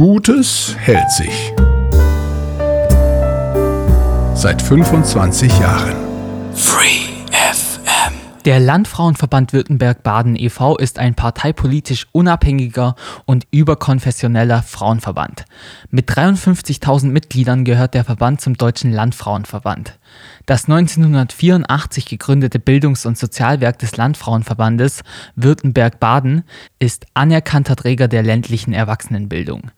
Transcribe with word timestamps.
Gutes 0.00 0.74
hält 0.78 1.10
sich. 1.10 1.52
Seit 4.34 4.62
25 4.62 5.58
Jahren. 5.60 5.94
Free. 6.54 7.09
Der 8.46 8.58
Landfrauenverband 8.58 9.52
Württemberg-Baden 9.52 10.34
e.V. 10.34 10.78
ist 10.78 10.98
ein 10.98 11.14
parteipolitisch 11.14 12.06
unabhängiger 12.12 12.94
und 13.26 13.46
überkonfessioneller 13.50 14.62
Frauenverband. 14.62 15.44
Mit 15.90 16.10
53.000 16.10 17.08
Mitgliedern 17.08 17.66
gehört 17.66 17.92
der 17.92 18.02
Verband 18.02 18.40
zum 18.40 18.56
Deutschen 18.56 18.92
Landfrauenverband. 18.92 19.98
Das 20.46 20.64
1984 20.64 22.06
gegründete 22.06 22.58
Bildungs- 22.58 23.04
und 23.04 23.18
Sozialwerk 23.18 23.78
des 23.78 23.98
Landfrauenverbandes 23.98 25.02
Württemberg-Baden 25.36 26.44
ist 26.78 27.04
anerkannter 27.12 27.76
Träger 27.76 28.08
der 28.08 28.22
ländlichen 28.22 28.72
Erwachsenenbildung. 28.72 29.70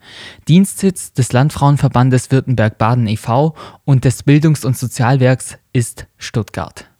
Dienstsitz 0.46 1.12
des 1.12 1.32
Landfrauenverbandes 1.32 2.30
Württemberg-Baden 2.30 3.08
e.V. 3.08 3.56
und 3.84 4.04
des 4.04 4.22
Bildungs- 4.22 4.64
und 4.64 4.78
Sozialwerks 4.78 5.58
ist 5.72 6.06
Stuttgart. 6.16 6.91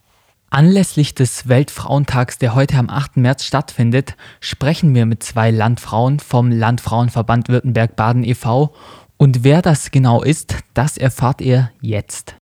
Anlässlich 0.52 1.14
des 1.14 1.48
Weltfrauentags, 1.48 2.36
der 2.36 2.54
heute 2.54 2.76
am 2.76 2.90
8. 2.90 3.16
März 3.16 3.44
stattfindet, 3.44 4.18
sprechen 4.38 4.94
wir 4.94 5.06
mit 5.06 5.22
zwei 5.22 5.50
Landfrauen 5.50 6.20
vom 6.20 6.50
Landfrauenverband 6.50 7.48
Württemberg-Baden 7.48 8.22
e.V. 8.22 8.74
Und 9.16 9.44
wer 9.44 9.62
das 9.62 9.90
genau 9.90 10.22
ist, 10.22 10.56
das 10.74 10.98
erfahrt 10.98 11.40
ihr 11.40 11.72
jetzt. 11.80 12.36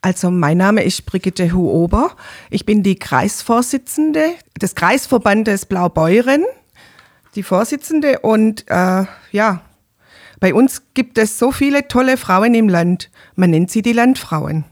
Also 0.00 0.32
mein 0.32 0.56
Name 0.56 0.82
ist 0.82 1.06
Brigitte 1.06 1.52
Huober. 1.52 2.16
Ich 2.50 2.66
bin 2.66 2.82
die 2.82 2.96
Kreisvorsitzende 2.98 4.34
des 4.60 4.74
Kreisverbandes 4.74 5.64
Blaubeuren, 5.64 6.44
die 7.36 7.44
Vorsitzende. 7.44 8.18
Und 8.18 8.64
äh, 8.66 9.04
ja, 9.30 9.62
bei 10.40 10.54
uns 10.54 10.82
gibt 10.94 11.18
es 11.18 11.38
so 11.38 11.52
viele 11.52 11.88
tolle 11.88 12.16
Frauen 12.16 12.54
im 12.54 12.68
Land. 12.68 13.10
Man 13.34 13.50
nennt 13.50 13.70
sie 13.70 13.82
die 13.82 13.92
Landfrauen. 13.92 14.64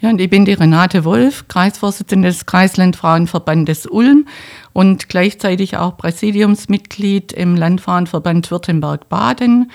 Ja, 0.00 0.10
und 0.10 0.20
ich 0.20 0.28
bin 0.28 0.44
die 0.44 0.52
Renate 0.52 1.04
Wolf, 1.04 1.48
Kreisvorsitzende 1.48 2.28
des 2.28 2.44
Kreislandfrauenverbandes 2.44 3.86
Ulm 3.86 4.26
und 4.74 5.08
gleichzeitig 5.08 5.78
auch 5.78 5.96
Präsidiumsmitglied 5.96 7.32
im 7.32 7.56
Landfrauenverband 7.56 8.50
Württemberg-Baden. 8.50 9.70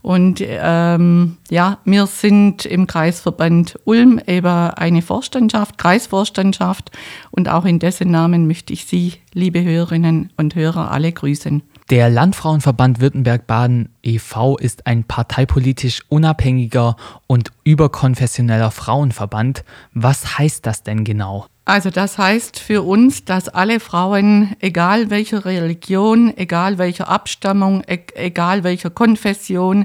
Und 0.00 0.40
ähm, 0.40 1.36
ja, 1.50 1.78
wir 1.84 2.06
sind 2.06 2.64
im 2.64 2.86
Kreisverband 2.86 3.78
Ulm 3.84 4.18
eben 4.26 4.46
eine 4.46 5.02
Vorstandschaft, 5.02 5.76
Kreisvorstandschaft. 5.76 6.90
Und 7.30 7.50
auch 7.50 7.66
in 7.66 7.78
dessen 7.78 8.10
Namen 8.10 8.46
möchte 8.46 8.72
ich 8.72 8.86
Sie, 8.86 9.14
liebe 9.34 9.62
Hörerinnen 9.62 10.32
und 10.38 10.54
Hörer, 10.54 10.90
alle 10.90 11.12
grüßen. 11.12 11.62
Der 11.88 12.10
Landfrauenverband 12.10 13.00
Württemberg-Baden 13.00 13.90
e.V. 14.02 14.56
ist 14.56 14.88
ein 14.88 15.04
parteipolitisch 15.04 16.02
unabhängiger 16.08 16.96
und 17.28 17.52
überkonfessioneller 17.62 18.72
Frauenverband. 18.72 19.64
Was 19.94 20.36
heißt 20.36 20.66
das 20.66 20.82
denn 20.82 21.04
genau? 21.04 21.46
Also 21.64 21.90
das 21.90 22.18
heißt 22.18 22.58
für 22.58 22.82
uns, 22.82 23.24
dass 23.24 23.48
alle 23.48 23.78
Frauen, 23.78 24.56
egal 24.58 25.10
welcher 25.10 25.44
Religion, 25.44 26.36
egal 26.36 26.78
welcher 26.78 27.08
Abstammung, 27.08 27.84
e 27.86 27.98
egal 28.16 28.64
welcher 28.64 28.90
Konfession, 28.90 29.84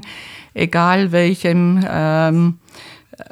egal 0.54 1.12
welchem 1.12 1.84
ähm, 1.88 2.58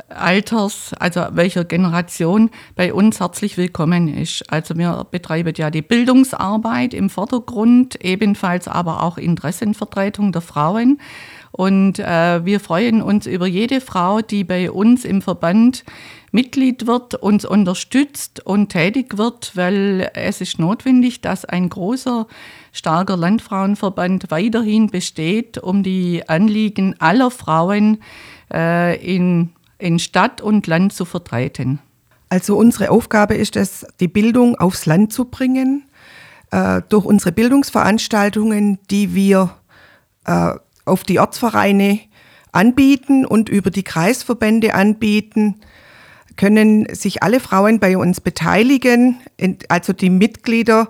Alters, 0.09 0.93
also 0.99 1.27
welcher 1.33 1.65
Generation 1.65 2.51
bei 2.77 2.93
uns 2.93 3.21
herzlich 3.21 3.57
willkommen 3.57 4.09
ist. 4.09 4.51
Also 4.51 4.77
wir 4.77 5.07
betreiben 5.11 5.53
ja 5.57 5.71
die 5.71 5.83
Bildungsarbeit 5.83 6.95
im 6.95 7.11
Vordergrund, 7.11 8.03
ebenfalls 8.05 8.69
aber 8.69 9.03
auch 9.03 9.19
Interessenvertretung 9.19 10.33
der 10.33 10.43
Frauen. 10.43 11.01
Und 11.53 11.99
äh, 11.99 12.45
wir 12.45 12.61
freuen 12.61 13.03
uns 13.03 13.27
über 13.27 13.47
jede 13.47 13.81
Frau, 13.81 14.21
die 14.21 14.45
bei 14.45 14.71
uns 14.71 15.05
im 15.05 15.21
Verband 15.21 15.85
Mitglied 16.33 16.87
wird, 16.87 17.17
uns 17.17 17.45
unterstützt 17.45 18.47
und 18.47 18.69
tätig 18.69 19.19
wird, 19.19 19.57
weil 19.57 20.11
es 20.15 20.41
ist 20.41 20.61
notwendig, 20.61 21.21
dass 21.21 21.45
ein 21.45 21.69
großer, 21.69 22.27
starker 22.73 23.17
Landfrauenverband 23.17 24.31
weiterhin 24.31 24.91
besteht, 24.91 25.59
um 25.59 25.83
die 25.83 26.29
Anliegen 26.29 26.95
aller 27.01 27.33
Frauen 27.33 27.99
äh, 28.53 28.97
in 29.05 29.51
in 29.81 29.99
Stadt 29.99 30.41
und 30.41 30.67
Land 30.67 30.93
zu 30.93 31.05
vertreten? 31.05 31.81
Also 32.29 32.57
unsere 32.57 32.91
Aufgabe 32.91 33.35
ist 33.35 33.57
es, 33.57 33.87
die 33.99 34.09
Bildung 34.09 34.55
aufs 34.57 34.87
Land 34.87 35.13
zu 35.13 35.25
bringen, 35.25 35.85
äh, 36.53 36.83
durch 36.89 37.05
unsere 37.05 37.33
Bildungsveranstaltungen, 37.33 38.79
die 38.91 39.15
wir 39.15 39.57
äh, 40.27 40.55
auf 40.85 41.05
die 41.05 41.19
Ortsvereine 41.19 42.01
anbieten 42.53 43.27
und 43.27 43.49
über 43.49 43.71
die 43.71 43.83
Kreisverbände 43.83 44.75
anbieten, 44.75 45.57
können 46.37 46.93
sich 46.95 47.23
alle 47.23 47.41
Frauen 47.41 47.81
bei 47.81 47.97
uns 47.99 48.21
beteiligen, 48.21 49.21
also 49.69 49.93
die 49.93 50.11
Mitglieder 50.11 50.89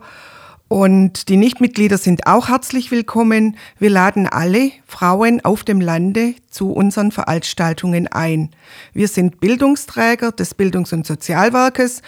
und 0.70 1.28
die 1.28 1.36
Nichtmitglieder 1.36 1.98
sind 1.98 2.28
auch 2.28 2.46
herzlich 2.46 2.92
willkommen. 2.92 3.56
Wir 3.80 3.90
laden 3.90 4.28
alle 4.28 4.70
Frauen 4.86 5.44
auf 5.44 5.64
dem 5.64 5.80
Lande 5.80 6.36
zu 6.48 6.70
unseren 6.70 7.10
Veranstaltungen 7.10 8.06
ein. 8.06 8.50
Wir 8.92 9.08
sind 9.08 9.40
Bildungsträger 9.40 10.30
des 10.30 10.54
Bildungs- 10.54 10.92
und 10.92 11.04
Sozialwerkes 11.04 12.02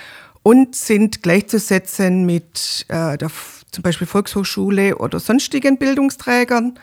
und 0.44 0.76
sind 0.76 1.24
gleichzusetzen 1.24 2.24
mit 2.24 2.86
äh, 2.86 3.18
der 3.18 3.32
zum 3.72 3.82
Beispiel 3.82 4.06
Volkshochschule 4.06 4.96
oder 4.96 5.18
sonstigen 5.18 5.76
Bildungsträgern. 5.76 6.78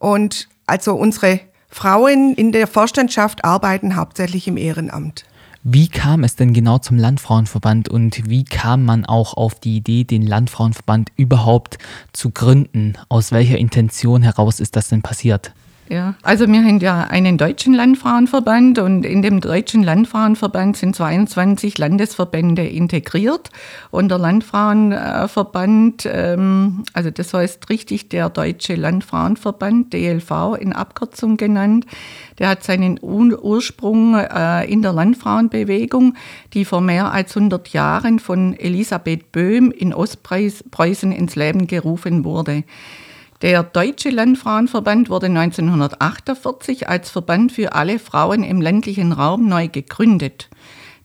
Und 0.00 0.48
also 0.66 0.96
unsere 0.96 1.38
Frauen 1.70 2.34
in 2.34 2.50
der 2.50 2.66
Vorstandschaft 2.66 3.44
arbeiten 3.44 3.94
hauptsächlich 3.94 4.48
im 4.48 4.56
Ehrenamt. 4.56 5.24
Wie 5.68 5.88
kam 5.88 6.22
es 6.22 6.36
denn 6.36 6.52
genau 6.52 6.78
zum 6.78 6.96
Landfrauenverband 6.96 7.88
und 7.88 8.30
wie 8.30 8.44
kam 8.44 8.84
man 8.84 9.04
auch 9.04 9.34
auf 9.34 9.58
die 9.58 9.78
Idee, 9.78 10.04
den 10.04 10.24
Landfrauenverband 10.24 11.10
überhaupt 11.16 11.78
zu 12.12 12.30
gründen? 12.30 12.92
Aus 13.08 13.32
welcher 13.32 13.58
Intention 13.58 14.22
heraus 14.22 14.60
ist 14.60 14.76
das 14.76 14.90
denn 14.90 15.02
passiert? 15.02 15.50
Ja, 15.88 16.14
also 16.22 16.48
wir 16.48 16.64
haben 16.64 16.80
ja 16.80 17.02
einen 17.02 17.38
deutschen 17.38 17.72
Landfrauenverband 17.72 18.80
und 18.80 19.06
in 19.06 19.22
dem 19.22 19.40
deutschen 19.40 19.84
Landfrauenverband 19.84 20.76
sind 20.76 20.96
22 20.96 21.78
Landesverbände 21.78 22.66
integriert 22.66 23.50
und 23.92 24.08
der 24.08 24.18
Landfrauenverband, 24.18 26.08
ähm, 26.12 26.82
also 26.92 27.10
das 27.10 27.32
heißt 27.32 27.70
richtig 27.70 28.08
der 28.08 28.30
deutsche 28.30 28.74
Landfrauenverband, 28.74 29.92
DLV 29.92 30.56
in 30.58 30.72
Abkürzung 30.72 31.36
genannt, 31.36 31.86
der 32.40 32.48
hat 32.48 32.64
seinen 32.64 32.98
Ursprung 33.00 34.16
äh, 34.16 34.64
in 34.64 34.82
der 34.82 34.92
Landfrauenbewegung, 34.92 36.14
die 36.52 36.64
vor 36.64 36.80
mehr 36.80 37.12
als 37.12 37.36
100 37.36 37.68
Jahren 37.68 38.18
von 38.18 38.58
Elisabeth 38.58 39.30
Böhm 39.30 39.70
in 39.70 39.94
Ostpreußen 39.94 41.12
ins 41.12 41.36
Leben 41.36 41.68
gerufen 41.68 42.24
wurde. 42.24 42.64
Der 43.42 43.62
Deutsche 43.62 44.08
Landfrauenverband 44.08 45.10
wurde 45.10 45.26
1948 45.26 46.88
als 46.88 47.10
Verband 47.10 47.52
für 47.52 47.74
alle 47.74 47.98
Frauen 47.98 48.42
im 48.42 48.62
ländlichen 48.62 49.12
Raum 49.12 49.46
neu 49.46 49.68
gegründet. 49.68 50.48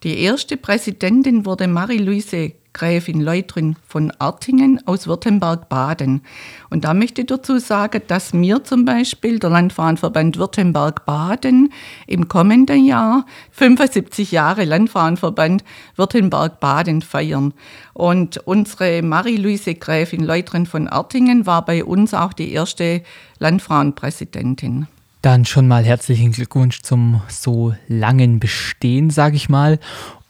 Die 0.03 0.17
erste 0.19 0.57
Präsidentin 0.57 1.45
wurde 1.45 1.67
Marie-Louise 1.67 2.53
Gräfin 2.73 3.21
Leutrin 3.21 3.75
von 3.87 4.11
Artingen 4.17 4.81
aus 4.87 5.05
Württemberg-Baden. 5.05 6.23
Und 6.71 6.85
da 6.85 6.95
möchte 6.95 7.21
ich 7.21 7.27
dazu 7.27 7.59
sagen, 7.59 8.01
dass 8.07 8.33
mir 8.33 8.63
zum 8.63 8.83
Beispiel 8.83 9.37
der 9.37 9.51
Landfrauenverband 9.51 10.37
Württemberg-Baden 10.39 11.71
im 12.07 12.27
kommenden 12.27 12.83
Jahr 12.83 13.27
75 13.51 14.31
Jahre 14.31 14.63
Landfrauenverband 14.63 15.63
Württemberg-Baden 15.97 17.03
feiern. 17.03 17.53
Und 17.93 18.37
unsere 18.47 19.03
Marie-Louise 19.03 19.75
Gräfin 19.75 20.23
Leutrin 20.23 20.65
von 20.65 20.87
Artingen 20.87 21.45
war 21.45 21.63
bei 21.63 21.85
uns 21.85 22.15
auch 22.15 22.33
die 22.33 22.51
erste 22.53 23.03
Landfrauenpräsidentin. 23.37 24.87
Dann 25.21 25.45
schon 25.45 25.67
mal 25.67 25.83
herzlichen 25.83 26.31
Glückwunsch 26.31 26.81
zum 26.81 27.21
so 27.27 27.75
langen 27.87 28.39
Bestehen, 28.39 29.09
sage 29.09 29.35
ich 29.35 29.49
mal. 29.49 29.79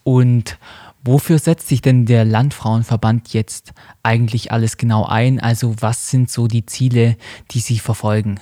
Und 0.04 0.58
Wofür 1.04 1.40
setzt 1.40 1.68
sich 1.68 1.82
denn 1.82 2.06
der 2.06 2.26
Landfrauenverband 2.26 3.34
jetzt 3.34 3.74
eigentlich 4.04 4.52
alles 4.52 4.78
genau 4.78 5.06
ein? 5.06 5.40
Also 5.40 5.76
was 5.80 6.12
sind 6.12 6.30
so 6.30 6.46
die 6.46 6.68
Ziele, 6.68 7.18
die 7.52 7.60
Sie 7.60 7.80
verfolgen? 7.80 8.40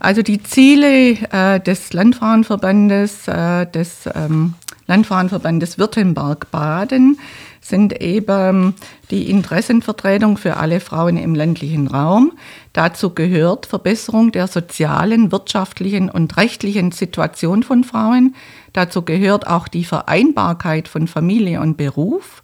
Also 0.00 0.20
die 0.20 0.42
Ziele 0.42 1.12
äh, 1.30 1.60
des 1.60 1.94
Landfrauenverbandes, 1.94 3.26
äh, 3.26 3.66
des 3.66 4.06
ähm, 4.14 4.54
Landfrauenverbandes 4.86 5.78
Württemberg-Baden 5.78 7.18
sind 7.64 8.02
eben 8.02 8.74
die 9.10 9.30
Interessenvertretung 9.30 10.36
für 10.36 10.58
alle 10.58 10.80
Frauen 10.80 11.16
im 11.16 11.34
ländlichen 11.34 11.86
Raum. 11.86 12.32
Dazu 12.74 13.14
gehört 13.14 13.64
Verbesserung 13.64 14.32
der 14.32 14.48
sozialen, 14.48 15.32
wirtschaftlichen 15.32 16.10
und 16.10 16.36
rechtlichen 16.36 16.92
Situation 16.92 17.62
von 17.62 17.82
Frauen. 17.82 18.34
Dazu 18.74 19.00
gehört 19.00 19.46
auch 19.46 19.66
die 19.66 19.84
Vereinbarkeit 19.84 20.88
von 20.88 21.08
Familie 21.08 21.60
und 21.60 21.78
Beruf. 21.78 22.42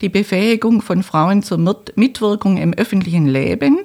die 0.00 0.08
Befähigung 0.08 0.80
von 0.80 1.02
Frauen 1.02 1.42
zur 1.42 1.58
Mitwirkung 1.94 2.56
im 2.56 2.72
öffentlichen 2.72 3.26
Leben, 3.26 3.80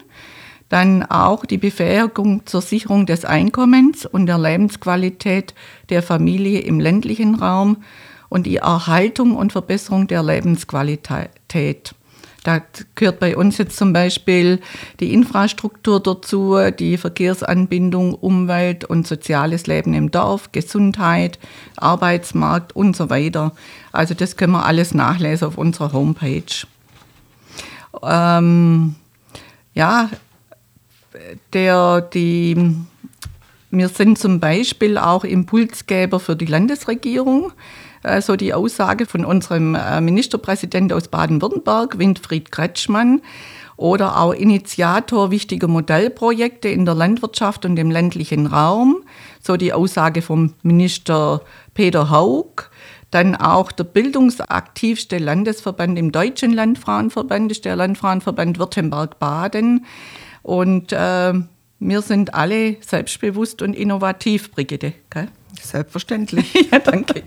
dann 0.70 1.04
auch 1.04 1.46
die 1.46 1.58
Befähigung 1.58 2.46
zur 2.46 2.62
Sicherung 2.62 3.06
des 3.06 3.26
Einkommens 3.26 4.06
und 4.06 4.26
der 4.26 4.40
Lebensqualität 4.40 5.54
der 5.90 6.02
Familie 6.02 6.60
im 6.62 6.80
ländlichen 6.80 7.36
Raum 7.36 7.84
und 8.36 8.44
die 8.44 8.58
Erhaltung 8.58 9.34
und 9.34 9.54
Verbesserung 9.54 10.08
der 10.08 10.22
Lebensqualität. 10.22 11.96
Da 12.44 12.62
gehört 12.96 13.22
bei 13.22 13.38
uns 13.38 13.58
jetzt 13.58 13.78
zum 13.78 13.94
Beispiel 13.94 14.60
die 15.00 15.14
Infrastruktur 15.14 16.02
dazu, 16.02 16.58
die 16.78 16.98
Verkehrsanbindung, 16.98 18.14
Umwelt 18.14 18.84
und 18.84 19.08
soziales 19.08 19.68
Leben 19.68 19.94
im 19.94 20.12
Dorf, 20.12 20.52
Gesundheit, 20.52 21.40
Arbeitsmarkt 21.78 22.76
und 22.76 22.98
so 22.98 23.10
weiter. 23.10 23.54
Also 23.94 24.14
das 24.14 24.36
können 24.36 24.52
wir 24.52 24.66
alles 24.66 24.94
nachlesen 24.94 25.48
auf 25.48 25.58
unserer 25.58 25.94
Homepage. 25.94 26.68
Ähm, 28.04 28.96
ja, 29.74 30.10
der, 31.54 32.02
die, 32.02 32.76
wir 33.72 33.88
sind 33.88 34.20
zum 34.20 34.42
Beispiel 34.42 34.98
auch 34.98 35.24
Impulsgeber 35.24 36.20
für 36.20 36.36
die 36.36 36.48
Landesregierung 36.48 37.54
so 38.22 38.36
die 38.36 38.54
Aussage 38.54 39.06
von 39.06 39.26
unserem 39.26 39.76
äh, 39.76 40.02
Ministerpräsidenten 40.02 40.96
aus 40.96 41.08
Baden-Württemberg, 41.08 41.98
Winfried 41.98 42.52
Kretschmann, 42.52 43.22
oder 43.78 44.20
auch 44.20 44.34
Initiator 44.34 45.32
wichtiger 45.32 45.68
Modellprojekte 45.68 46.70
in 46.70 46.86
der 46.86 46.96
Landwirtschaft 46.96 47.66
und 47.66 47.78
im 47.78 47.92
ländlichen 47.92 48.48
Raum, 48.48 49.04
so 49.42 49.58
die 49.58 49.74
Aussage 49.74 50.22
vom 50.22 50.54
Minister 50.64 51.42
Peter 51.74 52.10
Haug. 52.10 52.70
Dann 53.12 53.36
auch 53.36 53.72
der 53.72 53.84
bildungsaktivste 53.84 55.18
Landesverband 55.18 55.98
im 56.00 56.12
Deutschen 56.12 56.54
Landfrauenverband 56.54 57.52
ist 57.52 57.66
der 57.66 57.76
Landfrauenverband 57.76 58.60
Württemberg-Baden. 58.60 59.86
Und 60.42 60.92
äh, 60.92 61.34
wir 61.80 62.02
sind 62.02 62.34
alle 62.34 62.78
selbstbewusst 62.82 63.62
und 63.62 63.76
innovativ, 63.76 64.52
Brigitte. 64.52 64.94
Gell? 65.10 65.28
Selbstverständlich. 65.62 66.54
ja, 66.72 66.80
danke. 66.80 67.24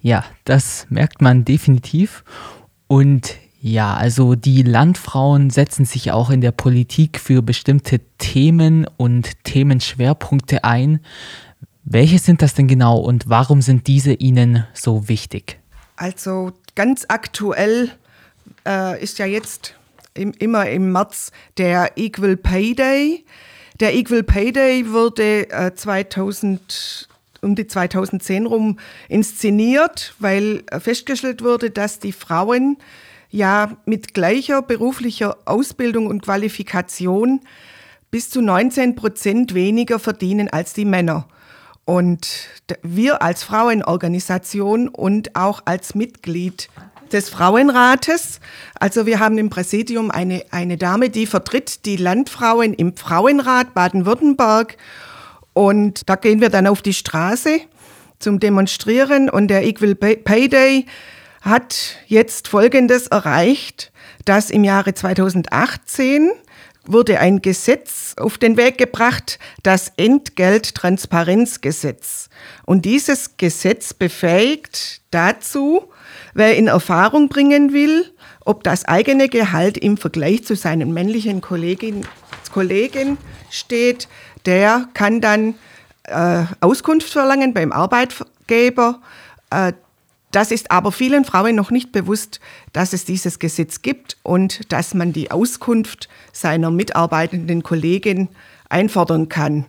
Ja, 0.00 0.24
das 0.44 0.86
merkt 0.90 1.20
man 1.20 1.44
definitiv. 1.44 2.24
Und 2.86 3.36
ja, 3.60 3.94
also 3.94 4.34
die 4.34 4.62
Landfrauen 4.62 5.50
setzen 5.50 5.84
sich 5.84 6.12
auch 6.12 6.30
in 6.30 6.40
der 6.40 6.52
Politik 6.52 7.20
für 7.20 7.42
bestimmte 7.42 8.00
Themen 8.16 8.86
und 8.96 9.44
Themenschwerpunkte 9.44 10.64
ein. 10.64 11.00
Welche 11.84 12.18
sind 12.18 12.40
das 12.40 12.54
denn 12.54 12.68
genau 12.68 12.98
und 12.98 13.28
warum 13.28 13.60
sind 13.60 13.86
diese 13.86 14.14
Ihnen 14.14 14.66
so 14.72 15.08
wichtig? 15.08 15.58
Also 15.96 16.52
ganz 16.74 17.04
aktuell 17.08 17.90
äh, 18.66 19.02
ist 19.02 19.18
ja 19.18 19.26
jetzt 19.26 19.74
im, 20.14 20.32
immer 20.38 20.68
im 20.70 20.92
März 20.92 21.30
der 21.58 21.92
Equal 21.96 22.36
Pay 22.38 22.74
Day. 22.74 23.24
Der 23.78 23.94
Equal 23.94 24.22
Pay 24.22 24.52
Day 24.52 24.90
wurde 24.90 25.50
äh, 25.50 25.74
2000 25.74 27.08
um 27.42 27.54
die 27.54 27.66
2010 27.66 28.46
rum 28.46 28.78
inszeniert, 29.08 30.14
weil 30.18 30.62
festgestellt 30.78 31.42
wurde, 31.42 31.70
dass 31.70 31.98
die 31.98 32.12
Frauen 32.12 32.76
ja 33.30 33.76
mit 33.84 34.14
gleicher 34.14 34.62
beruflicher 34.62 35.36
Ausbildung 35.44 36.06
und 36.06 36.22
Qualifikation 36.22 37.40
bis 38.10 38.30
zu 38.30 38.40
19 38.40 38.96
Prozent 38.96 39.54
weniger 39.54 39.98
verdienen 39.98 40.48
als 40.48 40.72
die 40.72 40.84
Männer. 40.84 41.28
Und 41.84 42.48
wir 42.82 43.22
als 43.22 43.42
Frauenorganisation 43.42 44.88
und 44.88 45.34
auch 45.34 45.62
als 45.64 45.94
Mitglied 45.94 46.68
des 47.12 47.28
Frauenrates, 47.28 48.38
also 48.78 49.06
wir 49.06 49.18
haben 49.18 49.38
im 49.38 49.50
Präsidium 49.50 50.10
eine, 50.10 50.44
eine 50.52 50.76
Dame, 50.76 51.10
die 51.10 51.26
vertritt 51.26 51.84
die 51.86 51.96
Landfrauen 51.96 52.74
im 52.74 52.96
Frauenrat 52.96 53.74
Baden-Württemberg 53.74 54.76
und 55.60 56.08
da 56.08 56.16
gehen 56.16 56.40
wir 56.40 56.48
dann 56.48 56.66
auf 56.66 56.80
die 56.80 56.94
Straße 56.94 57.60
zum 58.18 58.40
Demonstrieren 58.40 59.28
und 59.28 59.48
der 59.48 59.66
Equal 59.66 59.94
Pay 59.94 60.48
Day 60.48 60.86
hat 61.42 61.98
jetzt 62.06 62.48
Folgendes 62.48 63.08
erreicht, 63.08 63.92
dass 64.24 64.48
im 64.48 64.64
Jahre 64.64 64.94
2018 64.94 66.30
wurde 66.86 67.20
ein 67.20 67.42
Gesetz 67.42 68.14
auf 68.16 68.38
den 68.38 68.56
Weg 68.56 68.78
gebracht, 68.78 69.38
das 69.62 69.92
Entgelttransparenzgesetz. 69.98 72.30
Und 72.64 72.86
dieses 72.86 73.36
Gesetz 73.36 73.92
befähigt 73.92 75.02
dazu, 75.10 75.90
wer 76.32 76.56
in 76.56 76.68
Erfahrung 76.68 77.28
bringen 77.28 77.74
will, 77.74 78.10
ob 78.46 78.64
das 78.64 78.86
eigene 78.86 79.28
Gehalt 79.28 79.76
im 79.76 79.98
Vergleich 79.98 80.46
zu 80.46 80.56
seinen 80.56 80.94
männlichen 80.94 81.42
Kolleginnen, 81.42 82.06
Kollegen 82.50 83.18
steht, 83.50 84.08
der 84.46 84.88
kann 84.94 85.20
dann 85.20 85.54
äh, 86.04 86.44
Auskunft 86.60 87.08
verlangen 87.08 87.54
beim 87.54 87.72
Arbeitgeber. 87.72 89.00
Äh, 89.50 89.72
das 90.32 90.52
ist 90.52 90.70
aber 90.70 90.92
vielen 90.92 91.24
Frauen 91.24 91.56
noch 91.56 91.70
nicht 91.70 91.90
bewusst, 91.90 92.40
dass 92.72 92.92
es 92.92 93.04
dieses 93.04 93.40
Gesetz 93.40 93.82
gibt 93.82 94.16
und 94.22 94.72
dass 94.72 94.94
man 94.94 95.12
die 95.12 95.30
Auskunft 95.30 96.08
seiner 96.32 96.70
mitarbeitenden 96.70 97.62
Kollegin 97.64 98.28
einfordern 98.68 99.28
kann. 99.28 99.66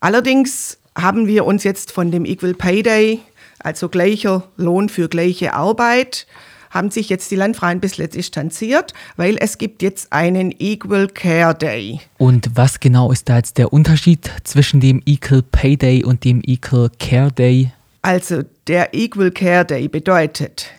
Allerdings 0.00 0.78
haben 0.98 1.26
wir 1.26 1.44
uns 1.44 1.62
jetzt 1.62 1.92
von 1.92 2.10
dem 2.10 2.24
Equal 2.24 2.54
Pay 2.54 2.82
Day, 2.82 3.20
also 3.60 3.88
gleicher 3.88 4.48
Lohn 4.56 4.88
für 4.88 5.08
gleiche 5.08 5.54
Arbeit, 5.54 6.26
haben 6.76 6.90
sich 6.90 7.08
jetzt 7.08 7.30
die 7.30 7.36
Landfrauen 7.36 7.72
ein 7.72 7.80
bisschen 7.80 8.10
distanziert, 8.10 8.92
weil 9.16 9.36
es 9.38 9.58
gibt 9.58 9.82
jetzt 9.82 10.12
einen 10.12 10.54
Equal 10.58 11.08
Care 11.08 11.54
Day. 11.54 12.00
Und 12.18 12.50
was 12.54 12.78
genau 12.78 13.10
ist 13.10 13.28
da 13.28 13.36
jetzt 13.36 13.58
der 13.58 13.72
Unterschied 13.72 14.30
zwischen 14.44 14.80
dem 14.80 15.02
Equal 15.06 15.42
Pay 15.42 15.76
Day 15.76 16.04
und 16.04 16.24
dem 16.24 16.42
Equal 16.44 16.90
Care 16.98 17.32
Day? 17.32 17.72
Also 18.02 18.42
der 18.68 18.94
Equal 18.94 19.30
Care 19.30 19.64
Day 19.64 19.88
bedeutet, 19.88 20.70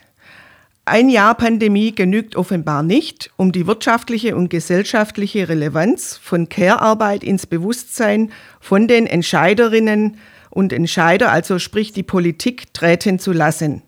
ein 0.86 1.10
Jahr 1.10 1.36
Pandemie 1.36 1.94
genügt 1.94 2.38
offenbar 2.38 2.82
nicht, 2.82 3.30
um 3.36 3.52
die 3.52 3.68
wirtschaftliche 3.68 4.38
und 4.38 4.50
gesellschaftliche 4.50 5.50
Relevanz 5.50 6.18
von 6.24 6.48
Care-Arbeit 6.48 7.26
ins 7.26 7.46
Bewusstsein 7.46 8.32
von 8.62 8.88
den 8.88 9.06
Entscheiderinnen 9.06 10.16
und 10.50 10.72
Entscheider, 10.72 11.30
also 11.30 11.60
sprich 11.60 11.92
die 11.92 12.04
Politik, 12.04 12.74
treten 12.74 13.20
zu 13.20 13.34
lassen. 13.34 13.82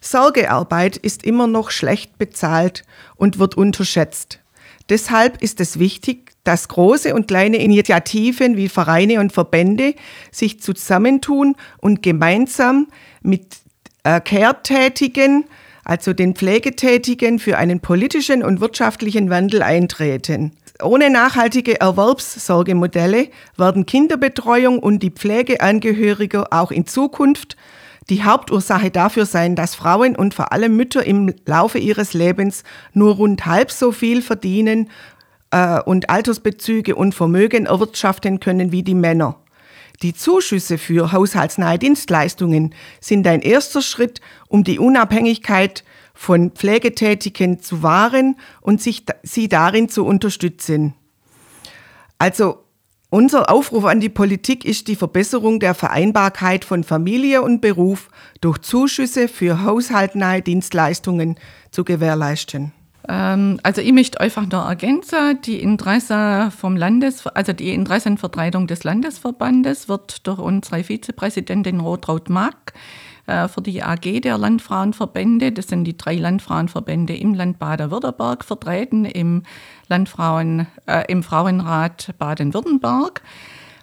Sorgearbeit 0.00 0.96
ist 0.96 1.24
immer 1.24 1.46
noch 1.46 1.70
schlecht 1.70 2.18
bezahlt 2.18 2.84
und 3.16 3.38
wird 3.38 3.56
unterschätzt. 3.56 4.40
Deshalb 4.88 5.40
ist 5.42 5.60
es 5.60 5.78
wichtig, 5.78 6.32
dass 6.42 6.68
große 6.68 7.14
und 7.14 7.28
kleine 7.28 7.58
Initiativen 7.58 8.56
wie 8.56 8.68
Vereine 8.68 9.20
und 9.20 9.32
Verbände 9.32 9.94
sich 10.32 10.60
zusammentun 10.60 11.54
und 11.78 12.02
gemeinsam 12.02 12.88
mit 13.22 13.58
äh, 14.04 14.20
Care-Tätigen, 14.20 15.44
also 15.84 16.12
den 16.12 16.34
Pflegetätigen, 16.34 17.38
für 17.38 17.58
einen 17.58 17.80
politischen 17.80 18.42
und 18.42 18.60
wirtschaftlichen 18.60 19.30
Wandel 19.30 19.62
eintreten. 19.62 20.52
Ohne 20.82 21.10
nachhaltige 21.10 21.80
Erwerbssorgemodelle 21.80 23.28
werden 23.56 23.86
Kinderbetreuung 23.86 24.78
und 24.78 25.02
die 25.02 25.10
Pflege 25.10 25.60
Angehöriger 25.60 26.48
auch 26.52 26.70
in 26.70 26.86
Zukunft 26.86 27.56
die 28.10 28.24
Hauptursache 28.24 28.90
dafür 28.90 29.24
sein, 29.24 29.54
dass 29.54 29.74
Frauen 29.74 30.16
und 30.16 30.34
vor 30.34 30.52
allem 30.52 30.76
Mütter 30.76 31.06
im 31.06 31.32
Laufe 31.46 31.78
ihres 31.78 32.12
Lebens 32.12 32.64
nur 32.92 33.14
rund 33.14 33.46
halb 33.46 33.70
so 33.70 33.92
viel 33.92 34.20
verdienen 34.20 34.90
äh, 35.52 35.80
und 35.80 36.10
Altersbezüge 36.10 36.96
und 36.96 37.14
Vermögen 37.14 37.66
erwirtschaften 37.66 38.40
können 38.40 38.72
wie 38.72 38.82
die 38.82 38.94
Männer. 38.94 39.36
Die 40.02 40.14
Zuschüsse 40.14 40.78
für 40.78 41.12
haushaltsnahe 41.12 41.78
Dienstleistungen 41.78 42.74
sind 43.00 43.26
ein 43.26 43.42
erster 43.42 43.82
Schritt, 43.82 44.20
um 44.48 44.64
die 44.64 44.78
Unabhängigkeit 44.78 45.84
von 46.14 46.50
Pflegetätigen 46.50 47.60
zu 47.60 47.82
wahren 47.82 48.36
und 48.60 48.82
sich, 48.82 49.04
sie 49.22 49.48
darin 49.48 49.88
zu 49.88 50.04
unterstützen. 50.04 50.94
Also 52.18 52.64
unser 53.10 53.50
Aufruf 53.50 53.84
an 53.84 54.00
die 54.00 54.08
Politik 54.08 54.64
ist 54.64 54.88
die 54.88 54.96
Verbesserung 54.96 55.60
der 55.60 55.74
Vereinbarkeit 55.74 56.64
von 56.64 56.84
Familie 56.84 57.42
und 57.42 57.60
Beruf 57.60 58.08
durch 58.40 58.58
Zuschüsse 58.58 59.28
für 59.28 59.64
haushaltnahe 59.64 60.42
Dienstleistungen 60.42 61.36
zu 61.70 61.84
gewährleisten. 61.84 62.72
Ähm, 63.08 63.58
also 63.62 63.80
ich 63.80 63.92
möchte 63.92 64.20
einfach 64.20 64.46
noch 64.46 64.68
ergänzen, 64.68 65.40
die 65.44 65.60
Interesse 65.60 66.52
vom 66.56 66.76
Landes, 66.76 67.26
also 67.26 67.52
die 67.52 67.74
Interessenvertretung 67.74 68.66
des 68.66 68.84
Landesverbandes 68.84 69.88
wird 69.88 70.26
durch 70.26 70.38
unsere 70.38 70.84
Vizepräsidentin 70.84 71.80
Rotraud 71.80 72.30
Mack 72.30 72.72
äh, 73.30 73.48
für 73.48 73.62
die 73.62 73.82
AG 73.82 74.20
der 74.22 74.36
Landfrauenverbände, 74.36 75.52
das 75.52 75.68
sind 75.68 75.84
die 75.84 75.96
drei 75.96 76.16
Landfrauenverbände 76.16 77.16
im 77.16 77.34
Land 77.34 77.58
Baden-Württemberg 77.58 78.44
vertreten, 78.44 79.04
im 79.04 79.44
Landfrauen, 79.88 80.66
äh, 80.86 81.04
im 81.08 81.22
Frauenrat 81.22 82.12
Baden-Württemberg. 82.18 83.22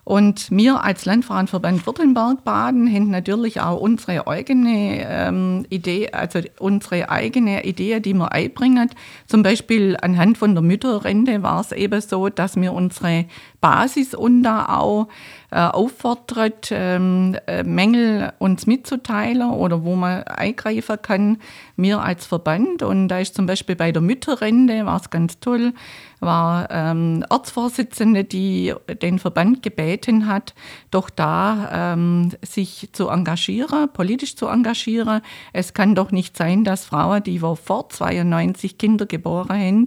Und 0.04 0.52
wir 0.52 0.86
als 0.86 1.04
Landfrauenverband 1.04 1.86
Württemberg-Baden 1.86 2.94
haben 2.94 3.10
natürlich 3.10 3.60
auch 3.60 3.78
unsere 3.82 4.26
eigene 4.26 5.06
ähm, 5.06 5.66
Idee, 5.70 6.12
also 6.14 6.40
unsere 6.60 7.10
eigene 7.10 7.66
Idee, 7.66 8.00
die 8.00 8.14
wir 8.14 8.32
einbringen. 8.32 8.90
Zum 9.26 9.44
Beispiel 9.44 9.98
anhand 10.02 10.38
von 10.38 10.56
der 10.56 10.62
Mütterrente 10.62 11.44
war 11.44 11.60
es 11.60 11.74
eben 11.74 12.00
so, 12.00 12.30
dass 12.30 12.56
wir 12.56 12.72
unsere 12.72 13.26
Basis 13.60 14.14
und 14.14 14.46
auch 14.46 15.08
äh, 15.50 15.60
auffordert, 15.60 16.70
ähm, 16.72 17.38
äh, 17.48 17.64
Mängel 17.64 18.34
uns 18.38 18.68
mitzuteilen 18.68 19.50
oder 19.50 19.84
wo 19.84 19.96
man 19.96 20.24
eingreifen 20.24 20.98
kann, 21.02 21.38
mir 21.76 22.02
als 22.02 22.26
Verband. 22.26 22.84
Und 22.84 23.08
da 23.08 23.20
ist 23.20 23.36
zum 23.36 23.46
Beispiel 23.46 23.76
bei 23.76 23.92
der 23.92 24.02
Mütterrente, 24.02 24.86
war 24.86 25.00
es 25.00 25.10
ganz 25.10 25.40
toll, 25.40 25.74
war 26.20 26.68
ähm, 26.70 27.24
Ortsvorsitzende, 27.30 28.24
die 28.26 28.74
den 29.02 29.20
Verband 29.20 29.64
gebeten 29.64 30.28
hat, 30.28 30.54
doch 30.92 31.10
da 31.10 31.94
ähm, 31.94 32.32
sich 32.42 32.90
zu 32.92 33.08
engagieren, 33.08 33.90
politisch 33.94 34.36
zu 34.36 34.48
engagieren. 34.48 35.22
Es 35.54 35.74
kann 35.74 35.96
doch 35.96 36.12
nicht 36.12 36.36
sein, 36.36 36.64
dass 36.64 36.86
Frauen, 36.86 37.24
die 37.24 37.40
vor 37.40 37.90
92 37.90 38.78
Kinder 38.78 39.06
geboren 39.06 39.50
haben, 39.50 39.86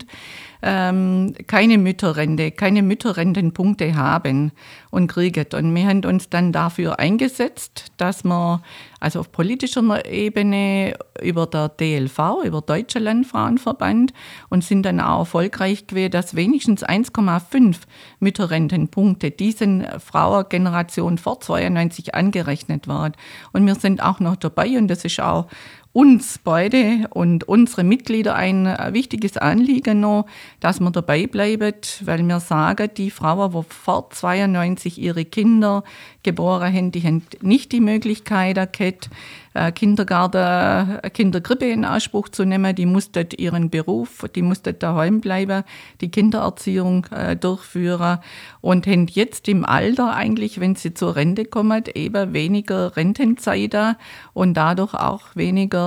ähm, 0.63 1.35
keine 1.47 1.79
Mütterrente, 1.79 2.51
keine 2.51 2.83
Mütterrentenpunkte 2.83 3.95
haben 3.95 4.53
und 4.91 5.07
kriegen. 5.07 5.47
Und 5.55 5.75
wir 5.75 5.87
haben 5.87 6.05
uns 6.05 6.29
dann 6.29 6.53
dafür 6.53 6.99
eingesetzt, 6.99 7.93
dass 7.97 8.25
wir 8.25 8.63
also 9.01 9.21
auf 9.21 9.33
politischer 9.33 10.05
Ebene 10.07 10.95
über 11.23 11.47
der 11.47 11.71
DLV, 11.71 12.45
über 12.45 12.61
Deutsche 12.61 12.99
Landfrauenverband 12.99 14.13
und 14.51 14.63
sind 14.63 14.85
dann 14.85 15.01
auch 15.01 15.21
erfolgreich 15.21 15.87
gewesen, 15.87 16.11
dass 16.11 16.37
wenigstens 16.37 16.85
1,5 16.85 17.77
Mütterrentenpunkte 18.21 19.31
diesen 19.31 19.87
Frauengeneration 19.99 21.17
vor 21.17 21.41
92 21.41 22.15
angerechnet 22.15 22.89
waren. 22.89 23.13
Und 23.53 23.67
wir 23.67 23.75
sind 23.75 24.03
auch 24.03 24.21
noch 24.21 24.37
dabei 24.37 24.77
und 24.77 24.89
das 24.89 25.05
ist 25.05 25.21
auch 25.21 25.47
uns 25.93 26.39
beide 26.39 27.09
und 27.11 27.45
unsere 27.45 27.83
Mitglieder 27.83 28.37
ein 28.37 28.67
wichtiges 28.93 29.37
Anliegen 29.37 30.01
noch, 30.01 30.27
dass 30.61 30.79
wir 30.79 30.91
dabei 30.91 31.27
bleiben, 31.27 31.75
weil 32.03 32.23
wir 32.23 32.39
sagen, 32.39 32.91
die 32.97 33.11
Frauen, 33.11 33.51
die 33.53 33.75
vor 33.75 34.09
92 34.11 35.01
ihre 35.01 35.25
Kinder 35.25 35.83
geboren 36.23 36.73
haben, 36.73 36.93
die 36.93 37.03
haben 37.03 37.23
nicht 37.41 37.73
die 37.73 37.81
Möglichkeit 37.81 38.73
gehabt, 38.73 39.11
äh, 39.53 39.73
Kindergarten, 39.73 40.99
äh, 41.03 41.11
Kindergrippe 41.11 41.69
in 41.69 41.85
Anspruch 41.85 42.29
zu 42.29 42.45
nehmen. 42.45 42.73
Die 42.77 42.87
mussten 42.87 43.27
ihren 43.37 43.69
Beruf, 43.69 44.25
die 44.35 44.43
mussten 44.43 44.79
daheim 44.79 45.21
bleiben, 45.21 45.65
die 46.01 46.09
Kindererziehung 46.09 47.07
äh, 47.07 47.35
durchführen 47.35 48.19
und 48.61 48.87
haben 48.87 49.09
jetzt 49.09 49.49
im 49.49 49.65
Alter 49.65 50.15
eigentlich, 50.15 50.61
wenn 50.61 50.77
sie 50.77 50.95
zur 50.95 51.17
Rente 51.17 51.47
kommen, 51.47 51.83
eben 51.95 52.33
weniger 52.33 52.97
Rentenzeit 52.97 53.97
und 54.35 54.55
dadurch 54.55 54.95
auch 54.95 55.35
weniger 55.35 55.80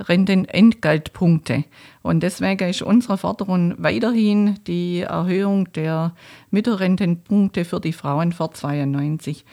Rentenentgeltpunkte. 0.00 1.64
Und 2.02 2.22
deswegen 2.22 2.68
ist 2.68 2.82
unsere 2.82 3.16
Forderung 3.16 3.74
weiterhin 3.78 4.58
die 4.66 5.00
Erhöhung 5.00 5.72
der 5.72 6.14
Mütterrentenpunkte 6.50 7.64
für 7.64 7.80
die 7.80 7.92
Frauen 7.92 8.32
vor 8.32 8.52
92. 8.52 9.44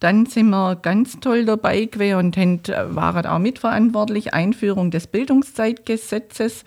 Dann 0.00 0.24
sind 0.24 0.48
wir 0.48 0.76
ganz 0.76 1.20
toll 1.20 1.44
dabei 1.44 1.84
gewesen 1.84 2.32
und 2.34 2.68
waren 2.68 3.26
auch 3.26 3.38
mitverantwortlich 3.38 4.32
Einführung 4.32 4.90
des 4.90 5.06
Bildungszeitgesetzes 5.06 6.64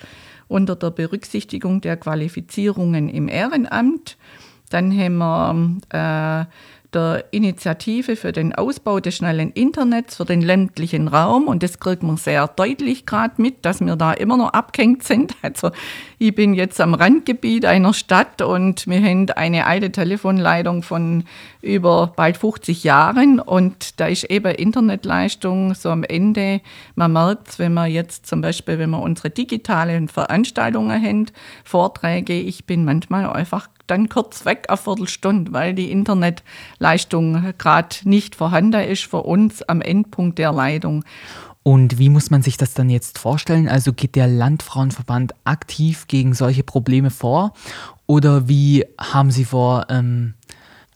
unter 0.47 0.75
der 0.75 0.91
Berücksichtigung 0.91 1.81
der 1.81 1.97
Qualifizierungen 1.97 3.09
im 3.09 3.27
Ehrenamt. 3.27 4.17
Dann 4.69 4.91
haben 4.97 5.17
wir 5.89 6.47
äh, 6.47 6.82
der 6.93 7.25
Initiative 7.31 8.15
für 8.15 8.31
den 8.31 8.53
Ausbau 8.53 8.99
des 8.99 9.15
schnellen 9.15 9.51
Internets 9.51 10.15
für 10.15 10.25
den 10.25 10.41
ländlichen 10.41 11.07
Raum. 11.07 11.47
Und 11.47 11.63
das 11.63 11.79
kriegt 11.79 12.03
man 12.03 12.17
sehr 12.17 12.47
deutlich 12.47 13.05
gerade 13.05 13.41
mit, 13.41 13.65
dass 13.65 13.81
wir 13.81 13.95
da 13.95 14.13
immer 14.13 14.37
noch 14.37 14.53
abgehängt 14.53 15.03
sind. 15.03 15.35
Also 15.43 15.71
ich 16.19 16.35
bin 16.35 16.53
jetzt 16.53 16.79
am 16.79 16.93
Randgebiet 16.93 17.65
einer 17.65 17.93
Stadt 17.93 18.41
und 18.41 18.87
wir 18.87 19.01
haben 19.01 19.29
eine 19.31 19.65
alte 19.65 19.91
Telefonleitung 19.91 20.83
von 20.83 21.23
über 21.61 22.13
bald 22.15 22.37
50 22.37 22.83
Jahren 22.83 23.39
und 23.39 23.99
da 23.99 24.07
ist 24.07 24.25
eben 24.25 24.53
Internetleistung 24.53 25.73
so 25.73 25.89
am 25.89 26.03
Ende. 26.03 26.61
Man 26.95 27.13
merkt 27.13 27.49
es, 27.49 27.59
wenn 27.59 27.73
man 27.73 27.91
jetzt 27.91 28.27
zum 28.27 28.41
Beispiel, 28.41 28.79
wenn 28.79 28.91
wir 28.91 29.01
unsere 29.01 29.29
digitalen 29.29 30.07
Veranstaltungen 30.07 31.01
haben, 31.01 31.25
Vorträge, 31.63 32.33
ich 32.33 32.65
bin 32.65 32.85
manchmal 32.85 33.29
einfach 33.29 33.67
dann 33.87 34.09
kurz 34.09 34.45
weg, 34.45 34.65
eine 34.69 34.77
Viertelstunde, 34.77 35.51
weil 35.51 35.73
die 35.73 35.91
Internetleistung 35.91 37.53
gerade 37.57 37.95
nicht 38.03 38.35
vorhanden 38.35 38.81
ist 38.81 39.05
für 39.05 39.23
uns 39.23 39.61
am 39.63 39.81
Endpunkt 39.81 40.39
der 40.39 40.51
Leitung. 40.51 41.03
Und 41.63 41.97
wie 41.97 42.09
muss 42.09 42.29
man 42.29 42.41
sich 42.41 42.57
das 42.57 42.73
dann 42.73 42.89
jetzt 42.89 43.17
vorstellen? 43.17 43.69
Also 43.69 43.93
geht 43.93 44.15
der 44.15 44.27
Landfrauenverband 44.27 45.33
aktiv 45.45 46.07
gegen 46.07 46.33
solche 46.33 46.63
Probleme 46.63 47.09
vor? 47.09 47.53
Oder 48.05 48.49
wie 48.49 48.85
haben 48.99 49.31
Sie 49.31 49.45
vor, 49.45 49.87
ähm, 49.89 50.33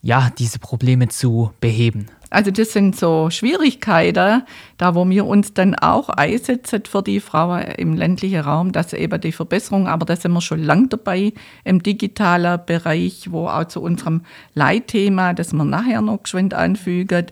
ja, 0.02 0.30
diese 0.38 0.60
Probleme 0.60 1.08
zu 1.08 1.52
beheben? 1.62 2.08
Also 2.29 2.51
das 2.51 2.74
sind 2.74 2.96
so 2.96 3.29
Schwierigkeiten, 3.29 4.43
da 4.77 4.96
wo 4.96 5.07
wir 5.10 5.25
uns 5.25 5.53
dann 5.53 5.75
auch 5.75 6.10
einsetzen 6.10 6.84
für 6.86 7.01
die 7.01 7.19
Frauen 7.19 7.62
im 7.77 7.96
ländlichen 7.96 8.41
Raum, 8.41 8.72
dass 8.72 8.93
eben 8.93 9.22
die 9.22 9.31
Verbesserung, 9.31 9.88
aber 9.88 10.05
da 10.05 10.15
sind 10.15 10.34
wir 10.34 10.41
schon 10.41 10.62
lang 10.62 10.89
dabei 10.89 11.34
im 11.63 11.81
digitalen 11.81 12.60
Bereich, 12.65 13.31
wo 13.31 13.48
auch 13.48 13.65
zu 13.65 13.81
unserem 13.81 14.22
Leitthema, 14.55 15.34
das 15.34 15.53
wir 15.53 15.63
nachher 15.63 16.01
noch 16.01 16.24
geschwind 16.24 16.53
anfügen, 16.53 17.27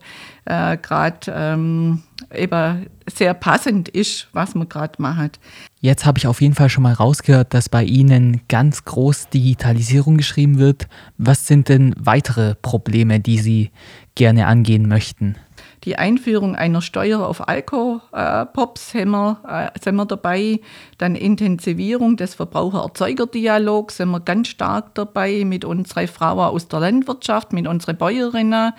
äh, 0.45 0.77
gerade 0.77 1.19
ähm, 1.27 2.03
eben 2.33 2.87
sehr 3.07 3.33
passend 3.33 3.89
ist, 3.89 4.27
was 4.31 4.55
man 4.55 4.69
gerade 4.69 5.01
macht. 5.01 5.39
Jetzt 5.81 6.05
habe 6.05 6.17
ich 6.17 6.27
auf 6.27 6.41
jeden 6.41 6.55
Fall 6.55 6.69
schon 6.69 6.83
mal 6.83 6.93
rausgehört, 6.93 7.53
dass 7.53 7.69
bei 7.69 7.83
Ihnen 7.83 8.41
ganz 8.47 8.85
groß 8.85 9.29
Digitalisierung 9.29 10.17
geschrieben 10.17 10.57
wird. 10.57 10.87
Was 11.17 11.47
sind 11.47 11.69
denn 11.69 11.93
weitere 11.99 12.55
Probleme, 12.55 13.19
die 13.19 13.39
Sie 13.39 13.71
gerne 14.15 14.47
angehen 14.47 14.87
möchten? 14.87 15.35
Die 15.83 15.97
Einführung 15.97 16.55
einer 16.55 16.81
Steuer 16.81 17.19
auf 17.19 17.47
Alkopops 17.47 18.91
wir, 19.11 19.37
äh, 19.47 19.79
sind 19.79 19.95
wir 19.95 20.05
dabei. 20.05 20.59
Dann 20.97 21.15
Intensivierung 21.15 22.17
des 22.17 22.33
Verbraucher-Erzeuger-Dialogs 22.33 23.97
sind 23.97 24.09
wir 24.09 24.19
ganz 24.19 24.47
stark 24.47 24.95
dabei 24.95 25.43
mit 25.45 25.63
unseren 25.63 26.07
Frauen 26.07 26.39
aus 26.39 26.67
der 26.67 26.79
Landwirtschaft, 26.79 27.53
mit 27.53 27.67
unseren 27.67 27.97
Bäuerinnen 27.97 28.73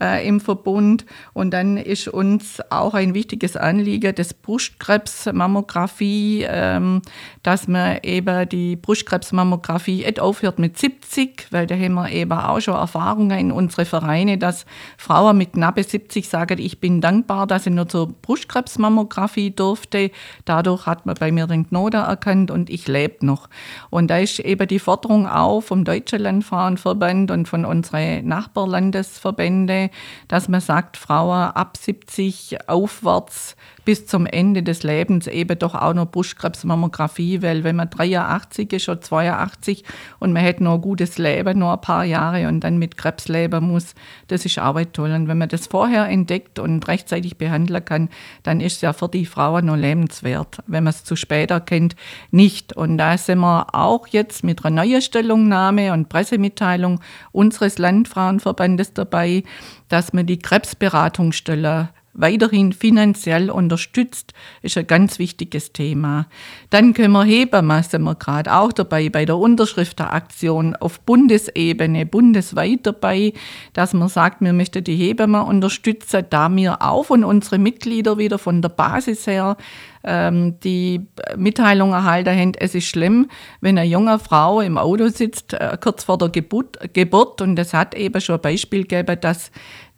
äh, 0.00 0.26
im 0.26 0.40
Verbund. 0.40 1.04
Und 1.32 1.52
dann 1.52 1.76
ist 1.76 2.08
uns 2.08 2.60
auch 2.70 2.94
ein 2.94 3.14
wichtiges 3.14 3.56
Anliegen 3.56 4.14
des 4.14 4.34
Brustkrebsmammographie, 4.34 6.46
ähm, 6.48 7.02
dass 7.42 7.68
man 7.68 7.98
eben 8.02 8.48
die 8.48 8.76
Brustkrebsmammographie 8.76 10.04
nicht 10.10 10.20
aufhört 10.20 10.58
mit 10.58 10.78
70, 10.78 11.46
weil 11.50 11.66
da 11.66 11.74
haben 11.74 11.94
wir 11.94 12.10
eben 12.10 12.32
auch 12.32 12.60
schon 12.60 12.74
Erfahrungen 12.74 13.38
in 13.38 13.52
unsere 13.52 13.84
Vereine, 13.84 14.38
dass 14.38 14.66
Frauen 14.98 15.38
mit 15.38 15.52
knappe 15.52 15.84
70 15.84 16.28
sagen, 16.28 16.58
ich 16.58 16.80
bin 16.80 17.00
dankbar, 17.00 17.46
dass 17.46 17.66
ich 17.66 17.72
nur 17.72 17.88
zur 17.88 18.08
Brustkrebsmammographie 18.08 19.52
durfte. 19.52 20.10
Dadurch 20.44 20.86
hat 20.86 21.06
man 21.06 21.14
bei 21.18 21.30
mir 21.30 21.46
den 21.46 21.68
Knoten 21.68 22.00
erkannt 22.00 22.50
und 22.50 22.70
ich 22.70 22.88
lebe 22.88 23.24
noch. 23.24 23.48
Und 23.90 24.08
da 24.08 24.18
ist 24.18 24.40
eben 24.40 24.66
die 24.66 24.78
Forderung 24.78 25.28
auch 25.28 25.60
vom 25.60 25.84
Deutschen 25.84 26.20
Landfrauenverband 26.20 27.30
und 27.30 27.46
von 27.46 27.64
unseren 27.64 28.26
Nachbarlandesverbände, 28.26 29.89
dass 30.28 30.48
man 30.48 30.60
sagt, 30.60 30.96
Frauen 30.96 31.50
ab 31.50 31.76
70 31.76 32.68
aufwärts 32.68 33.56
bis 33.84 34.06
zum 34.06 34.26
Ende 34.26 34.62
des 34.62 34.82
Lebens 34.82 35.26
eben 35.26 35.58
doch 35.58 35.74
auch 35.74 35.94
noch 35.94 36.06
Brustkrebsmammographie, 36.06 37.42
weil 37.42 37.64
wenn 37.64 37.76
man 37.76 37.90
83 37.90 38.72
ist 38.72 38.88
oder 38.88 39.00
82 39.00 39.84
und 40.18 40.32
man 40.32 40.42
hätte 40.42 40.64
noch 40.64 40.74
ein 40.74 40.80
gutes 40.80 41.18
Leben, 41.18 41.58
noch 41.58 41.72
ein 41.72 41.80
paar 41.80 42.04
Jahre 42.04 42.48
und 42.48 42.60
dann 42.60 42.78
mit 42.78 42.96
Krebs 42.96 43.28
leben 43.28 43.68
muss, 43.68 43.94
das 44.28 44.44
ist 44.44 44.58
auch 44.58 44.80
toll. 44.92 45.12
Und 45.12 45.28
wenn 45.28 45.38
man 45.38 45.48
das 45.48 45.66
vorher 45.66 46.08
entdeckt 46.08 46.58
und 46.58 46.86
rechtzeitig 46.88 47.38
behandeln 47.38 47.84
kann, 47.84 48.08
dann 48.42 48.60
ist 48.60 48.76
es 48.76 48.80
ja 48.82 48.92
für 48.92 49.08
die 49.08 49.26
Frauen 49.26 49.66
noch 49.66 49.76
lebenswert. 49.76 50.58
Wenn 50.66 50.84
man 50.84 50.92
es 50.92 51.04
zu 51.04 51.16
spät 51.16 51.50
erkennt, 51.50 51.96
nicht. 52.30 52.76
Und 52.76 52.98
da 52.98 53.16
sind 53.18 53.40
wir 53.40 53.74
auch 53.74 54.06
jetzt 54.08 54.44
mit 54.44 54.64
einer 54.64 54.84
neuen 54.84 55.02
Stellungnahme 55.02 55.92
und 55.92 56.08
Pressemitteilung 56.08 57.00
unseres 57.32 57.78
Landfrauenverbandes 57.78 58.94
dabei, 58.94 59.42
dass 59.88 60.12
man 60.12 60.26
die 60.26 60.38
Krebsberatungsstelle 60.38 61.90
weiterhin 62.12 62.72
finanziell 62.72 63.50
unterstützt, 63.50 64.34
ist 64.62 64.76
ein 64.76 64.86
ganz 64.86 65.18
wichtiges 65.18 65.72
Thema. 65.72 66.26
Dann 66.70 66.92
können 66.92 67.12
wir 67.12 67.24
Hebammen, 67.24 67.82
sind 67.82 68.02
wir 68.02 68.16
gerade 68.16 68.52
auch 68.52 68.72
dabei, 68.72 69.08
bei 69.08 69.24
der 69.24 69.36
Unterschriftenaktion 69.36 70.76
auf 70.76 71.00
Bundesebene, 71.00 72.06
bundesweit 72.06 72.80
dabei, 72.82 73.32
dass 73.72 73.94
man 73.94 74.08
sagt, 74.08 74.40
wir 74.40 74.52
möchten 74.52 74.82
die 74.82 74.96
Hebammen 74.96 75.42
unterstützen, 75.42 76.26
da 76.30 76.48
wir 76.54 76.82
auch 76.82 77.04
von 77.04 77.24
unseren 77.24 77.62
Mitgliedern 77.62 78.18
wieder 78.18 78.38
von 78.38 78.60
der 78.60 78.70
Basis 78.70 79.26
her 79.26 79.56
ähm, 80.02 80.58
die 80.60 81.06
Mitteilung 81.36 81.92
erhalten 81.92 82.36
haben, 82.36 82.52
es 82.58 82.74
ist 82.74 82.86
schlimm, 82.86 83.28
wenn 83.60 83.78
eine 83.78 83.88
junge 83.88 84.18
Frau 84.18 84.60
im 84.60 84.78
Auto 84.78 85.08
sitzt, 85.08 85.52
äh, 85.52 85.76
kurz 85.80 86.04
vor 86.04 86.18
der 86.18 86.30
Geburt, 86.30 86.78
Geburt 86.94 87.40
und 87.42 87.58
es 87.58 87.74
hat 87.74 87.94
eben 87.94 88.20
schon 88.20 88.36
ein 88.36 88.40
Beispiel 88.40 88.82
gegeben, 88.82 89.18
dass 89.20 89.50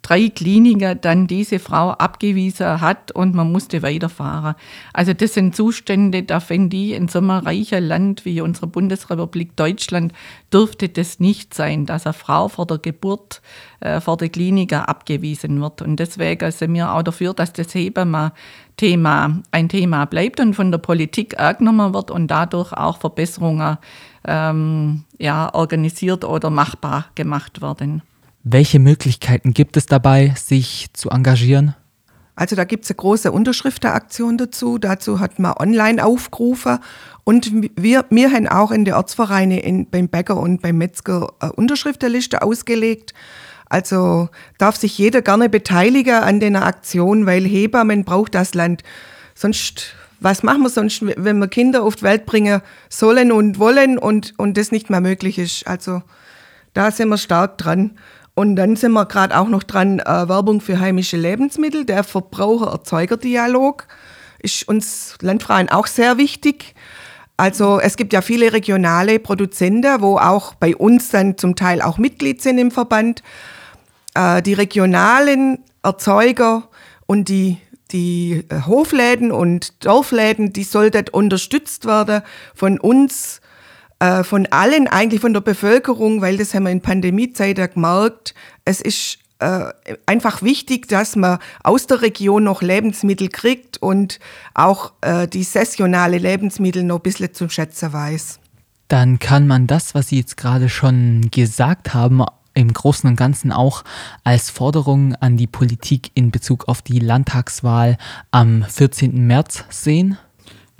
drei 0.03 0.29
Kliniker 0.29 0.93
dann 0.93 1.27
diese 1.27 1.57
Frau 1.57 1.91
abgewiesen 1.91 2.81
hat 2.81 3.11
und 3.11 3.33
man 3.33 3.51
musste 3.51 3.81
weiterfahren. 3.81 4.55
Also 4.93 5.13
das 5.13 5.33
sind 5.33 5.55
Zustände, 5.55 6.23
da 6.23 6.39
finde 6.39 6.77
ich, 6.77 6.91
in 6.91 7.07
so 7.07 7.19
einem 7.19 7.31
reichen 7.31 7.83
Land 7.83 8.25
wie 8.25 8.41
unsere 8.41 8.67
Bundesrepublik 8.67 9.55
Deutschland 9.55 10.13
dürfte 10.51 10.89
das 10.89 11.19
nicht 11.19 11.53
sein, 11.53 11.85
dass 11.85 12.05
eine 12.05 12.13
Frau 12.13 12.49
vor 12.49 12.67
der 12.67 12.77
Geburt 12.77 13.41
äh, 13.79 14.01
vor 14.01 14.17
der 14.17 14.29
Kliniker 14.29 14.87
abgewiesen 14.87 15.59
wird. 15.61 15.81
Und 15.81 15.97
deswegen 15.97 16.51
sind 16.51 16.73
wir 16.73 16.93
auch 16.93 17.01
dafür, 17.01 17.33
dass 17.33 17.53
das 17.53 17.73
Hebammen-Thema 17.73 19.41
ein 19.51 19.69
Thema 19.69 20.05
bleibt 20.05 20.39
und 20.39 20.53
von 20.53 20.71
der 20.71 20.79
Politik 20.79 21.39
angenommen 21.39 21.93
wird 21.93 22.11
und 22.11 22.27
dadurch 22.27 22.73
auch 22.73 22.97
Verbesserungen 22.97 23.77
ähm, 24.25 25.05
ja, 25.17 25.53
organisiert 25.53 26.25
oder 26.25 26.49
machbar 26.49 27.05
gemacht 27.15 27.61
werden. 27.61 28.03
Welche 28.43 28.79
Möglichkeiten 28.79 29.53
gibt 29.53 29.77
es 29.77 29.85
dabei, 29.85 30.33
sich 30.35 30.87
zu 30.93 31.09
engagieren? 31.09 31.75
Also 32.35 32.55
da 32.55 32.65
gibt 32.65 32.83
es 32.83 32.91
eine 32.91 32.97
große 32.97 33.31
Unterschriftenaktion 33.31 34.37
dazu. 34.37 34.79
Dazu 34.79 35.19
hat 35.19 35.39
man 35.39 35.53
online 35.53 36.03
aufgerufen. 36.03 36.79
Und 37.23 37.51
wir, 37.75 38.05
wir 38.09 38.31
haben 38.31 38.47
auch 38.47 38.71
in 38.71 38.85
der 38.85 38.97
Ortsvereine 38.97 39.61
in, 39.61 39.89
beim 39.89 40.09
Bäcker 40.09 40.37
und 40.37 40.61
beim 40.61 40.77
Metzger 40.77 41.31
eine 41.39 41.53
Unterschriftenliste 41.53 42.41
ausgelegt. 42.41 43.13
Also 43.69 44.29
darf 44.57 44.75
sich 44.75 44.97
jeder 44.97 45.21
gerne 45.21 45.47
beteiligen 45.47 46.15
an 46.15 46.39
der 46.39 46.65
Aktion, 46.65 47.25
weil 47.25 47.45
Hebammen 47.45 48.03
braucht 48.03 48.35
das 48.35 48.55
Land. 48.55 48.83
Sonst, 49.35 49.95
was 50.19 50.43
machen 50.43 50.63
wir 50.63 50.69
sonst, 50.69 51.01
wenn 51.01 51.37
wir 51.37 51.47
Kinder 51.47 51.83
auf 51.83 51.95
die 51.95 52.03
Welt 52.03 52.25
bringen 52.25 52.61
sollen 52.89 53.31
und 53.31 53.57
wollen 53.57 53.97
und, 53.97 54.33
und 54.37 54.57
das 54.57 54.71
nicht 54.71 54.89
mehr 54.89 55.01
möglich 55.01 55.39
ist? 55.39 55.65
Also 55.65 56.01
da 56.73 56.91
sind 56.91 57.09
wir 57.09 57.17
stark 57.17 57.57
dran. 57.57 57.91
Und 58.35 58.55
dann 58.55 58.75
sind 58.75 58.93
wir 58.93 59.05
gerade 59.05 59.37
auch 59.37 59.47
noch 59.47 59.63
dran, 59.63 59.99
äh, 59.99 60.27
Werbung 60.27 60.59
für 60.59 60.79
heimische 60.79 61.17
Lebensmittel. 61.17 61.85
Der 61.85 62.03
Verbraucher-Erzeuger-Dialog 62.03 63.87
ist 64.39 64.67
uns 64.67 65.15
Landfrauen 65.21 65.69
auch 65.69 65.87
sehr 65.87 66.17
wichtig. 66.17 66.73
Also 67.37 67.79
es 67.79 67.95
gibt 67.95 68.13
ja 68.13 68.21
viele 68.21 68.53
regionale 68.53 69.19
Produzenten, 69.19 70.01
wo 70.01 70.17
auch 70.17 70.55
bei 70.55 70.75
uns 70.75 71.09
dann 71.09 71.37
zum 71.37 71.55
Teil 71.55 71.81
auch 71.81 71.97
Mitglied 71.97 72.41
sind 72.41 72.57
im 72.57 72.71
Verband. 72.71 73.21
Äh, 74.15 74.41
die 74.41 74.53
regionalen 74.53 75.59
Erzeuger 75.83 76.69
und 77.05 77.29
die, 77.29 77.57
die 77.91 78.45
äh, 78.49 78.61
Hofläden 78.65 79.31
und 79.31 79.85
Dorfläden, 79.85 80.53
die 80.53 80.63
sollten 80.63 81.05
unterstützt 81.11 81.85
werden 81.85 82.23
von 82.55 82.79
uns 82.79 83.41
äh, 84.03 84.25
von 84.25 84.45
allen, 84.47 84.87
eigentlich 84.87 85.21
von 85.21 85.33
der 85.33 85.39
Bevölkerung, 85.39 86.19
weil 86.19 86.35
das 86.35 86.53
haben 86.53 86.63
wir 86.63 86.71
in 86.71 86.81
Pandemiezeiten 86.81 87.69
gemerkt. 87.73 88.35
Es 88.65 88.81
ist 88.81 89.19
äh, 89.39 89.71
einfach 90.05 90.41
wichtig, 90.41 90.89
dass 90.89 91.15
man 91.15 91.39
aus 91.63 91.87
der 91.87 92.01
Region 92.01 92.43
noch 92.43 92.61
Lebensmittel 92.61 93.29
kriegt 93.29 93.81
und 93.81 94.19
auch 94.55 94.91
äh, 94.99 95.25
die 95.29 95.43
saisonale 95.43 96.17
Lebensmittel 96.17 96.83
noch 96.83 96.97
ein 96.97 97.01
bisschen 97.01 97.33
zu 97.33 97.47
schätzen 97.47 97.93
weiß. 97.93 98.39
Dann 98.89 99.19
kann 99.19 99.47
man 99.47 99.67
das, 99.67 99.95
was 99.95 100.09
Sie 100.09 100.17
jetzt 100.17 100.35
gerade 100.35 100.67
schon 100.67 101.29
gesagt 101.31 101.93
haben, 101.93 102.25
im 102.53 102.73
Großen 102.73 103.09
und 103.09 103.15
Ganzen 103.15 103.53
auch 103.53 103.85
als 104.25 104.49
Forderung 104.49 105.15
an 105.15 105.37
die 105.37 105.47
Politik 105.47 106.11
in 106.13 106.29
Bezug 106.29 106.67
auf 106.67 106.81
die 106.81 106.99
Landtagswahl 106.99 107.97
am 108.31 108.63
14. 108.63 109.25
März 109.25 109.63
sehen? 109.69 110.17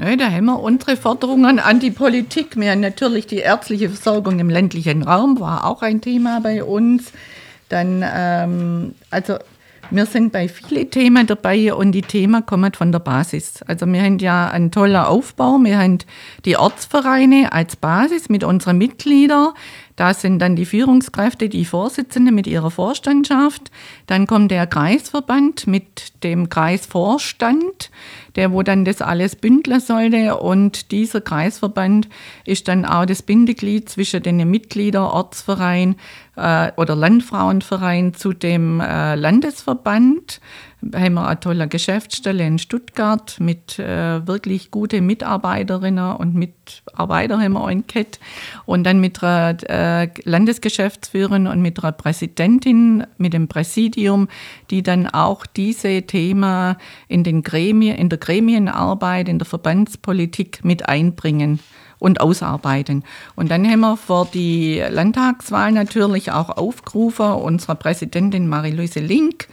Ja, 0.04 0.18
da 0.18 0.30
haben 0.30 0.46
wir 0.48 0.60
unsere 0.60 0.98
Forderungen 0.98 1.60
an 1.60 1.80
die 1.80 1.90
Politik. 1.90 2.58
Haben 2.58 2.82
natürlich 2.82 3.26
die 3.26 3.38
ärztliche 3.38 3.88
Versorgung 3.88 4.38
im 4.40 4.50
ländlichen 4.50 5.04
Raum, 5.04 5.40
war 5.40 5.66
auch 5.66 5.82
ein 5.82 6.02
Thema 6.02 6.42
bei 6.42 6.62
uns. 6.62 7.14
Dann, 7.70 8.04
ähm, 8.06 8.96
also 9.12 9.38
wir 9.92 10.06
sind 10.06 10.34
bei 10.34 10.50
vielen 10.50 10.92
Themen 10.92 11.26
dabei 11.26 11.74
und 11.74 11.94
die 11.94 12.02
Themen 12.02 12.46
kommen 12.46 12.74
von 12.74 12.92
der 12.92 13.00
Basis. 13.00 13.62
Also 13.66 13.86
wir 13.86 14.02
haben 14.02 14.20
ja 14.20 14.50
einen 14.50 14.72
tollen 14.72 14.98
Aufbau. 14.98 15.58
Wir 15.62 15.80
haben 15.80 16.00
die 16.44 16.58
Ortsvereine 16.58 17.54
als 17.54 17.78
Basis 17.78 18.28
mit 18.28 18.44
unseren 18.44 18.78
Mitgliedern. 18.78 19.54
Da 19.96 20.14
sind 20.14 20.40
dann 20.40 20.56
die 20.56 20.66
Führungskräfte, 20.66 21.50
die 21.50 21.66
Vorsitzende 21.66 22.32
mit 22.32 22.48
ihrer 22.48 22.72
Vorstandschaft. 22.72 23.72
Dann 24.08 24.26
kommt 24.26 24.50
der 24.50 24.66
Kreisverband 24.66 25.68
mit 25.68 26.24
dem 26.24 26.50
Kreisvorstand, 26.50 27.92
der 28.36 28.52
wo 28.52 28.64
dann 28.64 28.86
das 28.86 29.02
alles 29.02 29.36
bündeln 29.36 29.80
sollte. 29.80 30.38
Und 30.38 30.92
dieser 30.92 31.22
Kreisverband 31.22 32.10
ist 32.46 32.68
dann 32.68 32.86
auch 32.86 33.06
das 33.06 33.22
Bindeglied 33.22 33.88
zwischen 33.90 34.24
den 34.24 34.50
Mitgliedern, 34.50 35.04
Ortsverein 35.04 35.96
äh, 36.36 36.72
oder 36.76 36.96
Landfrauenverein 36.96 38.14
zu 38.14 38.34
dem 38.34 38.80
äh, 38.80 39.16
Landesverband 39.16 40.42
haben 40.94 41.14
wir 41.14 41.28
eine 41.28 41.40
tolle 41.40 41.68
Geschäftsstelle 41.68 42.46
in 42.46 42.60
Stuttgart 42.60 43.38
mit 43.40 43.80
äh, 43.80 44.26
wirklich 44.28 44.72
guten 44.72 45.06
Mitarbeiterinnen 45.06 46.16
und 46.16 46.36
Mitarbeitern 46.36 47.42
haben 47.42 47.54
wir 47.54 47.70
enquete. 47.70 48.20
Und 48.66 48.84
dann 48.84 49.00
mit 49.00 49.24
einer 49.24 49.58
äh, 49.70 50.10
Landesgeschäftsführerin 50.24 51.48
und 51.48 51.62
mit 51.62 51.84
einer 51.84 51.92
Präsidentin, 51.92 53.06
mit 53.18 53.34
dem 53.34 53.48
Präsidium, 53.48 54.28
die 54.70 54.84
dann 54.84 55.08
auch 55.08 55.46
diese 55.46 56.04
Themen 56.04 56.76
in, 57.08 57.24
den 57.24 57.44
Gremien, 57.44 57.98
in 57.98 58.10
der 58.10 58.20
Gremienarbeit, 58.20 59.30
in 59.30 59.40
der 59.40 59.46
Verbandspolitik 59.46 60.64
mit 60.64 60.88
einbringen 60.90 61.60
und 62.04 62.20
ausarbeiten. 62.20 63.04
Und 63.36 63.50
dann 63.50 63.66
haben 63.66 63.80
wir 63.80 63.96
vor 63.96 64.28
die 64.32 64.84
Landtagswahl 64.90 65.72
natürlich 65.72 66.32
auch 66.32 66.50
aufgerufen, 66.50 67.28
unsere 67.28 67.76
Präsidentin 67.76 68.48
Marie-Louise 68.48 69.00
Link, 69.00 69.48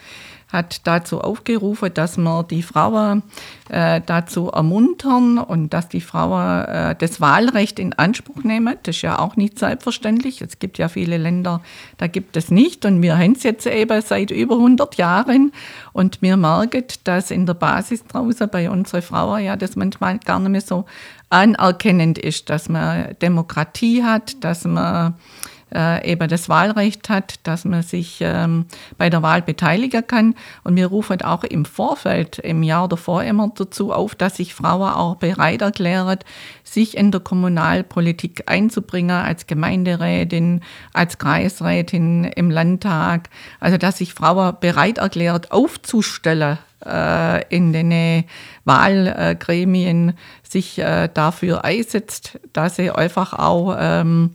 hat 0.52 0.86
dazu 0.86 1.20
aufgerufen, 1.20 1.92
dass 1.94 2.16
wir 2.16 2.42
die 2.42 2.62
Frauen 2.62 3.22
äh, 3.68 4.00
dazu 4.04 4.48
ermuntern 4.48 5.38
und 5.38 5.70
dass 5.70 5.88
die 5.88 6.00
Frauen 6.00 6.64
äh, 6.64 6.94
das 6.96 7.20
Wahlrecht 7.20 7.78
in 7.78 7.92
Anspruch 7.92 8.42
nehmen. 8.42 8.76
Das 8.82 8.96
ist 8.96 9.02
ja 9.02 9.18
auch 9.18 9.36
nicht 9.36 9.58
selbstverständlich. 9.58 10.40
Es 10.40 10.58
gibt 10.58 10.78
ja 10.78 10.88
viele 10.88 11.18
Länder, 11.18 11.60
da 11.98 12.06
gibt 12.06 12.36
es 12.36 12.50
nicht 12.50 12.84
und 12.84 13.02
wir 13.02 13.16
haben 13.16 13.32
es 13.32 13.42
jetzt 13.42 13.66
eben 13.66 14.02
seit 14.02 14.30
über 14.30 14.56
100 14.56 14.96
Jahren 14.96 15.52
und 15.92 16.20
wir 16.22 16.36
merken, 16.36 16.84
dass 17.04 17.30
in 17.30 17.46
der 17.46 17.54
Basis 17.54 18.04
draußen 18.04 18.48
bei 18.48 18.70
unseren 18.70 19.02
Frauen 19.02 19.44
ja 19.44 19.56
das 19.56 19.76
manchmal 19.76 20.18
gar 20.18 20.40
nicht 20.40 20.50
mehr 20.50 20.60
so 20.60 20.84
anerkennend 21.30 22.18
ist, 22.18 22.50
dass 22.50 22.68
man 22.68 23.16
Demokratie 23.22 24.02
hat, 24.02 24.42
dass 24.42 24.64
man 24.64 25.14
äh, 25.74 26.10
eben 26.10 26.28
das 26.28 26.48
Wahlrecht 26.48 27.08
hat, 27.08 27.34
dass 27.44 27.64
man 27.64 27.82
sich 27.82 28.18
ähm, 28.20 28.66
bei 28.98 29.10
der 29.10 29.22
Wahl 29.22 29.42
beteiligen 29.42 30.06
kann. 30.06 30.34
Und 30.64 30.76
wir 30.76 30.86
rufen 30.86 31.20
auch 31.22 31.44
im 31.44 31.64
Vorfeld, 31.64 32.38
im 32.38 32.62
Jahr 32.62 32.88
davor 32.88 33.22
immer 33.22 33.50
dazu 33.54 33.92
auf, 33.92 34.14
dass 34.14 34.36
sich 34.36 34.54
Frauen 34.54 34.92
auch 34.92 35.16
bereit 35.16 35.62
erklären, 35.62 36.18
sich 36.64 36.96
in 36.96 37.10
der 37.10 37.20
Kommunalpolitik 37.20 38.44
einzubringen, 38.46 39.10
als 39.10 39.46
Gemeinderätin, 39.46 40.60
als 40.92 41.18
Kreisrätin 41.18 42.24
im 42.24 42.50
Landtag. 42.50 43.30
Also 43.58 43.76
dass 43.76 43.98
sich 43.98 44.14
Frauen 44.14 44.56
bereit 44.60 44.98
erklärt, 44.98 45.52
aufzustellen 45.52 46.58
äh, 46.84 47.44
in 47.54 47.72
den 47.72 48.24
Wahlgremien, 48.64 50.14
sich 50.42 50.78
äh, 50.78 51.08
dafür 51.12 51.64
einsetzt, 51.64 52.38
dass 52.52 52.76
sie 52.76 52.90
einfach 52.90 53.32
auch 53.32 53.76
ähm, 53.78 54.34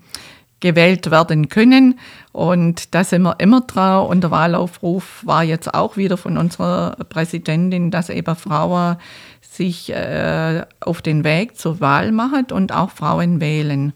gewählt 0.59 1.11
werden 1.11 1.49
können. 1.49 1.99
Und 2.31 2.93
da 2.93 3.03
sind 3.03 3.23
wir 3.23 3.39
immer 3.39 3.61
dran. 3.61 4.07
Und 4.07 4.21
der 4.21 4.31
Wahlaufruf 4.31 5.25
war 5.25 5.43
jetzt 5.43 5.73
auch 5.73 5.97
wieder 5.97 6.17
von 6.17 6.37
unserer 6.37 6.97
Präsidentin, 7.09 7.91
dass 7.91 8.09
eben 8.09 8.35
Frauen 8.35 8.97
sich 9.55 9.91
äh, 9.91 10.63
auf 10.81 11.01
den 11.01 11.23
Weg 11.23 11.57
zur 11.57 11.79
Wahl 11.79 12.11
machen 12.11 12.47
und 12.51 12.73
auch 12.73 12.91
Frauen 12.91 13.39
wählen. 13.39 13.93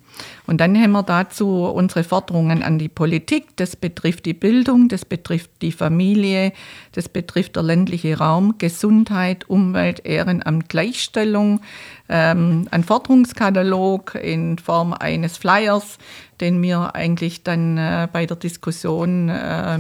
Und 0.48 0.62
dann 0.62 0.80
haben 0.82 0.92
wir 0.92 1.04
dazu 1.04 1.66
unsere 1.66 2.04
Forderungen 2.04 2.64
an 2.64 2.80
die 2.80 2.90
Politik. 2.90 3.56
Das 3.58 3.76
betrifft 3.76 4.26
die 4.26 4.34
Bildung, 4.34 4.88
das 4.88 5.06
betrifft 5.06 5.52
die 5.62 5.72
Familie, 5.72 6.54
das 6.94 7.10
betrifft 7.10 7.56
der 7.56 7.64
ländliche 7.64 8.18
Raum, 8.18 8.56
Gesundheit, 8.58 9.50
Umwelt, 9.50 10.06
Ehrenamt, 10.06 10.70
Gleichstellung. 10.70 11.62
Ähm, 12.08 12.68
ein 12.72 12.84
Forderungskatalog 12.84 14.16
in 14.16 14.58
Form 14.58 14.94
eines 14.94 15.38
Flyers, 15.38 15.98
den 16.42 16.62
wir 16.62 16.96
eigentlich 16.96 17.44
dann 17.44 17.78
äh, 17.78 18.08
bei 18.12 18.26
der 18.26 18.38
Diskussion 18.38 19.30
äh, 19.30 19.80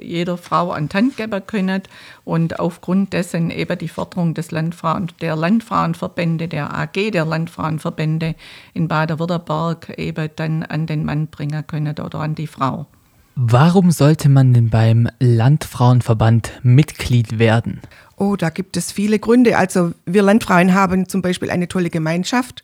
jeder 0.00 0.36
Frau 0.36 0.72
an 0.72 0.88
Hand 0.92 1.16
geben 1.16 1.42
können 1.46 1.82
und 2.24 2.58
aufgrund 2.58 3.12
dessen 3.12 3.50
eben 3.50 3.78
die 3.78 3.88
Förderung 3.88 4.34
des 4.34 4.50
Landfrauen, 4.50 5.10
der 5.20 5.36
Landfrauenverbände, 5.36 6.48
der 6.48 6.74
AG 6.74 7.12
der 7.12 7.24
Landfrauenverbände 7.24 8.34
in 8.74 8.88
Baden-Württemberg 8.88 9.98
eben 9.98 10.28
dann 10.36 10.62
an 10.64 10.86
den 10.86 11.04
Mann 11.04 11.28
bringen 11.28 11.66
können 11.66 11.94
oder 11.98 12.20
an 12.20 12.34
die 12.34 12.46
Frau. 12.46 12.86
Warum 13.34 13.90
sollte 13.92 14.28
man 14.28 14.52
denn 14.52 14.68
beim 14.68 15.08
Landfrauenverband 15.18 16.60
Mitglied 16.62 17.38
werden? 17.38 17.80
Oh, 18.22 18.36
da 18.36 18.50
gibt 18.50 18.76
es 18.76 18.92
viele 18.92 19.18
Gründe. 19.18 19.58
Also 19.58 19.94
wir 20.06 20.22
Landfrauen 20.22 20.74
haben 20.74 21.08
zum 21.08 21.22
Beispiel 21.22 21.50
eine 21.50 21.66
tolle 21.66 21.90
Gemeinschaft. 21.90 22.62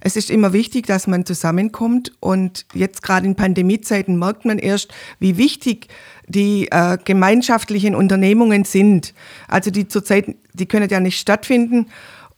Es 0.00 0.16
ist 0.16 0.30
immer 0.30 0.52
wichtig, 0.52 0.88
dass 0.88 1.06
man 1.06 1.24
zusammenkommt. 1.24 2.10
Und 2.18 2.66
jetzt 2.74 3.04
gerade 3.04 3.24
in 3.24 3.36
Pandemiezeiten 3.36 4.18
merkt 4.18 4.44
man 4.44 4.58
erst, 4.58 4.92
wie 5.20 5.36
wichtig 5.36 5.86
die 6.26 6.66
äh, 6.72 6.98
gemeinschaftlichen 7.04 7.94
Unternehmungen 7.94 8.64
sind. 8.64 9.14
Also 9.46 9.70
die 9.70 9.86
zurzeit, 9.86 10.34
die 10.54 10.66
können 10.66 10.90
ja 10.90 10.98
nicht 10.98 11.20
stattfinden. 11.20 11.86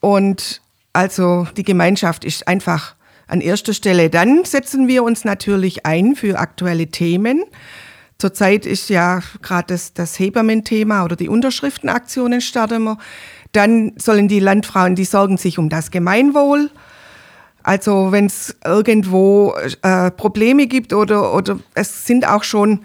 Und 0.00 0.61
also 0.92 1.46
die 1.57 1.64
Gemeinschaft 1.64 2.22
ist 2.22 2.48
einfach 2.48 2.96
an 3.28 3.40
erster 3.40 3.72
Stelle. 3.72 4.11
Dann 4.11 4.44
setzen 4.44 4.88
wir 4.88 5.04
uns 5.04 5.24
natürlich 5.24 5.87
ein 5.87 6.16
für 6.16 6.38
aktuelle 6.38 6.88
Themen. 6.88 7.44
Zurzeit 8.20 8.66
ist 8.66 8.90
ja 8.90 9.20
gerade 9.42 9.68
das, 9.68 9.94
das 9.94 10.18
Hebammen-Thema 10.18 11.04
oder 11.04 11.14
die 11.14 11.28
Unterschriftenaktionen 11.28 12.40
starten 12.40 12.83
wir. 12.83 12.98
Dann 13.52 13.92
sollen 13.96 14.26
die 14.26 14.40
Landfrauen, 14.40 14.96
die 14.96 15.04
sorgen 15.04 15.37
sich 15.37 15.57
um 15.57 15.68
das 15.68 15.92
Gemeinwohl. 15.92 16.68
Also 17.62 18.11
wenn 18.11 18.26
es 18.26 18.57
irgendwo 18.64 19.54
äh, 19.83 20.11
Probleme 20.11 20.66
gibt 20.66 20.92
oder, 20.92 21.33
oder 21.33 21.61
es 21.74 22.07
sind 22.07 22.26
auch 22.26 22.42
schon 22.42 22.81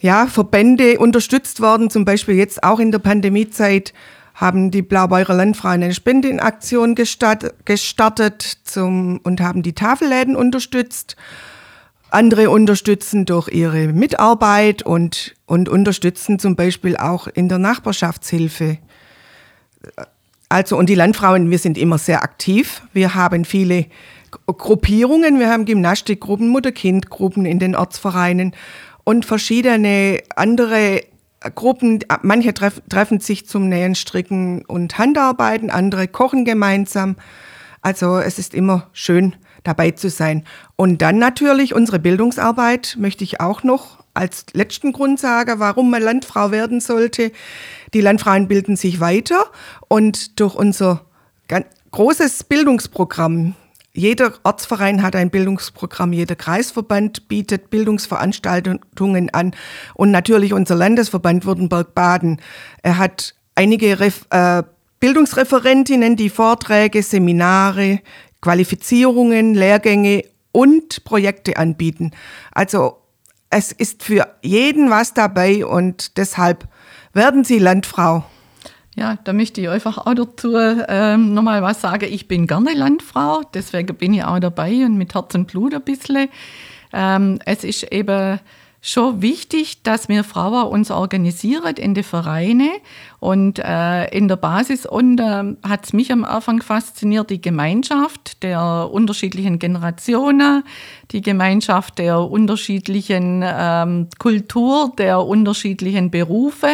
ja, 0.00 0.26
Verbände 0.26 0.98
unterstützt 0.98 1.62
worden, 1.62 1.88
zum 1.88 2.04
Beispiel 2.04 2.34
jetzt 2.34 2.62
auch 2.62 2.78
in 2.78 2.92
der 2.92 2.98
Pandemiezeit 2.98 3.94
haben 4.34 4.70
die 4.70 4.82
Blaubeurer 4.82 5.32
Landfrauen 5.32 5.82
eine 5.82 5.94
Spendenaktion 5.94 6.94
gestartet 6.94 8.58
zum, 8.64 9.18
und 9.22 9.40
haben 9.40 9.62
die 9.62 9.72
Tafelläden 9.72 10.36
unterstützt. 10.36 11.16
Andere 12.10 12.50
unterstützen 12.50 13.24
durch 13.24 13.48
ihre 13.48 13.88
Mitarbeit 13.88 14.82
und, 14.82 15.34
und 15.46 15.68
unterstützen 15.68 16.38
zum 16.38 16.56
Beispiel 16.56 16.96
auch 16.96 17.26
in 17.26 17.48
der 17.48 17.58
Nachbarschaftshilfe. 17.58 18.78
Also, 20.48 20.76
und 20.76 20.88
die 20.88 20.94
Landfrauen, 20.94 21.50
wir 21.50 21.58
sind 21.58 21.76
immer 21.76 21.98
sehr 21.98 22.22
aktiv. 22.22 22.82
Wir 22.92 23.14
haben 23.14 23.44
viele 23.44 23.86
Gruppierungen. 24.46 25.38
Wir 25.38 25.50
haben 25.50 25.64
Gymnastikgruppen, 25.64 26.48
Mutter-Kind-Gruppen 26.48 27.46
in 27.46 27.58
den 27.58 27.74
Ortsvereinen 27.74 28.54
und 29.04 29.24
verschiedene 29.24 30.20
andere 30.34 31.02
Gruppen, 31.54 32.00
manche 32.22 32.54
treff, 32.54 32.82
treffen 32.88 33.20
sich 33.20 33.46
zum 33.46 33.68
Nähen, 33.68 33.94
Stricken 33.94 34.64
und 34.64 34.98
Handarbeiten, 34.98 35.70
andere 35.70 36.08
kochen 36.08 36.44
gemeinsam. 36.44 37.16
Also 37.82 38.18
es 38.18 38.38
ist 38.38 38.52
immer 38.52 38.88
schön 38.92 39.36
dabei 39.66 39.92
zu 39.92 40.10
sein. 40.10 40.44
Und 40.76 41.02
dann 41.02 41.18
natürlich 41.18 41.74
unsere 41.74 41.98
Bildungsarbeit 41.98 42.96
möchte 42.98 43.24
ich 43.24 43.40
auch 43.40 43.62
noch 43.62 43.98
als 44.14 44.46
letzten 44.52 44.92
Grund 44.92 45.20
sagen, 45.20 45.58
warum 45.58 45.90
man 45.90 46.02
Landfrau 46.02 46.50
werden 46.50 46.80
sollte. 46.80 47.32
Die 47.92 48.00
Landfrauen 48.00 48.48
bilden 48.48 48.76
sich 48.76 49.00
weiter 49.00 49.46
und 49.88 50.40
durch 50.40 50.54
unser 50.54 51.04
großes 51.90 52.44
Bildungsprogramm 52.44 53.54
jeder 53.96 54.34
Ortsverein 54.42 55.02
hat 55.02 55.16
ein 55.16 55.30
Bildungsprogramm, 55.30 56.12
jeder 56.12 56.36
Kreisverband 56.36 57.28
bietet 57.28 57.70
Bildungsveranstaltungen 57.70 59.30
an 59.32 59.54
und 59.94 60.10
natürlich 60.10 60.52
unser 60.52 60.74
Landesverband 60.74 61.46
Württemberg-Baden. 61.46 62.42
Er 62.82 62.98
hat 62.98 63.34
einige 63.54 63.98
Ref 63.98 64.26
äh, 64.30 64.64
Bildungsreferentinnen, 65.00 66.16
die 66.16 66.30
Vorträge, 66.30 67.02
Seminare, 67.02 68.00
Qualifizierungen, 68.46 69.54
Lehrgänge 69.54 70.22
und 70.52 71.02
Projekte 71.02 71.56
anbieten. 71.56 72.12
Also 72.52 72.98
es 73.50 73.72
ist 73.72 74.04
für 74.04 74.28
jeden 74.40 74.88
was 74.88 75.14
dabei 75.14 75.66
und 75.66 76.16
deshalb 76.16 76.68
werden 77.12 77.42
Sie 77.42 77.58
Landfrau. 77.58 78.24
Ja, 78.94 79.18
da 79.24 79.32
möchte 79.32 79.60
ich 79.60 79.68
einfach 79.68 79.98
auch 79.98 80.14
dazu 80.14 80.54
ähm, 80.56 81.34
nochmal 81.34 81.60
was 81.60 81.80
sagen. 81.80 82.06
Ich 82.08 82.28
bin 82.28 82.46
gerne 82.46 82.72
Landfrau, 82.74 83.42
deswegen 83.52 83.96
bin 83.96 84.14
ich 84.14 84.22
auch 84.22 84.38
dabei 84.38 84.86
und 84.86 84.96
mit 84.96 85.12
Herz 85.12 85.34
und 85.34 85.48
Blut 85.48 85.74
ein 85.74 85.82
bisschen. 85.82 86.28
Ähm, 86.92 87.40
es 87.46 87.64
ist 87.64 87.92
eben 87.92 88.38
schon 88.80 89.22
wichtig, 89.22 89.82
dass 89.82 90.08
wir 90.08 90.22
Frauen 90.24 90.68
uns 90.68 90.90
organisieren 90.90 91.76
in 91.76 91.94
die 91.94 92.02
Vereine 92.02 92.70
und 93.18 93.58
äh, 93.58 94.06
in 94.16 94.28
der 94.28 94.36
Basis. 94.36 94.86
Und 94.86 95.18
äh, 95.18 95.56
hat 95.62 95.84
es 95.84 95.92
mich 95.92 96.12
am 96.12 96.24
Anfang 96.24 96.62
fasziniert, 96.62 97.30
die 97.30 97.40
Gemeinschaft 97.40 98.42
der 98.42 98.88
unterschiedlichen 98.92 99.58
Generationen, 99.58 100.62
die 101.12 101.20
Gemeinschaft 101.20 101.98
der 101.98 102.18
unterschiedlichen 102.18 103.42
ähm, 103.44 104.08
Kultur, 104.18 104.92
der 104.98 105.20
unterschiedlichen 105.20 106.10
Berufe 106.10 106.68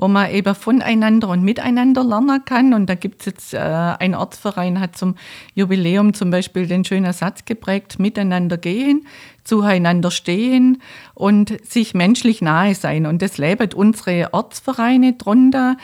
wo 0.00 0.08
man 0.08 0.30
eben 0.30 0.54
voneinander 0.54 1.28
und 1.28 1.42
miteinander 1.42 2.02
lernen 2.02 2.42
kann. 2.46 2.72
Und 2.72 2.88
da 2.88 2.94
gibt 2.94 3.20
es 3.20 3.26
jetzt, 3.26 3.54
äh, 3.54 3.58
ein 3.58 4.14
Ortsverein 4.14 4.80
hat 4.80 4.96
zum 4.96 5.14
Jubiläum 5.54 6.14
zum 6.14 6.30
Beispiel 6.30 6.66
den 6.66 6.86
schönen 6.86 7.12
Satz 7.12 7.44
geprägt, 7.44 7.98
miteinander 7.98 8.56
gehen, 8.56 9.06
zueinander 9.44 10.10
stehen 10.10 10.80
und 11.12 11.54
sich 11.66 11.92
menschlich 11.92 12.40
nahe 12.40 12.74
sein. 12.74 13.04
Und 13.04 13.20
das 13.20 13.36
leben 13.36 13.74
unsere 13.74 14.32
Ortsvereine 14.32 15.14
drunter 15.14 15.76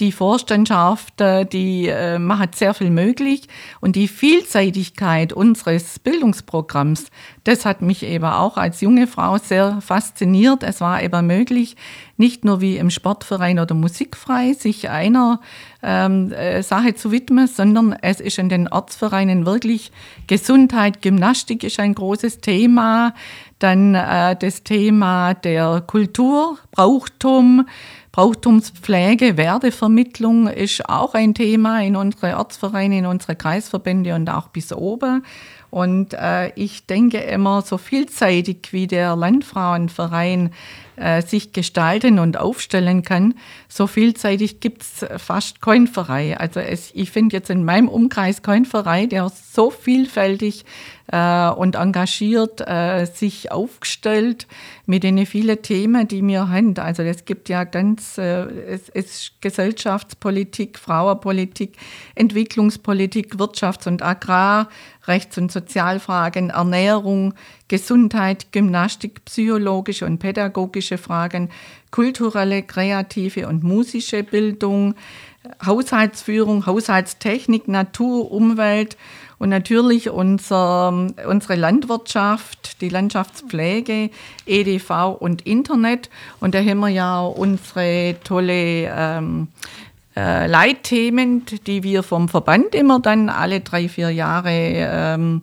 die 0.00 0.12
Vorstandschaft, 0.12 1.14
die 1.52 1.88
äh, 1.88 2.18
macht 2.18 2.56
sehr 2.56 2.74
viel 2.74 2.90
möglich. 2.90 3.48
Und 3.80 3.96
die 3.96 4.08
Vielseitigkeit 4.08 5.32
unseres 5.32 5.98
Bildungsprogramms, 5.98 7.06
das 7.44 7.64
hat 7.64 7.82
mich 7.82 8.02
eben 8.02 8.24
auch 8.24 8.56
als 8.56 8.80
junge 8.80 9.06
Frau 9.06 9.38
sehr 9.38 9.80
fasziniert. 9.80 10.62
Es 10.62 10.80
war 10.80 11.02
eben 11.02 11.26
möglich, 11.26 11.76
nicht 12.16 12.44
nur 12.44 12.60
wie 12.60 12.76
im 12.76 12.90
Sportverein 12.90 13.58
oder 13.58 13.74
Musikfrei 13.74 14.52
sich 14.52 14.88
einer 14.90 15.40
ähm, 15.82 16.32
äh, 16.32 16.62
Sache 16.62 16.94
zu 16.94 17.12
widmen, 17.12 17.46
sondern 17.46 17.92
es 18.02 18.20
ist 18.20 18.38
in 18.38 18.48
den 18.48 18.68
Ortsvereinen 18.68 19.46
wirklich 19.46 19.90
Gesundheit, 20.26 21.02
Gymnastik 21.02 21.64
ist 21.64 21.80
ein 21.80 21.94
großes 21.94 22.40
Thema, 22.40 23.14
dann 23.58 23.94
äh, 23.94 24.36
das 24.36 24.62
Thema 24.62 25.34
der 25.34 25.82
Kultur, 25.86 26.58
Brauchtum, 26.72 27.66
Brauchtumspflege, 28.12 29.36
Werdevermittlung 29.36 30.48
ist 30.48 30.88
auch 30.88 31.14
ein 31.14 31.32
Thema 31.34 31.80
in 31.80 31.94
unsere 31.94 32.36
Ortsvereine, 32.36 32.98
in 32.98 33.06
unsere 33.06 33.36
Kreisverbände 33.36 34.14
und 34.16 34.28
auch 34.28 34.48
bis 34.48 34.72
oben. 34.72 35.24
Und 35.70 36.14
äh, 36.14 36.48
ich 36.56 36.86
denke 36.86 37.18
immer, 37.18 37.62
so 37.62 37.78
vielseitig 37.78 38.72
wie 38.72 38.88
der 38.88 39.14
Landfrauenverein 39.14 40.50
äh, 40.96 41.22
sich 41.22 41.52
gestalten 41.52 42.18
und 42.18 42.36
aufstellen 42.36 43.02
kann, 43.02 43.34
so 43.68 43.86
vielseitig 43.86 44.58
gibt's 44.58 45.06
fast 45.16 45.62
keinen 45.62 45.86
Verein. 45.86 46.36
Also 46.36 46.58
es, 46.58 46.90
ich 46.94 47.12
finde 47.12 47.36
jetzt 47.36 47.50
in 47.50 47.64
meinem 47.64 47.88
Umkreis 47.88 48.42
keinen 48.42 48.64
Verein, 48.64 49.08
der 49.08 49.30
so 49.30 49.70
vielfältig 49.70 50.64
äh, 51.12 51.48
und 51.50 51.74
engagiert 51.74 52.60
äh, 52.60 53.04
sich 53.04 53.50
aufgestellt 53.50 54.46
mit 54.86 55.02
den 55.02 55.24
vielen 55.26 55.60
Themen, 55.62 56.06
die 56.06 56.26
wir 56.26 56.48
haben. 56.48 56.76
Also 56.78 57.02
es 57.02 57.24
gibt 57.24 57.48
ja 57.48 57.64
ganz, 57.64 58.16
äh, 58.18 58.42
es 58.42 58.88
ist 58.88 59.40
Gesellschaftspolitik, 59.40 60.78
Frauenpolitik, 60.78 61.76
Entwicklungspolitik, 62.14 63.34
Wirtschafts- 63.34 63.88
und 63.88 64.02
Agrar, 64.02 64.68
Rechts- 65.06 65.38
und 65.38 65.50
Sozialfragen, 65.50 66.50
Ernährung, 66.50 67.34
Gesundheit, 67.68 68.52
Gymnastik, 68.52 69.24
psychologische 69.24 70.06
und 70.06 70.18
pädagogische 70.18 70.98
Fragen, 70.98 71.50
kulturelle, 71.90 72.62
kreative 72.62 73.48
und 73.48 73.64
musische 73.64 74.22
Bildung, 74.22 74.94
Haushaltsführung, 75.64 76.66
Haushaltstechnik, 76.66 77.66
Natur, 77.66 78.30
Umwelt 78.30 78.96
und 79.40 79.48
natürlich 79.48 80.10
unser, 80.10 80.92
unsere 81.26 81.56
Landwirtschaft, 81.56 82.82
die 82.82 82.90
Landschaftspflege, 82.90 84.10
EDV 84.44 85.16
und 85.18 85.46
Internet. 85.46 86.10
Und 86.40 86.54
da 86.54 86.58
haben 86.58 86.80
wir 86.80 86.88
ja 86.88 87.22
unsere 87.22 88.16
tolle 88.22 88.92
ähm, 88.94 89.48
äh, 90.14 90.46
Leitthemen, 90.46 91.46
die 91.66 91.82
wir 91.82 92.02
vom 92.02 92.28
Verband 92.28 92.74
immer 92.74 93.00
dann 93.00 93.30
alle 93.30 93.60
drei, 93.60 93.88
vier 93.88 94.10
Jahre 94.10 94.50
ähm, 94.52 95.40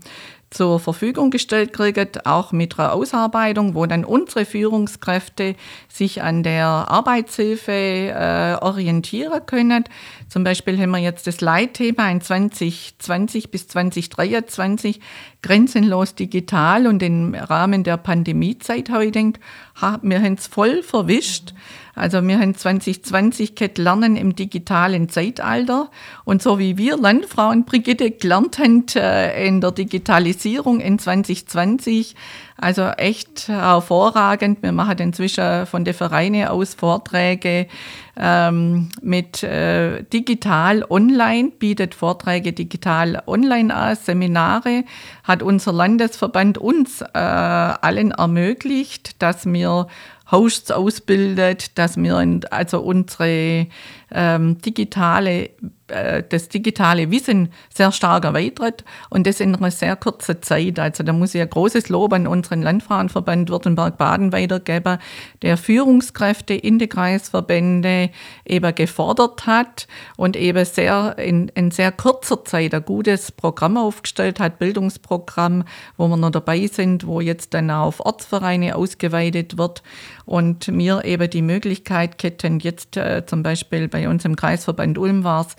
zur 0.49 0.79
Verfügung 0.79 1.29
gestellt 1.29 1.73
kriegen, 1.73 2.07
auch 2.23 2.51
mit 2.51 2.79
einer 2.79 2.93
Ausarbeitung, 2.93 3.75
wo 3.75 3.86
dann 3.86 4.05
unsere 4.05 4.45
Führungskräfte 4.45 5.55
sich 5.89 6.21
an 6.21 6.43
der 6.43 6.65
Arbeitshilfe 6.65 7.71
äh, 7.71 8.55
orientieren 8.63 9.45
können. 9.45 9.83
Zum 10.29 10.43
Beispiel 10.43 10.79
haben 10.79 10.91
wir 10.91 10.99
jetzt 10.99 11.27
das 11.27 11.41
Leitthema 11.41 12.10
in 12.10 12.21
2020 12.21 13.51
bis 13.51 13.67
2023 13.67 15.01
grenzenlos 15.41 16.15
digital 16.15 16.88
und 16.88 17.03
im 17.03 17.36
Rahmen 17.36 17.83
der 17.83 17.97
Pandemiezeit 17.97 18.88
gedacht, 18.88 19.39
ha, 19.81 19.99
wir 20.01 20.21
haben 20.21 20.36
es 20.36 20.47
voll 20.47 20.81
verwischt. 20.81 21.53
Also 21.97 22.25
wir 22.25 22.39
haben 22.39 22.55
2020 22.55 23.55
gehabt 23.55 23.77
Lernen 23.79 24.15
im 24.15 24.36
digitalen 24.36 25.10
Zeitalter 25.10 25.89
und 26.25 26.43
so 26.43 26.60
wie 26.60 26.77
wir 26.77 26.95
Landfrauen 26.95 27.65
Brigitte 27.65 28.12
gelernt 28.12 28.60
haben 28.60 28.86
äh, 28.95 29.47
in 29.47 29.62
der 29.62 29.71
Digitalisierung 29.71 30.79
in 30.79 30.99
2020, 30.99 32.15
also 32.55 32.83
echt 32.83 33.47
hervorragend. 33.47 34.62
Wir 34.62 34.71
machen 34.71 34.99
inzwischen 34.99 35.65
von 35.65 35.86
den 35.86 35.93
Vereinen 35.93 36.47
aus 36.47 36.75
Vorträge 36.75 37.67
ähm, 38.15 38.89
mit 39.01 39.43
äh, 39.43 40.03
digital 40.03 40.83
online, 40.89 41.51
bietet 41.57 41.95
Vorträge 41.95 42.53
digital 42.53 43.21
online 43.27 43.73
an, 43.73 43.95
Seminare, 43.95 44.83
hat 45.23 45.43
unser 45.43 45.71
Landesverband 45.71 46.57
uns 46.57 47.01
äh, 47.01 47.17
allen 47.17 48.12
ermöglicht, 48.12 49.21
dass 49.21 49.45
wir 49.45 49.88
Hosts 50.31 50.71
ausbildet, 50.71 51.77
dass 51.77 51.97
wir 51.97 52.15
also 52.51 52.81
unsere 52.81 53.67
ähm, 54.11 54.57
digitale 54.61 55.51
äh, 55.88 56.23
das 56.28 56.50
digitale 56.50 57.12
Wissen 57.12 57.52
sehr 57.73 57.91
stark 57.91 58.26
erweitert 58.26 58.84
und 59.10 59.26
das 59.26 59.39
in 59.39 59.56
einer 59.56 59.71
sehr 59.71 59.95
kurzen 59.95 60.41
Zeit. 60.41 60.80
Also 60.80 61.04
da 61.04 61.13
muss 61.13 61.36
ich 61.36 61.41
ein 61.41 61.50
großes 61.50 61.89
Lob 61.89 62.13
an 62.13 62.28
unseren 62.28 62.62
Landfrauenverband 62.62 63.50
Württemberg-Baden 63.50 64.32
weitergeben, 64.32 65.00
der 65.41 65.58
Führungskräfte 65.58 66.54
in 66.54 66.80
die 66.80 66.88
Kreisverbände 66.88 68.10
eben 68.45 68.76
gefordert 68.76 69.47
hat 69.47 69.88
und 70.17 70.36
eben 70.36 70.65
sehr 70.65 71.17
in, 71.17 71.50
in 71.50 71.71
sehr 71.71 71.91
kurzer 71.91 72.43
Zeit 72.45 72.73
ein 72.73 72.84
gutes 72.84 73.32
Programm 73.32 73.78
aufgestellt 73.78 74.39
hat, 74.39 74.60
Bildungsprogramm, 74.60 75.63
wo 75.97 76.08
wir 76.08 76.17
noch 76.17 76.32
dabei 76.32 76.67
sind, 76.67 77.08
wo 77.08 77.21
jetzt 77.21 77.54
dann 77.54 77.71
auch 77.71 77.88
auf 77.88 78.06
Ortsvereine 78.06 78.76
ausgeweitet 78.76 79.58
wird 79.58 79.84
und 80.26 80.67
mir 80.67 81.06
eben 81.06 81.30
die 81.30 81.41
Möglichkeit 81.41 82.21
hätten, 82.21 82.60
jetzt 82.60 82.97
äh, 82.97 83.26
zum 83.26 83.43
Beispiel 83.43 83.88
bei 83.88 84.10
uns 84.10 84.26
im 84.26 84.36
Kreisverband 84.36 84.97
Ulm 84.97 85.23
war 85.23 85.45
es, 85.47 85.56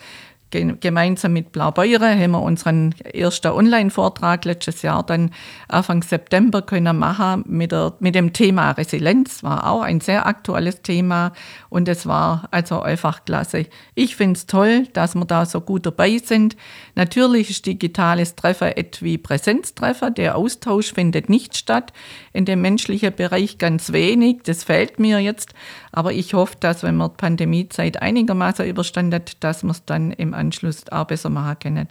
gemeinsam 0.50 1.32
mit 1.32 1.52
Blaubeuren 1.52 2.18
haben 2.18 2.30
wir 2.30 2.42
unseren 2.42 2.94
ersten 3.04 3.52
Online-Vortrag 3.52 4.44
letztes 4.44 4.82
Jahr 4.82 5.02
dann 5.02 5.30
Anfang 5.68 6.02
September 6.02 6.62
können 6.62 6.98
machen 6.98 7.44
mit, 7.46 7.72
der, 7.72 7.94
mit 8.00 8.14
dem 8.14 8.32
Thema 8.32 8.70
Resilienz. 8.72 9.42
War 9.42 9.70
auch 9.70 9.82
ein 9.82 10.00
sehr 10.00 10.26
aktuelles 10.26 10.82
Thema 10.82 11.32
und 11.68 11.88
es 11.88 12.06
war 12.06 12.48
also 12.50 12.80
einfach 12.80 13.24
klasse. 13.24 13.66
Ich 13.94 14.16
finde 14.16 14.38
es 14.38 14.46
toll, 14.46 14.86
dass 14.92 15.14
wir 15.14 15.24
da 15.24 15.44
so 15.44 15.60
gut 15.60 15.84
dabei 15.84 16.18
sind. 16.18 16.56
Natürlich 16.94 17.50
ist 17.50 17.66
digitales 17.66 18.34
Treffen 18.34 18.68
etwa 18.68 19.16
Präsenztreffer. 19.18 20.10
Der 20.10 20.36
Austausch 20.36 20.92
findet 20.92 21.28
nicht 21.28 21.56
statt. 21.56 21.92
In 22.32 22.44
dem 22.44 22.62
menschlichen 22.62 23.14
Bereich 23.14 23.58
ganz 23.58 23.92
wenig. 23.92 24.38
Das 24.44 24.64
fehlt 24.64 24.98
mir 24.98 25.18
jetzt. 25.18 25.54
Aber 25.92 26.12
ich 26.12 26.34
hoffe, 26.34 26.56
dass 26.60 26.82
wenn 26.82 26.96
wir 26.96 27.08
die 27.08 27.16
Pandemiezeit 27.16 28.00
einigermaßen 28.00 28.66
überstanden, 28.66 29.22
dass 29.40 29.62
wir 29.62 29.70
es 29.70 29.84
dann 29.84 30.12
im 30.12 30.34
Anschluss 30.38 30.88
auch 30.90 31.06
besser 31.06 31.30
machen 31.30 31.58
können. 31.60 31.88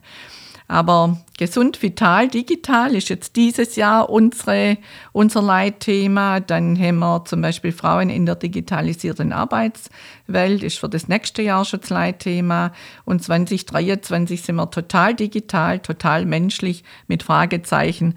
Aber 0.69 1.17
gesund, 1.37 1.81
vital, 1.81 2.27
digital 2.27 2.93
ist 2.93 3.07
jetzt 3.07 3.37
dieses 3.37 3.77
Jahr 3.77 4.09
unsere, 4.09 4.77
unser 5.13 5.41
Leitthema. 5.41 6.41
Dann 6.41 6.77
haben 6.77 6.99
wir 6.99 7.23
zum 7.23 7.41
Beispiel 7.41 7.71
Frauen 7.71 8.09
in 8.09 8.25
der 8.25 8.35
digitalisierten 8.35 9.31
Arbeitswelt, 9.31 10.63
ist 10.63 10.79
für 10.79 10.89
das 10.89 11.07
nächste 11.07 11.41
Jahr 11.41 11.63
schon 11.63 11.79
das 11.79 11.89
Leitthema. 11.89 12.73
Und 13.05 13.23
2023 13.23 14.41
sind 14.41 14.55
wir 14.57 14.69
total 14.69 15.15
digital, 15.15 15.79
total 15.79 16.25
menschlich 16.25 16.83
mit 17.07 17.23
Fragezeichen. 17.23 18.15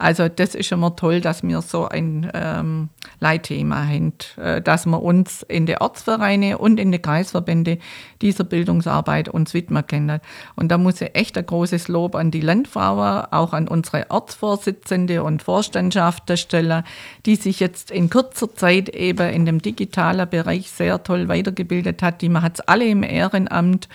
Also 0.00 0.30
das 0.30 0.54
ist 0.54 0.72
immer 0.72 0.96
toll, 0.96 1.20
dass 1.20 1.42
wir 1.42 1.60
so 1.60 1.86
ein 1.86 2.30
ähm, 2.32 2.88
Leitthema 3.20 3.86
haben, 3.86 4.14
äh, 4.38 4.62
dass 4.62 4.86
wir 4.86 5.02
uns 5.02 5.42
in 5.42 5.66
den 5.66 5.76
Ortsvereine 5.76 6.56
und 6.56 6.80
in 6.80 6.90
den 6.90 7.02
Kreisverbände 7.02 7.76
dieser 8.22 8.44
Bildungsarbeit 8.44 9.28
uns 9.28 9.52
widmen 9.52 9.86
können. 9.86 10.20
Und 10.56 10.68
da 10.68 10.78
muss 10.78 11.02
ich 11.02 11.14
echt 11.14 11.36
ein 11.36 11.44
großes 11.44 11.88
Lob 11.88 12.14
an 12.14 12.30
die 12.30 12.40
Landfrauen, 12.40 13.26
auch 13.30 13.52
an 13.52 13.68
unsere 13.68 14.06
Ortsvorsitzende 14.08 15.22
und 15.22 15.42
Vorstandschaft 15.42 16.32
stellen, 16.38 16.82
die 17.26 17.36
sich 17.36 17.60
jetzt 17.60 17.90
in 17.90 18.08
kurzer 18.08 18.54
Zeit 18.54 18.88
eben 18.88 19.28
in 19.28 19.44
dem 19.44 19.60
digitalen 19.60 20.30
Bereich 20.30 20.70
sehr 20.70 21.02
toll 21.02 21.28
weitergebildet 21.28 22.02
hat. 22.02 22.22
Die 22.22 22.30
macht 22.30 22.54
es 22.54 22.60
alle 22.62 22.86
im 22.86 23.02
Ehrenamt 23.02 23.86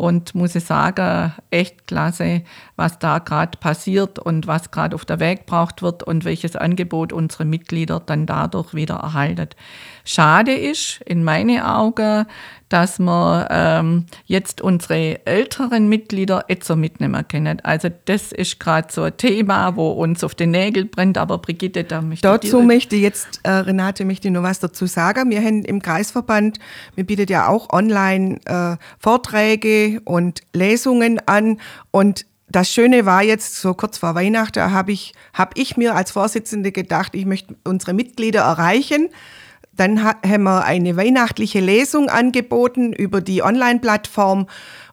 und 0.00 0.34
muss 0.34 0.54
ich 0.54 0.64
sagen, 0.64 1.34
echt 1.50 1.86
klasse, 1.86 2.42
was 2.74 2.98
da 2.98 3.18
gerade 3.18 3.58
passiert 3.58 4.18
und 4.18 4.46
was 4.46 4.70
gerade 4.70 4.94
auf 4.94 5.04
der 5.04 5.20
Weg 5.20 5.40
gebraucht 5.40 5.82
wird 5.82 6.02
und 6.02 6.24
welches 6.24 6.56
Angebot 6.56 7.12
unsere 7.12 7.44
Mitglieder 7.44 8.00
dann 8.00 8.24
dadurch 8.24 8.72
wieder 8.72 8.94
erhalten. 8.94 9.50
Schade 10.04 10.54
ist 10.54 11.02
in 11.04 11.22
meinen 11.22 11.60
Augen, 11.60 12.24
dass 12.70 12.98
wir 12.98 13.48
ähm, 13.50 14.06
jetzt 14.24 14.62
unsere 14.62 15.26
älteren 15.26 15.88
Mitglieder 15.88 16.44
jetzt 16.48 16.66
so 16.66 16.76
mitnehmen 16.76 17.26
können. 17.28 17.60
Also 17.60 17.90
das 18.06 18.32
ist 18.32 18.58
gerade 18.58 18.88
so 18.90 19.02
ein 19.02 19.16
Thema, 19.16 19.76
wo 19.76 19.90
uns 19.90 20.24
auf 20.24 20.34
den 20.34 20.52
Nägel 20.52 20.86
brennt. 20.86 21.18
Aber 21.18 21.38
Brigitte, 21.38 21.84
da 21.84 22.00
möchte 22.00 22.26
Dazu 22.26 22.62
möchte 22.62 22.96
jetzt, 22.96 23.40
äh, 23.42 23.50
Renate, 23.50 24.04
möchte 24.04 24.30
noch 24.30 24.44
was 24.44 24.60
dazu 24.60 24.86
sagen. 24.86 25.30
Wir 25.30 25.42
haben 25.42 25.64
im 25.64 25.82
Kreisverband, 25.82 26.58
wir 26.94 27.04
bieten 27.04 27.26
ja 27.28 27.48
auch 27.48 27.70
online 27.70 28.38
äh, 28.46 28.76
Vorträge 28.98 30.00
und 30.04 30.40
Lesungen 30.54 31.20
an 31.26 31.58
und 31.90 32.24
das 32.52 32.68
Schöne 32.68 33.06
war 33.06 33.22
jetzt, 33.22 33.60
so 33.60 33.74
kurz 33.74 33.98
vor 33.98 34.16
Weihnachten, 34.16 34.72
habe 34.72 34.90
ich, 34.90 35.14
hab 35.32 35.56
ich 35.56 35.76
mir 35.76 35.94
als 35.94 36.10
Vorsitzende 36.10 36.72
gedacht, 36.72 37.14
ich 37.14 37.24
möchte 37.24 37.54
unsere 37.64 37.94
Mitglieder 37.94 38.40
erreichen. 38.40 39.08
Dann 39.80 40.04
haben 40.04 40.42
wir 40.42 40.64
eine 40.64 40.98
weihnachtliche 40.98 41.60
Lesung 41.60 42.10
angeboten 42.10 42.92
über 42.92 43.22
die 43.22 43.42
Online-Plattform. 43.42 44.46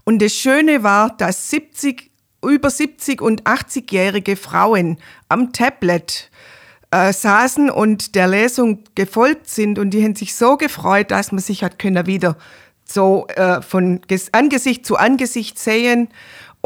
Und 0.05 0.21
das 0.21 0.31
Schöne 0.31 0.81
war, 0.81 1.09
dass 1.17 1.49
70, 1.49 2.09
über 2.41 2.69
70 2.69 3.21
und 3.21 3.43
80-jährige 3.43 4.37
Frauen 4.37 4.97
am 5.27 5.51
Tablet 5.51 6.31
äh, 6.91 7.11
saßen 7.11 7.69
und 7.69 8.15
der 8.15 8.29
Lesung 8.29 8.85
gefolgt 8.95 9.49
sind. 9.49 9.77
Und 9.77 9.89
die 9.89 10.01
haben 10.01 10.15
sich 10.15 10.35
so 10.35 10.55
gefreut, 10.55 11.11
dass 11.11 11.33
man 11.33 11.41
sich 11.41 11.65
hat 11.65 11.79
können 11.79 12.07
wieder 12.07 12.37
so 12.85 13.27
äh, 13.35 13.61
von 13.61 13.99
Angesicht 14.31 14.85
zu 14.85 14.95
Angesicht 14.95 15.59
sehen 15.59 16.07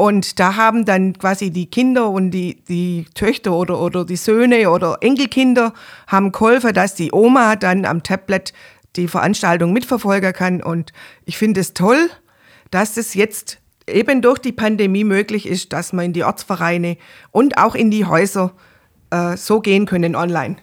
und 0.02 0.40
da 0.40 0.56
haben 0.56 0.84
dann 0.84 1.16
quasi 1.16 1.52
die 1.52 1.66
Kinder 1.66 2.10
und 2.10 2.32
die, 2.32 2.60
die 2.64 3.06
Töchter 3.14 3.52
oder, 3.52 3.80
oder 3.80 4.04
die 4.04 4.16
Söhne 4.16 4.68
oder 4.68 4.98
Enkelkinder 5.00 5.72
haben 6.08 6.32
geholfen, 6.32 6.74
dass 6.74 6.96
die 6.96 7.12
Oma 7.12 7.54
dann 7.54 7.84
am 7.84 8.02
Tablet 8.02 8.52
die 8.96 9.06
Veranstaltung 9.06 9.72
mitverfolgen 9.72 10.32
kann. 10.32 10.60
Und 10.60 10.92
ich 11.24 11.38
finde 11.38 11.60
es 11.60 11.72
toll, 11.72 12.10
dass 12.72 12.96
es 12.96 13.14
jetzt 13.14 13.60
eben 13.86 14.22
durch 14.22 14.40
die 14.40 14.50
Pandemie 14.50 15.04
möglich 15.04 15.46
ist, 15.46 15.72
dass 15.72 15.92
man 15.92 16.06
in 16.06 16.12
die 16.14 16.24
Ortsvereine 16.24 16.96
und 17.30 17.56
auch 17.56 17.76
in 17.76 17.92
die 17.92 18.04
Häuser 18.04 18.54
äh, 19.10 19.36
so 19.36 19.60
gehen 19.60 19.86
können 19.86 20.16
online. 20.16 20.56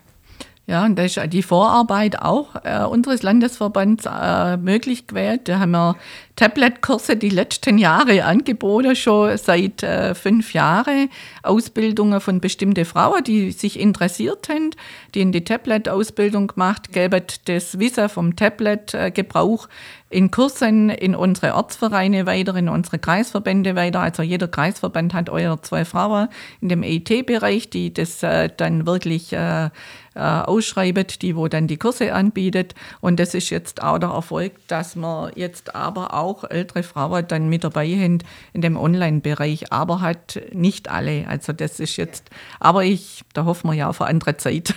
Ja, 0.69 0.86
und 0.86 0.99
da 0.99 1.04
ist 1.04 1.19
die 1.30 1.41
Vorarbeit 1.41 2.21
auch 2.21 2.54
äh, 2.63 2.84
unseres 2.84 3.23
Landesverbands 3.23 4.06
äh, 4.06 4.56
möglich 4.58 5.08
gewesen. 5.08 5.39
Da 5.45 5.58
haben 5.58 5.71
wir 5.71 5.95
Tablet-Kurse 6.39 7.17
die 7.17 7.28
letzten 7.28 7.78
Jahre 7.78 8.23
angeboten, 8.23 8.95
schon 8.95 9.38
seit 9.38 9.84
äh, 9.84 10.15
fünf 10.15 10.54
Jahren. 10.54 11.10
Ausbildungen 11.43 12.21
von 12.21 12.39
bestimmten 12.39 12.86
Frauen, 12.86 13.25
die 13.25 13.52
sich 13.52 13.78
interessiert 13.78 14.47
haben, 14.47 14.69
die 15.13 15.19
in 15.19 15.34
die 15.34 15.43
Tablet-Ausbildung 15.43 16.47
gemacht, 16.47 16.93
geben 16.93 17.23
das 17.43 17.78
Wissen 17.78 18.08
vom 18.08 18.38
Tablet-Gebrauch 18.38 19.67
in 20.10 20.32
Kursen 20.32 20.89
in 20.89 21.13
unsere 21.13 21.56
Ortsvereine 21.56 22.25
weiter, 22.25 22.56
in 22.56 22.69
unsere 22.69 22.99
Kreisverbände 22.99 23.75
weiter. 23.75 23.99
Also 23.99 24.23
jeder 24.23 24.47
Kreisverband 24.47 25.13
hat 25.13 25.30
eure 25.30 25.62
zwei 25.62 25.86
Frauen 25.86 26.30
in 26.62 26.69
dem 26.69 26.84
EIT-Bereich, 26.84 27.69
die 27.69 27.93
das 27.93 28.23
äh, 28.23 28.49
dann 28.56 28.88
wirklich 28.88 29.34
äh, 29.34 29.69
äh, 30.15 30.19
ausschreibt, 30.19 31.21
die 31.21 31.36
wo 31.36 31.47
dann 31.47 31.67
die 31.67 31.78
Kurse 31.78 32.13
anbietet. 32.13 32.73
Und 33.02 33.19
das 33.19 33.34
ist 33.34 33.52
jetzt 33.52 33.84
auch 33.84 33.99
der 33.99 34.10
Erfolg, 34.10 34.54
dass 34.67 34.95
wir 34.95 35.32
jetzt 35.36 35.75
aber 35.75 36.13
auch 36.13 36.28
ältere 36.49 36.83
Frauen 36.83 37.25
dann 37.27 37.49
mit 37.49 37.63
dabei 37.63 37.87
haben 37.87 38.19
in 38.53 38.61
dem 38.61 38.77
Online-Bereich, 38.77 39.71
aber 39.71 40.01
halt 40.01 40.41
nicht 40.53 40.89
alle. 40.89 41.27
Also 41.27 41.53
das 41.53 41.79
ist 41.79 41.97
jetzt, 41.97 42.29
aber 42.59 42.83
ich, 42.83 43.23
da 43.33 43.45
hoffen 43.45 43.69
wir 43.69 43.75
ja 43.75 43.89
auf 43.89 44.01
eine 44.01 44.09
andere 44.09 44.37
Zeit. 44.37 44.73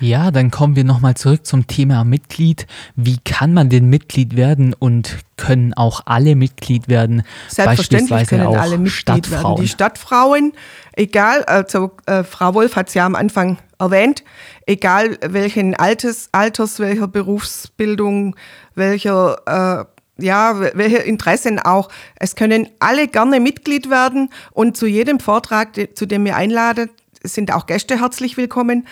Ja, 0.00 0.30
dann 0.30 0.50
kommen 0.50 0.76
wir 0.76 0.84
nochmal 0.84 1.14
zurück 1.14 1.46
zum 1.46 1.66
Thema 1.66 2.04
Mitglied. 2.04 2.66
Wie 2.96 3.18
kann 3.18 3.52
man 3.52 3.68
denn 3.68 3.86
Mitglied 3.90 4.34
werden 4.34 4.74
und 4.76 5.18
können 5.36 5.74
auch 5.74 6.02
alle 6.06 6.36
Mitglied 6.36 6.88
werden? 6.88 7.22
Selbstverständlich 7.48 8.26
können 8.26 8.46
auch 8.46 8.56
alle 8.56 8.78
Mitglied 8.78 9.30
werden. 9.30 9.56
Die 9.60 9.68
Stadtfrauen, 9.68 10.52
egal, 10.94 11.44
also 11.44 11.90
äh, 12.06 12.24
Frau 12.24 12.54
Wolf 12.54 12.76
hat 12.76 12.88
es 12.88 12.94
ja 12.94 13.04
am 13.04 13.14
Anfang 13.14 13.58
erwähnt, 13.78 14.24
egal 14.66 15.18
welchen 15.20 15.74
Alters, 15.74 16.30
Alters 16.32 16.78
welcher 16.78 17.06
Berufsbildung, 17.06 18.36
welcher 18.74 19.84
äh, 19.90 19.99
ja, 20.20 20.60
welche 20.74 20.98
Interessen 20.98 21.58
auch. 21.58 21.88
Es 22.16 22.34
können 22.34 22.68
alle 22.78 23.08
gerne 23.08 23.40
Mitglied 23.40 23.90
werden 23.90 24.30
und 24.52 24.76
zu 24.76 24.86
jedem 24.86 25.20
Vortrag, 25.20 25.70
zu 25.94 26.06
dem 26.06 26.26
ihr 26.26 26.36
einladet, 26.36 26.90
sind 27.22 27.52
auch 27.52 27.66
Gäste 27.66 28.00
herzlich 28.00 28.36
willkommen. 28.36 28.86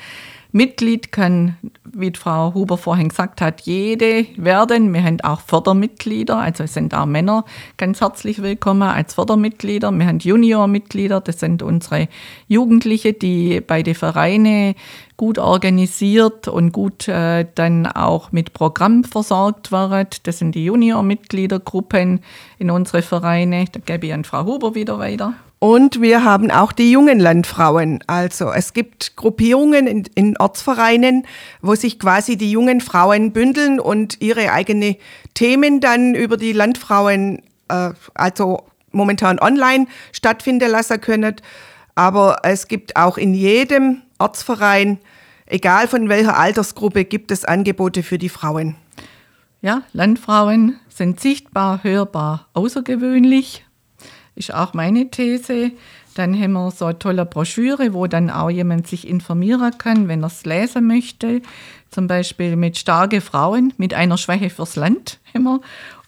Mitglied 0.51 1.11
kann, 1.11 1.57
wie 1.83 2.11
Frau 2.15 2.55
Huber 2.55 2.79
vorhin 2.79 3.09
gesagt 3.09 3.39
hat, 3.39 3.61
jede 3.61 4.25
werden. 4.35 4.91
Wir 4.93 5.03
haben 5.03 5.21
auch 5.21 5.41
Fördermitglieder, 5.41 6.37
also 6.37 6.63
es 6.63 6.73
sind 6.73 6.95
auch 6.95 7.05
Männer 7.05 7.45
ganz 7.77 8.01
herzlich 8.01 8.41
willkommen 8.41 8.81
als 8.81 9.13
Fördermitglieder. 9.13 9.91
Wir 9.91 10.07
haben 10.07 10.17
Juniormitglieder, 10.17 11.21
das 11.21 11.39
sind 11.39 11.61
unsere 11.61 12.07
Jugendliche, 12.47 13.13
die 13.13 13.61
bei 13.61 13.83
den 13.83 13.93
Vereinen 13.93 14.73
gut 15.19 15.37
organisiert 15.37 16.47
und 16.47 16.71
gut 16.71 17.09
äh, 17.09 17.45
dann 17.53 17.85
auch 17.85 18.31
mit 18.31 18.53
Programm 18.53 19.03
versorgt 19.03 19.69
werden. 19.69 20.07
Das 20.23 20.39
sind 20.39 20.55
die 20.55 20.63
Junior-Mitgliedergruppen 20.63 22.21
in 22.57 22.71
unsere 22.71 23.01
Vereine. 23.01 23.65
Da 23.69 23.81
gebe 23.85 24.07
ich 24.07 24.13
an 24.13 24.23
Frau 24.23 24.45
Huber 24.45 24.75
wieder 24.75 24.97
weiter. 24.97 25.33
Und 25.59 25.99
wir 26.01 26.23
haben 26.23 26.51
auch 26.51 26.71
die 26.71 26.89
jungen 26.89 27.19
Landfrauen. 27.19 28.01
Also 28.07 28.49
es 28.53 28.71
gibt 28.71 29.17
Gruppierungen 29.17 29.87
in, 29.87 30.05
in, 30.15 30.37
Ortsvereinen, 30.37 31.27
wo 31.61 31.75
sich 31.75 31.99
quasi 31.99 32.37
die 32.37 32.51
jungen 32.51 32.79
Frauen 32.79 33.33
bündeln 33.33 33.81
und 33.81 34.21
ihre 34.21 34.53
eigenen 34.53 34.95
Themen 35.33 35.81
dann 35.81 36.15
über 36.15 36.37
die 36.37 36.53
Landfrauen, 36.53 37.41
äh, 37.67 37.89
also 38.13 38.63
momentan 38.93 39.37
online 39.37 39.87
stattfinden 40.13 40.71
lassen 40.71 41.01
können. 41.01 41.35
Aber 41.99 42.37
es 42.43 42.69
gibt 42.69 42.95
auch 42.95 43.17
in 43.17 43.33
jedem 43.33 44.03
Ortsverein, 44.19 44.99
egal 45.47 45.85
von 45.85 46.07
welcher 46.07 46.37
Altersgruppe, 46.37 47.03
gibt 47.03 47.29
es 47.29 47.43
Angebote 47.43 48.03
für 48.03 48.17
die 48.17 48.29
Frauen. 48.29 48.77
Ja, 49.61 49.81
Landfrauen 49.91 50.79
sind 50.87 51.19
sichtbar, 51.19 51.83
hörbar, 51.83 52.47
außergewöhnlich 52.53 53.65
ist 54.35 54.53
auch 54.53 54.73
meine 54.73 55.11
These. 55.11 55.71
Dann 56.15 56.41
haben 56.41 56.53
wir 56.53 56.71
so 56.71 56.85
eine 56.85 56.99
tolle 56.99 57.25
Broschüre, 57.25 57.93
wo 57.93 58.07
dann 58.07 58.29
auch 58.29 58.49
jemand 58.49 58.87
sich 58.87 59.05
informieren 59.05 59.77
kann, 59.77 60.07
wenn 60.07 60.23
er 60.23 60.27
es 60.27 60.45
lesen 60.45 60.87
möchte. 60.87 61.41
Zum 61.89 62.07
Beispiel 62.07 62.55
mit 62.55 62.77
starke 62.77 63.19
Frauen, 63.19 63.73
mit 63.75 63.93
einer 63.93 64.17
Schwäche 64.17 64.49
fürs 64.49 64.77
Land 64.77 65.19
haben 65.33 65.43
wir. 65.43 65.59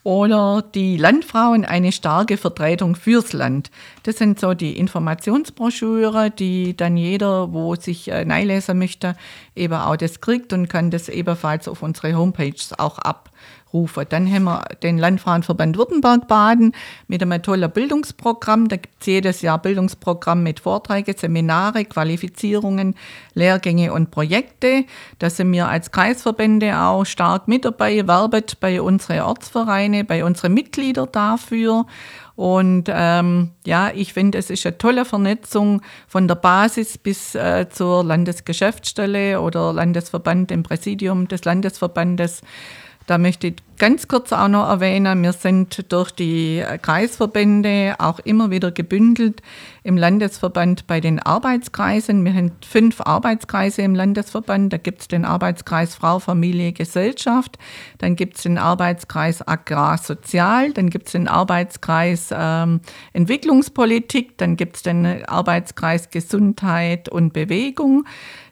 Oder 0.04 0.64
die 0.74 0.98
Landfrauen, 0.98 1.64
eine 1.64 1.92
starke 1.92 2.38
Vertretung 2.38 2.96
fürs 2.96 3.34
Land. 3.34 3.70
Das 4.02 4.18
sind 4.18 4.40
so 4.40 4.56
die 4.56 4.78
Informationsbroschüre, 4.78 6.32
die 6.32 6.76
dann 6.76 6.98
jeder, 6.98 7.54
wo 7.54 7.76
sich 7.76 8.12
äh, 8.12 8.24
lesen 8.24 8.80
möchte, 8.80 9.16
eben 9.56 9.76
auch 9.76 9.96
das 9.98 10.20
kriegt 10.20 10.54
und 10.54 10.68
kann 10.70 10.90
das 10.90 11.08
ebenfalls 11.08 11.68
auf 11.68 11.84
unsere 11.84 12.16
Homepage 12.16 12.56
auch 12.78 12.98
ab 12.98 13.30
rufen. 13.74 14.06
Dann 14.10 14.32
haben 14.32 14.44
wir 14.44 14.64
den 14.84 14.98
Landfrauenverband 14.98 15.78
Württemberg-Baden 15.78 16.74
mit 17.08 17.22
einem 17.22 17.42
tollen 17.42 17.72
Bildungsprogramm. 17.72 18.68
Da 18.68 18.78
gibt 18.78 18.96
es 19.02 19.08
jedes 19.08 19.42
Jahr 19.42 19.62
Bildungsprogramm 19.62 20.44
mit 20.44 20.60
Vorträgen, 20.60 21.16
Seminare, 21.18 21.86
Qualifizierungen, 21.86 22.96
Lehrgänge 23.34 23.94
und 23.94 24.12
Projekte. 24.12 24.86
Da 25.20 25.30
sind 25.30 25.52
wir 25.52 25.68
als 25.68 25.92
Kreisverbände 25.92 26.80
auch 26.80 27.06
stark 27.06 27.48
mit 27.48 27.66
dabei, 27.66 28.08
werbet 28.08 28.60
bei 28.60 28.82
unseren 28.82 29.22
Ortsvereine, 29.22 30.04
bei 30.04 30.24
unseren 30.24 30.54
Mitgliedern 30.54 31.10
dafür. 31.12 31.86
Und 32.36 32.86
ähm, 32.90 33.52
ja, 33.68 33.92
ich 33.94 34.14
finde, 34.14 34.38
es 34.38 34.50
ist 34.50 34.66
eine 34.66 34.78
tolle 34.78 35.06
Vernetzung 35.06 35.82
von 36.08 36.28
der 36.28 36.36
Basis 36.36 36.98
bis 36.98 37.36
äh, 37.36 37.68
zur 37.70 38.04
Landesgeschäftsstelle 38.04 39.40
oder 39.42 39.74
Landesverband 39.74 40.52
im 40.52 40.64
Präsidium 40.64 41.28
des 41.28 41.46
Landesverbandes. 41.46 42.42
Da 43.08 43.18
möchte 43.18 43.48
ich 43.48 43.56
ganz 43.82 44.08
kurz 44.08 44.32
auch 44.32 44.48
noch 44.48 44.70
erwähnen, 44.70 45.24
wir 45.24 45.34
sind 45.34 45.92
durch 45.92 46.12
die 46.12 46.64
Kreisverbände 46.84 47.96
auch 47.98 48.20
immer 48.20 48.52
wieder 48.52 48.72
gebündelt 48.72 49.42
im 49.84 49.98
Landesverband 49.98 50.86
bei 50.86 51.02
den 51.02 51.18
Arbeitskreisen. 51.18 52.24
Wir 52.24 52.34
haben 52.36 52.52
fünf 52.64 53.02
Arbeitskreise 53.02 53.82
im 53.82 53.96
Landesverband. 53.96 54.72
Da 54.72 54.78
gibt 54.78 55.02
es 55.02 55.08
den 55.08 55.26
Arbeitskreis 55.26 55.96
Frau, 55.96 56.20
Familie, 56.20 56.74
Gesellschaft. 56.74 57.58
Dann 57.98 58.16
gibt 58.16 58.38
es 58.38 58.44
den 58.44 58.60
Arbeitskreis 58.60 59.48
Agrar, 59.48 59.98
Sozial. 59.98 60.74
Dann 60.74 60.92
gibt 60.92 61.08
es 61.08 61.14
den 61.14 61.28
Arbeitskreis 61.28 62.30
ähm, 62.32 62.82
Entwicklungspolitik. 63.14 64.38
Dann 64.38 64.58
gibt 64.58 64.76
es 64.76 64.84
den 64.84 65.26
Arbeitskreis 65.26 66.12
Gesundheit 66.12 67.10
und 67.10 67.34
Bewegung. 67.34 68.06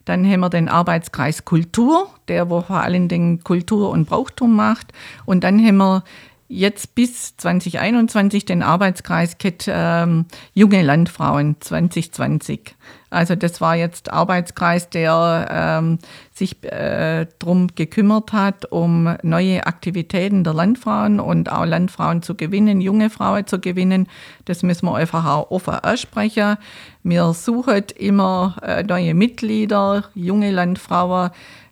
Dann 0.10 0.26
haben 0.26 0.40
wir 0.40 0.50
den 0.50 0.70
Arbeitskreis 0.70 1.46
Kultur, 1.46 2.10
der 2.28 2.50
wo 2.50 2.62
vor 2.62 2.78
allen 2.78 3.08
Dingen 3.08 3.44
Kultur 3.44 3.92
und 3.92 4.10
Brauchtum 4.10 4.56
macht. 4.56 4.92
Und 5.26 5.44
dann 5.44 5.64
haben 5.64 5.78
wir 5.78 6.04
jetzt 6.48 6.96
bis 6.96 7.38
2021 7.38 8.44
den 8.44 8.64
Arbeitskreis 8.64 9.38
KIT 9.38 9.66
ähm, 9.68 10.26
Junge 10.56 10.82
Landfrauen 10.82 11.58
2020. 11.60 12.76
Also 13.12 13.36
das 13.36 13.62
war 13.62 13.76
jetzt 13.76 14.12
Arbeitskreis, 14.12 14.90
der 14.90 15.48
ähm, 15.52 16.00
sich 16.40 16.64
äh, 16.64 17.28
darum 17.38 17.68
gekümmert 17.76 18.34
hat, 18.34 18.66
um 18.72 19.16
neue 19.22 19.68
Aktivitäten 19.68 20.44
der 20.44 20.54
Landfrauen 20.54 21.20
und 21.20 21.52
auch 21.52 21.66
Landfrauen 21.66 22.24
zu 22.24 22.36
gewinnen, 22.36 22.82
junge 22.82 23.10
Frauen 23.10 23.46
zu 23.46 23.60
gewinnen. 23.60 24.08
Das 24.46 24.64
müssen 24.64 24.88
wir 24.88 24.96
einfach 24.96 25.26
auch 25.26 25.52
offen 25.52 25.76
aussprechen. 25.76 26.58
Wir 27.04 27.34
suchen 27.34 27.84
immer 27.98 28.58
äh, 28.64 28.84
neue 28.84 29.14
Mitglieder, 29.14 30.06
junge 30.16 30.52
Landfrauen, 30.52 31.30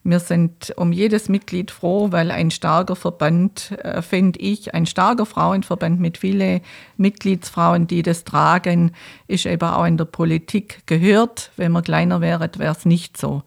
wir 0.10 0.22
sind 0.22 0.74
um 0.78 0.94
jedes 0.94 1.28
Mitglied 1.28 1.70
froh, 1.70 2.14
weil 2.14 2.32
ein 2.32 2.50
starker 2.50 2.96
Verband, 2.96 3.72
äh, 3.84 4.02
finde 4.02 4.40
ich, 4.40 4.74
ein 4.74 4.86
starker 4.86 5.26
Frauenverband 5.26 6.00
mit 6.00 6.18
vielen 6.18 6.62
Mitgliedsfrauen, 6.96 7.88
die 7.88 8.04
das 8.04 8.24
tragen, 8.24 8.94
ist 9.28 9.46
eben 9.46 9.68
auch 9.68 9.84
in 9.84 9.98
der 9.98 10.06
Politik 10.06 10.84
gehört. 10.86 11.52
Wenn 11.58 11.74
wir 11.74 11.82
kleiner 11.82 12.22
wären, 12.22 12.50
wäre 12.56 12.72
es 12.72 12.86
nicht 12.86 13.18
so. 13.18 13.44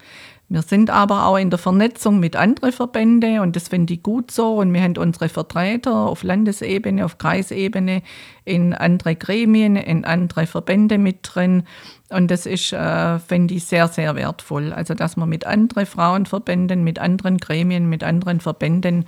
Wir 0.53 0.63
sind 0.63 0.91
aber 0.91 1.27
auch 1.27 1.37
in 1.37 1.49
der 1.49 1.61
Vernetzung 1.61 2.19
mit 2.19 2.35
anderen 2.35 2.73
Verbänden 2.73 3.39
und 3.39 3.55
das 3.55 3.69
finde 3.69 3.95
ich 3.95 4.03
gut 4.03 4.33
so. 4.33 4.57
Und 4.57 4.75
wir 4.75 4.83
haben 4.83 4.97
unsere 4.97 5.29
Vertreter 5.29 5.95
auf 5.95 6.25
Landesebene, 6.25 7.05
auf 7.05 7.19
Kreisebene, 7.19 8.03
in 8.45 8.75
andere 8.75 9.15
Gremien, 9.15 9.77
in 9.77 10.05
andere 10.05 10.49
Verbände 10.49 10.99
mit 10.99 11.19
drin. 11.23 11.63
Und 12.09 12.33
das 12.33 12.47
ist, 12.47 12.73
äh, 12.73 13.21
finde 13.21 13.55
ich, 13.55 13.67
sehr, 13.67 13.87
sehr 13.87 14.17
wertvoll. 14.17 14.73
Also, 14.73 14.95
dass 14.95 15.17
wir 15.17 15.27
mit 15.27 15.47
anderen 15.47 15.87
Frauenverbänden, 15.87 16.83
mit 16.83 16.99
anderen 16.99 17.39
Gremien, 17.39 17.89
mit 17.89 18.03
anderen 18.03 18.41
Verbänden 18.41 19.05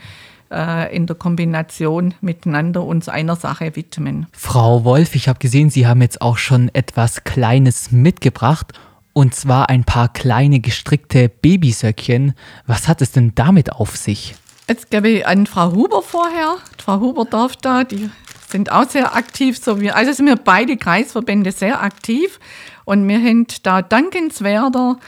äh, 0.52 0.94
in 0.94 1.08
der 1.08 1.16
Kombination 1.16 2.14
miteinander 2.20 2.84
uns 2.84 3.08
einer 3.08 3.34
Sache 3.34 3.74
widmen. 3.74 4.28
Frau 4.30 4.84
Wolf, 4.84 5.16
ich 5.16 5.28
habe 5.28 5.40
gesehen, 5.40 5.70
Sie 5.70 5.88
haben 5.88 6.02
jetzt 6.02 6.22
auch 6.22 6.38
schon 6.38 6.70
etwas 6.72 7.24
Kleines 7.24 7.90
mitgebracht. 7.90 8.72
Und 9.12 9.34
zwar 9.34 9.68
ein 9.68 9.84
paar 9.84 10.12
kleine 10.12 10.60
gestrickte 10.60 11.28
Babysöckchen. 11.28 12.34
Was 12.66 12.88
hat 12.88 13.02
es 13.02 13.12
denn 13.12 13.34
damit 13.34 13.72
auf 13.72 13.96
sich? 13.96 14.34
Jetzt 14.68 14.90
gebe 14.90 15.08
ich 15.08 15.26
an 15.26 15.46
Frau 15.46 15.72
Huber 15.72 16.02
vorher. 16.02 16.56
Frau 16.78 17.00
Huber 17.00 17.24
darf 17.24 17.56
da, 17.56 17.84
die 17.84 18.10
sind 18.48 18.70
auch 18.70 18.88
sehr 18.88 19.14
aktiv, 19.14 19.58
so 19.58 19.80
wie, 19.80 19.90
also 19.90 20.12
sind 20.12 20.26
wir 20.26 20.36
beide 20.36 20.76
Kreisverbände 20.76 21.52
sehr 21.52 21.82
aktiv 21.82 22.38
und 22.84 23.06
wir 23.08 23.18
haben 23.18 23.46
da 23.62 23.82
dankenswerter 23.82 24.98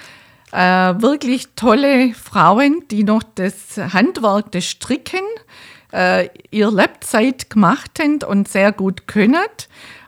äh, 0.52 0.58
wirklich 1.00 1.48
tolle 1.56 2.14
Frauen, 2.14 2.82
die 2.90 3.04
noch 3.04 3.22
das 3.22 3.76
Handwerk 3.76 4.52
des 4.52 4.66
Stricken 4.66 5.24
äh, 5.92 6.28
ihr 6.50 6.70
Lebzeit 6.70 7.50
gemacht 7.50 7.98
haben 8.00 8.20
und 8.22 8.48
sehr 8.48 8.72
gut 8.72 9.06
können. 9.06 9.36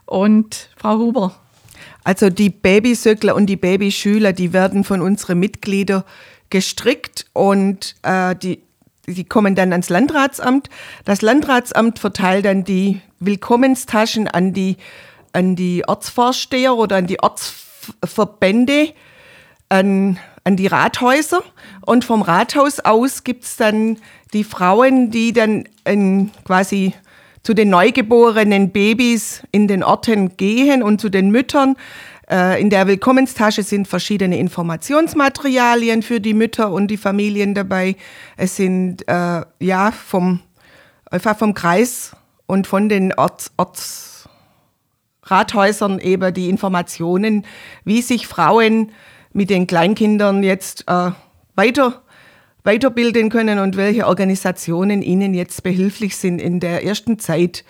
Und 0.05 0.71
Frau 0.77 0.99
Huber, 0.99 1.35
also 2.07 2.31
die 2.31 2.51
Babysöckler 2.51 3.35
und 3.35 3.47
die 3.47 3.57
Babyschüler, 3.57 4.33
die 4.33 4.53
werden 4.53 4.85
von 4.85 5.03
unseren 5.03 5.41
Mitgliedern 5.41 6.05
gestrickt 6.51 7.27
und 7.33 7.97
äh, 8.05 8.37
die, 8.37 8.63
die 9.09 9.25
kommen 9.25 9.57
dann 9.57 9.73
ans 9.73 9.89
Landratsamt. 9.89 10.71
Das 11.05 11.21
Landratsamt 11.21 11.99
verteilt 11.99 12.45
dann 12.45 12.63
die 12.63 13.01
Willkommenstaschen 13.19 14.29
an 14.29 14.53
die, 14.53 14.77
an 15.33 15.57
die 15.57 15.83
Ortsvorsteher 15.89 16.77
oder 16.77 16.95
an 16.95 17.09
die 17.09 17.21
Ortsverbände, 17.21 18.93
an, 19.69 20.21
an 20.45 20.55
die 20.55 20.69
Rathäuser. 20.69 21.43
Und 21.85 22.05
vom 22.05 22.23
Rathaus 22.23 22.79
aus 22.79 23.25
gibt's 23.25 23.57
dann 23.57 23.99
die 24.33 24.45
Frauen, 24.45 25.11
die 25.11 25.33
dann 25.33 25.65
in 25.85 26.31
quasi 26.45 26.95
zu 27.47 27.55
den 27.55 27.71
neugeborenen 27.71 28.71
Babys 28.71 29.45
in 29.53 29.69
den 29.69 29.85
Orten 29.85 30.37
gehen 30.37 30.83
und 30.83 31.01
zu 31.01 31.09
den 31.09 31.31
Müttern. 31.31 31.77
Äh, 32.29 32.61
in 32.61 32.71
der 32.71 32.89
Willkommenstasche 32.89 33.63
sind 33.63 33.87
verschiedene 33.87 34.37
Informationsmaterialien 34.37 36.03
für 36.03 36.21
die 36.21 36.35
Mütter 36.35 36.73
und 36.73 36.89
die 36.89 36.97
Familien 36.97 37.55
dabei. 37.55 37.95
Es 38.37 38.57
sind 38.57 39.07
äh, 39.07 39.43
ja 39.61 39.93
vom 39.93 40.41
einfach 41.09 41.39
vom 41.39 41.55
Kreis 41.55 42.17
und 42.47 42.67
von 42.67 42.89
den 42.89 43.15
Orts, 43.15 43.53
Ortsrathäusern 45.23 46.01
eben 46.01 46.35
die 46.35 46.49
Informationen, 46.49 47.47
wie 47.85 48.03
sich 48.03 48.27
Frauen 48.27 48.91
mit 49.33 49.51
den 49.51 49.69
Kleinkindern 49.69 50.43
jetzt 50.43 50.83
äh, 50.89 51.13
weiter 51.55 52.03
weiterbilden 52.67 53.31
können 53.31 53.59
und 53.59 53.77
welche 53.77 54.07
Organisationen 54.07 55.01
ihnen 55.01 55.33
jetzt 55.33 55.63
behilflich 55.63 56.17
sind 56.17 56.41
in 56.41 56.61
der 56.61 56.85
ersten 56.85 57.19
Zeit 57.19 57.65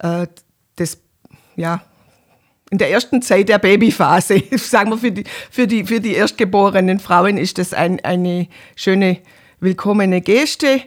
äh, 0.00 0.26
des, 0.78 1.00
ja, 1.56 1.82
in 2.70 2.78
der 2.78 2.90
ersten 2.90 3.22
Zeit 3.22 3.48
der 3.48 3.58
Babyphase. 3.58 4.42
Sagen 4.56 4.90
wir, 4.90 4.98
für 4.98 5.12
die, 5.12 5.24
für 5.50 5.66
die, 5.66 5.84
für 5.84 6.00
die 6.00 6.14
erstgeborenen 6.14 6.98
Frauen 6.98 7.38
ist 7.38 7.58
das 7.58 7.72
ein, 7.72 8.04
eine 8.04 8.48
schöne, 8.76 9.18
willkommene 9.60 10.20
Geste 10.20 10.82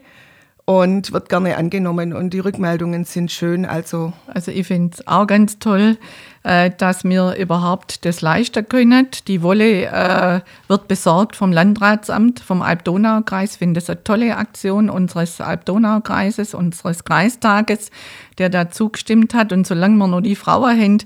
und 0.65 1.11
wird 1.11 1.29
gerne 1.29 1.57
angenommen 1.57 2.13
und 2.13 2.33
die 2.33 2.39
Rückmeldungen 2.39 3.03
sind 3.03 3.31
schön. 3.31 3.65
Also, 3.65 4.13
also 4.27 4.51
ich 4.51 4.67
finde 4.67 4.95
es 4.95 5.07
auch 5.07 5.25
ganz 5.25 5.59
toll, 5.59 5.97
äh, 6.43 6.71
dass 6.75 7.03
wir 7.03 7.35
überhaupt 7.35 8.05
das 8.05 8.21
leisten 8.21 8.67
können. 8.67 9.07
Die 9.27 9.41
Wolle 9.41 9.85
äh, 9.85 10.41
wird 10.67 10.87
besorgt 10.87 11.35
vom 11.35 11.51
Landratsamt, 11.51 12.39
vom 12.39 12.61
Alb-Donau-Kreis. 12.61 13.53
Ich 13.53 13.57
finde 13.59 13.79
das 13.79 13.89
eine 13.89 14.03
tolle 14.03 14.37
Aktion 14.37 14.89
unseres 14.89 15.39
Alb-Donau-Kreises, 15.39 16.53
unseres 16.53 17.03
Kreistages, 17.03 17.91
der 18.37 18.49
da 18.49 18.69
zugestimmt 18.69 19.33
hat. 19.33 19.51
Und 19.51 19.67
solange 19.67 19.95
wir 19.97 20.07
noch 20.07 20.21
die 20.21 20.35
Frauen 20.35 20.79
haben, 20.79 20.97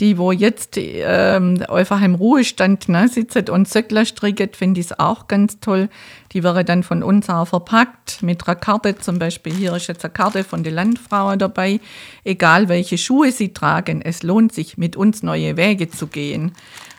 die 0.00 0.18
wo 0.18 0.32
jetzt 0.32 0.76
ähm, 0.76 1.62
einfach 1.68 2.02
im 2.02 2.14
Ruhestand 2.14 2.88
ne, 2.88 3.08
sitzen 3.08 3.48
und 3.48 3.68
Söckler 3.68 4.04
stricken, 4.04 4.50
finde 4.52 4.80
ich 4.80 4.86
es 4.86 4.98
auch 4.98 5.26
ganz 5.28 5.58
toll. 5.60 5.88
Die 6.32 6.42
wäre 6.42 6.64
dann 6.64 6.82
von 6.82 7.02
uns 7.02 7.30
auch 7.30 7.46
verpackt 7.46 8.22
mit 8.22 8.46
einer 8.46 8.56
Karte. 8.56 8.96
Zum 8.98 9.18
Beispiel 9.18 9.54
hier 9.54 9.74
ist 9.74 9.86
jetzt 9.86 10.04
eine 10.04 10.12
Karte 10.12 10.44
von 10.44 10.62
den 10.62 10.74
Landfrauen 10.74 11.38
dabei. 11.38 11.80
Egal 12.24 12.68
welche 12.68 12.98
Schuhe 12.98 13.32
sie 13.32 13.54
tragen, 13.54 14.02
es 14.02 14.22
lohnt 14.22 14.52
sich 14.52 14.76
mit 14.76 14.96
uns 14.96 15.22
neue 15.22 15.56
Wege 15.56 15.88
zu 15.88 16.08
gehen. 16.08 16.52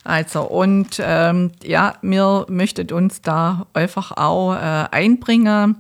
Also 0.04 0.44
und 0.44 1.02
ähm, 1.04 1.52
ja, 1.64 1.96
wir 2.02 2.46
möchten 2.50 2.90
uns 2.92 3.22
da 3.22 3.68
einfach 3.74 4.14
auch 4.14 4.56
äh, 4.56 4.88
einbringen 4.90 5.76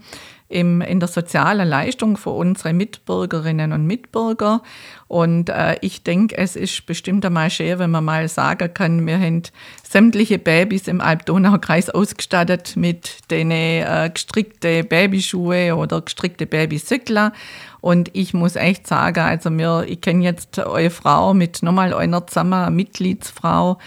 im, 0.49 0.81
in 0.81 0.99
der 0.99 1.09
sozialen 1.09 1.67
Leistung 1.67 2.15
für 2.15 2.29
unsere 2.29 2.73
Mitbürgerinnen 2.73 3.73
und 3.73 3.85
Mitbürger. 3.85 4.61
Und 5.07 5.49
äh, 5.49 5.77
ich 5.81 6.03
denke, 6.03 6.37
es 6.37 6.55
ist 6.55 6.85
bestimmt 6.85 7.25
einmal 7.25 7.49
schön, 7.49 7.79
wenn 7.79 7.91
man 7.91 8.05
mal 8.05 8.27
sagen 8.27 8.73
kann, 8.73 9.05
wir 9.05 9.19
haben 9.19 9.43
sämtliche 9.83 10.39
Babys 10.39 10.87
im 10.87 11.01
Alb-Donau-Kreis 11.01 11.89
ausgestattet 11.89 12.75
mit 12.75 13.29
den 13.29 13.51
äh, 13.51 14.09
gestrickte 14.13 14.83
Babyschuhe 14.83 15.75
oder 15.75 16.01
gestrickte 16.01 16.45
Babysöckler. 16.45 17.33
Und 17.81 18.09
ich 18.13 18.33
muss 18.33 18.55
echt 18.55 18.87
sagen, 18.87 19.19
also 19.19 19.49
mir, 19.49 19.85
ich 19.87 20.01
kenne 20.01 20.23
jetzt 20.23 20.59
eure 20.59 20.89
Frau 20.89 21.33
mit 21.33 21.61
nochmal 21.61 21.93
einer 21.93 22.25
zusammen, 22.25 22.75
Mitgliedsfrau, 22.75 23.77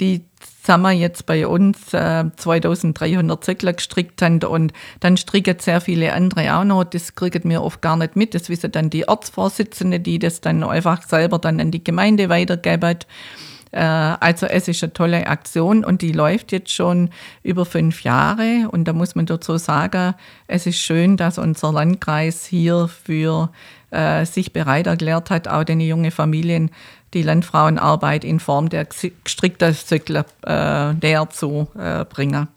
die 0.00 0.24
zusammen 0.62 0.96
jetzt 0.96 1.26
bei 1.26 1.46
uns 1.46 1.92
äh, 1.92 2.24
2300 2.36 3.44
Zöckler 3.44 3.72
gestrickt 3.72 4.22
haben 4.22 4.42
und 4.44 4.72
dann 5.00 5.16
stricken 5.16 5.58
sehr 5.58 5.80
viele 5.80 6.12
andere 6.12 6.56
auch 6.56 6.64
noch. 6.64 6.84
Das 6.84 7.16
kriegen 7.16 7.50
wir 7.50 7.62
oft 7.62 7.82
gar 7.82 7.96
nicht 7.96 8.14
mit. 8.14 8.34
Das 8.34 8.48
wissen 8.48 8.70
dann 8.70 8.88
die 8.88 9.08
Ortsvorsitzende, 9.08 9.98
die 9.98 10.20
das 10.20 10.40
dann 10.40 10.62
einfach 10.62 11.02
selber 11.02 11.38
dann 11.40 11.60
an 11.60 11.72
die 11.72 11.82
Gemeinde 11.82 12.28
weitergeben. 12.28 12.98
Äh, 13.72 13.80
also 13.80 14.46
es 14.46 14.68
ist 14.68 14.84
eine 14.84 14.92
tolle 14.92 15.26
Aktion 15.26 15.84
und 15.84 16.00
die 16.00 16.12
läuft 16.12 16.52
jetzt 16.52 16.72
schon 16.72 17.10
über 17.42 17.66
fünf 17.66 18.04
Jahre. 18.04 18.68
Und 18.70 18.84
da 18.84 18.92
muss 18.92 19.16
man 19.16 19.26
dazu 19.26 19.56
sagen, 19.56 20.14
es 20.46 20.66
ist 20.66 20.78
schön, 20.78 21.16
dass 21.16 21.38
unser 21.38 21.72
Landkreis 21.72 22.46
hier 22.46 22.88
für 22.88 23.50
äh, 23.90 24.24
sich 24.26 24.52
bereit 24.52 24.86
erklärt 24.86 25.30
hat, 25.30 25.48
auch 25.48 25.64
den 25.64 25.80
jungen 25.80 26.12
Familien 26.12 26.70
die 27.14 27.22
Landfrauenarbeit 27.22 28.24
in 28.24 28.40
Form 28.40 28.68
der 28.68 28.86
gestrickter 28.86 29.72
Zyklen 29.72 30.24
äh, 30.46 30.92
näher 30.94 31.28
zu 31.30 31.68
äh, 31.78 32.04
bringen. 32.04 32.48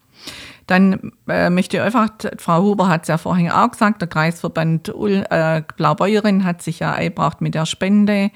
Dann 0.68 1.12
äh, 1.28 1.50
möchte 1.50 1.78
ich 1.78 1.84
einfach, 1.84 2.10
Frau 2.40 2.64
Huber 2.64 2.88
hat 2.88 3.04
es 3.04 3.08
ja 3.10 3.18
vorhin 3.18 3.52
auch 3.52 3.70
gesagt, 3.70 4.02
der 4.02 4.08
Kreisverband 4.08 4.94
Ul, 4.96 5.24
äh, 5.30 5.62
Blaubeuerin 5.78 6.44
hat 6.44 6.64
sich 6.64 6.80
ja 6.80 6.94
eingebracht 6.94 7.40
mit 7.42 7.54
der 7.54 7.68
Spende 7.68 8.32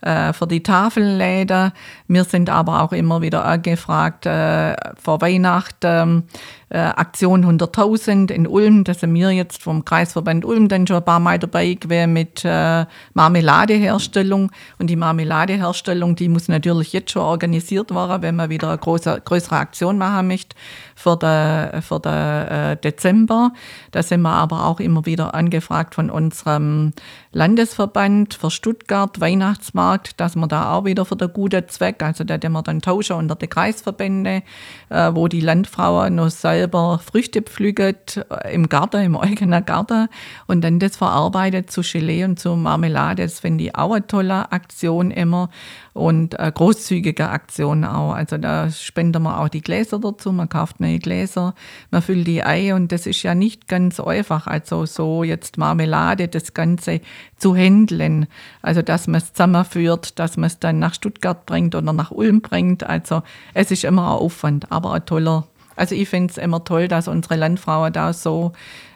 äh, 0.00 0.32
für 0.32 0.46
die 0.46 0.62
Tafelläden. 0.62 1.72
Wir 2.12 2.24
sind 2.24 2.50
aber 2.50 2.82
auch 2.82 2.92
immer 2.92 3.22
wieder 3.22 3.46
angefragt 3.46 4.26
äh, 4.26 4.76
vor 5.02 5.22
Weihnachten 5.22 6.24
äh, 6.68 6.78
Aktion 6.78 7.44
100.000 7.44 8.30
in 8.30 8.46
Ulm. 8.46 8.84
Da 8.84 8.94
sind 8.94 9.14
wir 9.14 9.30
jetzt 9.30 9.62
vom 9.62 9.84
Kreisverband 9.84 10.44
Ulm 10.44 10.68
dann 10.68 10.86
schon 10.86 10.96
ein 10.96 11.04
paar 11.04 11.20
Mal 11.20 11.38
dabei 11.38 11.74
gewesen 11.74 12.12
mit 12.12 12.44
äh, 12.44 12.86
Marmeladeherstellung. 13.14 14.50
Und 14.78 14.88
die 14.88 14.96
Marmeladeherstellung, 14.96 16.16
die 16.16 16.28
muss 16.28 16.48
natürlich 16.48 16.92
jetzt 16.92 17.12
schon 17.12 17.22
organisiert 17.22 17.94
werden, 17.94 18.22
wenn 18.22 18.36
man 18.36 18.50
wieder 18.50 18.68
eine 18.68 18.78
große, 18.78 19.22
größere 19.24 19.56
Aktion 19.56 19.98
machen 19.98 20.28
möchte 20.28 20.56
für 20.94 21.16
den, 21.16 21.82
für 21.82 22.00
den 22.00 22.12
äh, 22.12 22.76
Dezember. 22.76 23.52
Da 23.90 24.02
sind 24.02 24.22
wir 24.22 24.32
aber 24.32 24.64
auch 24.66 24.80
immer 24.80 25.04
wieder 25.04 25.34
angefragt 25.34 25.94
von 25.94 26.10
unserem 26.10 26.92
Landesverband 27.32 28.34
für 28.34 28.50
Stuttgart, 28.50 29.20
Weihnachtsmarkt, 29.20 30.20
dass 30.20 30.36
wir 30.36 30.46
da 30.46 30.72
auch 30.72 30.84
wieder 30.84 31.04
für 31.04 31.16
den 31.16 31.32
guten 31.32 31.68
Zweck, 31.68 32.01
also 32.02 32.24
da 32.24 32.38
den 32.38 32.52
wir 32.52 32.62
dann 32.62 32.80
tauschen 32.80 33.16
unter 33.16 33.36
die 33.36 33.46
Kreisverbände, 33.46 34.42
äh, 34.88 35.10
wo 35.14 35.28
die 35.28 35.40
Landfrauen 35.40 36.16
noch 36.16 36.30
selber 36.30 36.98
Früchte 36.98 37.42
pflügt 37.42 38.16
äh, 38.16 38.54
im 38.54 38.68
Garten, 38.68 39.02
im 39.02 39.16
eigenen 39.16 39.64
Garten 39.64 40.08
und 40.46 40.62
dann 40.62 40.78
das 40.78 40.96
verarbeitet 40.96 41.70
zu 41.70 41.82
Gelee 41.82 42.24
und 42.24 42.38
zu 42.38 42.56
Marmelade. 42.56 43.22
Das 43.22 43.40
finde 43.40 43.64
ich 43.64 43.76
auch 43.76 43.92
eine 43.92 44.06
tolle 44.06 44.50
Aktion 44.52 45.10
immer 45.10 45.50
und 45.92 46.38
eine 46.38 46.52
großzügige 46.52 47.28
Aktion 47.28 47.84
auch. 47.84 48.12
Also 48.12 48.38
da 48.38 48.70
spenden 48.70 49.22
wir 49.22 49.38
auch 49.38 49.48
die 49.48 49.60
Gläser 49.60 49.98
dazu, 49.98 50.32
man 50.32 50.48
kauft 50.48 50.80
neue 50.80 50.98
Gläser, 50.98 51.54
man 51.90 52.02
füllt 52.02 52.26
die 52.26 52.42
Ei 52.42 52.74
und 52.74 52.92
das 52.92 53.06
ist 53.06 53.22
ja 53.22 53.34
nicht 53.34 53.68
ganz 53.68 54.00
einfach. 54.00 54.46
Also 54.46 54.86
so 54.86 55.22
jetzt 55.22 55.58
Marmelade, 55.58 56.28
das 56.28 56.54
Ganze 56.54 57.00
zu 57.36 57.54
handeln. 57.54 58.26
Also 58.62 58.82
dass 58.82 59.06
man 59.06 59.20
es 59.20 59.32
zusammenführt, 59.32 60.18
dass 60.18 60.36
man 60.36 60.46
es 60.46 60.58
dann 60.58 60.78
nach 60.78 60.94
Stuttgart 60.94 61.44
bringt 61.44 61.74
oder 61.74 61.91
nach 61.92 62.10
Ulm 62.10 62.40
bringt. 62.40 62.84
Also 62.84 63.22
es 63.54 63.70
ist 63.70 63.84
immer 63.84 64.02
ein 64.02 64.18
Aufwand, 64.18 64.70
aber 64.70 64.92
ein 64.92 65.06
toller 65.06 65.46
Also 65.76 65.94
ich 65.94 66.08
finde 66.08 66.30
es 66.30 66.38
immer 66.38 66.64
toll, 66.64 66.88
dass 66.88 67.08
unsere 67.08 67.36
Landfrauen 67.36 67.92
da 67.92 68.12
so 68.12 68.52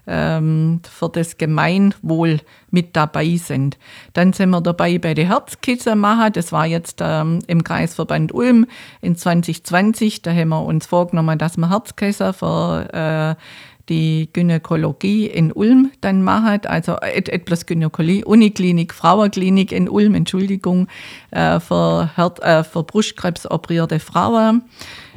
ähm, 0.06 0.80
für 0.88 1.08
das 1.08 1.36
Gemeinwohl 1.36 2.40
mit 2.70 2.96
dabei 2.96 3.36
sind. 3.36 3.78
Dann 4.12 4.32
sind 4.32 4.50
wir 4.50 4.60
dabei 4.60 4.98
bei 4.98 5.14
der 5.14 5.28
Herzkissen 5.28 5.98
machen. 5.98 6.32
Das 6.32 6.52
war 6.52 6.66
jetzt 6.66 7.00
ähm, 7.02 7.40
im 7.46 7.64
Kreisverband 7.64 8.32
Ulm 8.32 8.66
in 9.00 9.16
2020. 9.16 10.22
Da 10.22 10.32
haben 10.32 10.50
wir 10.50 10.62
uns 10.62 10.86
vorgenommen, 10.86 11.38
dass 11.38 11.56
wir 11.56 11.70
Herzkissen 11.70 12.32
für 12.32 13.36
äh, 13.36 13.42
die 13.88 14.28
Gynäkologie 14.32 15.26
in 15.26 15.52
Ulm 15.52 15.92
dann 16.00 16.22
macht, 16.22 16.66
also 16.66 16.96
etwas 16.96 17.66
Gynäkologie, 17.66 18.24
Uniklinik, 18.24 18.92
Frauenklinik 18.92 19.72
in 19.72 19.88
Ulm, 19.88 20.14
Entschuldigung, 20.14 20.88
äh, 21.30 21.60
für, 21.60 22.10
Herd, 22.16 22.42
äh, 22.42 22.64
für 22.64 22.82
Brustkrebs 22.82 23.48
operierte 23.48 24.00
Frauen. 24.00 24.62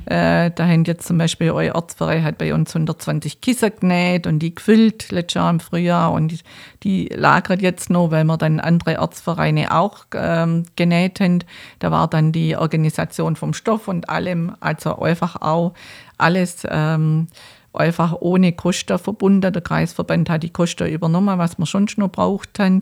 Äh, 0.06 0.52
da 0.56 0.66
haben 0.66 0.86
jetzt 0.86 1.08
zum 1.08 1.18
Beispiel 1.18 1.52
euer 1.52 1.76
Ortsverein 1.76 2.24
hat 2.24 2.38
bei 2.38 2.54
uns 2.54 2.76
120 2.76 3.42
Kissen 3.42 3.72
genäht 3.80 4.28
und 4.28 4.40
die 4.40 4.56
gefüllt 4.56 5.12
letztes 5.12 5.36
Jahr 5.36 5.50
im 5.50 5.60
Frühjahr 5.60 6.12
und 6.12 6.30
die, 6.30 6.40
die 6.84 7.10
lagert 7.14 7.62
jetzt 7.62 7.90
noch, 7.90 8.10
weil 8.10 8.24
wir 8.24 8.38
dann 8.38 8.60
andere 8.60 9.00
Ortsvereine 9.00 9.76
auch 9.76 10.06
ähm, 10.16 10.66
genäht 10.76 11.20
haben. 11.20 11.44
Da 11.80 11.92
war 11.92 12.08
dann 12.08 12.32
die 12.32 12.56
Organisation 12.56 13.36
vom 13.36 13.54
Stoff 13.54 13.88
und 13.88 14.10
allem, 14.10 14.56
also 14.62 14.98
einfach 15.00 15.42
auch 15.42 15.74
alles 16.18 16.64
ähm, 16.70 17.28
einfach 17.74 18.16
ohne 18.20 18.54
Kosten 18.54 18.98
verbunden. 18.98 19.54
Der 19.54 19.62
Kreisverband 19.62 20.30
hat 20.30 20.44
die 20.44 20.50
Kosten 20.50 20.88
übernommen, 20.88 21.38
was 21.38 21.58
wir 21.58 21.66
schon 21.66 21.88
noch 21.98 22.12
braucht 22.12 22.60
haben. 22.60 22.80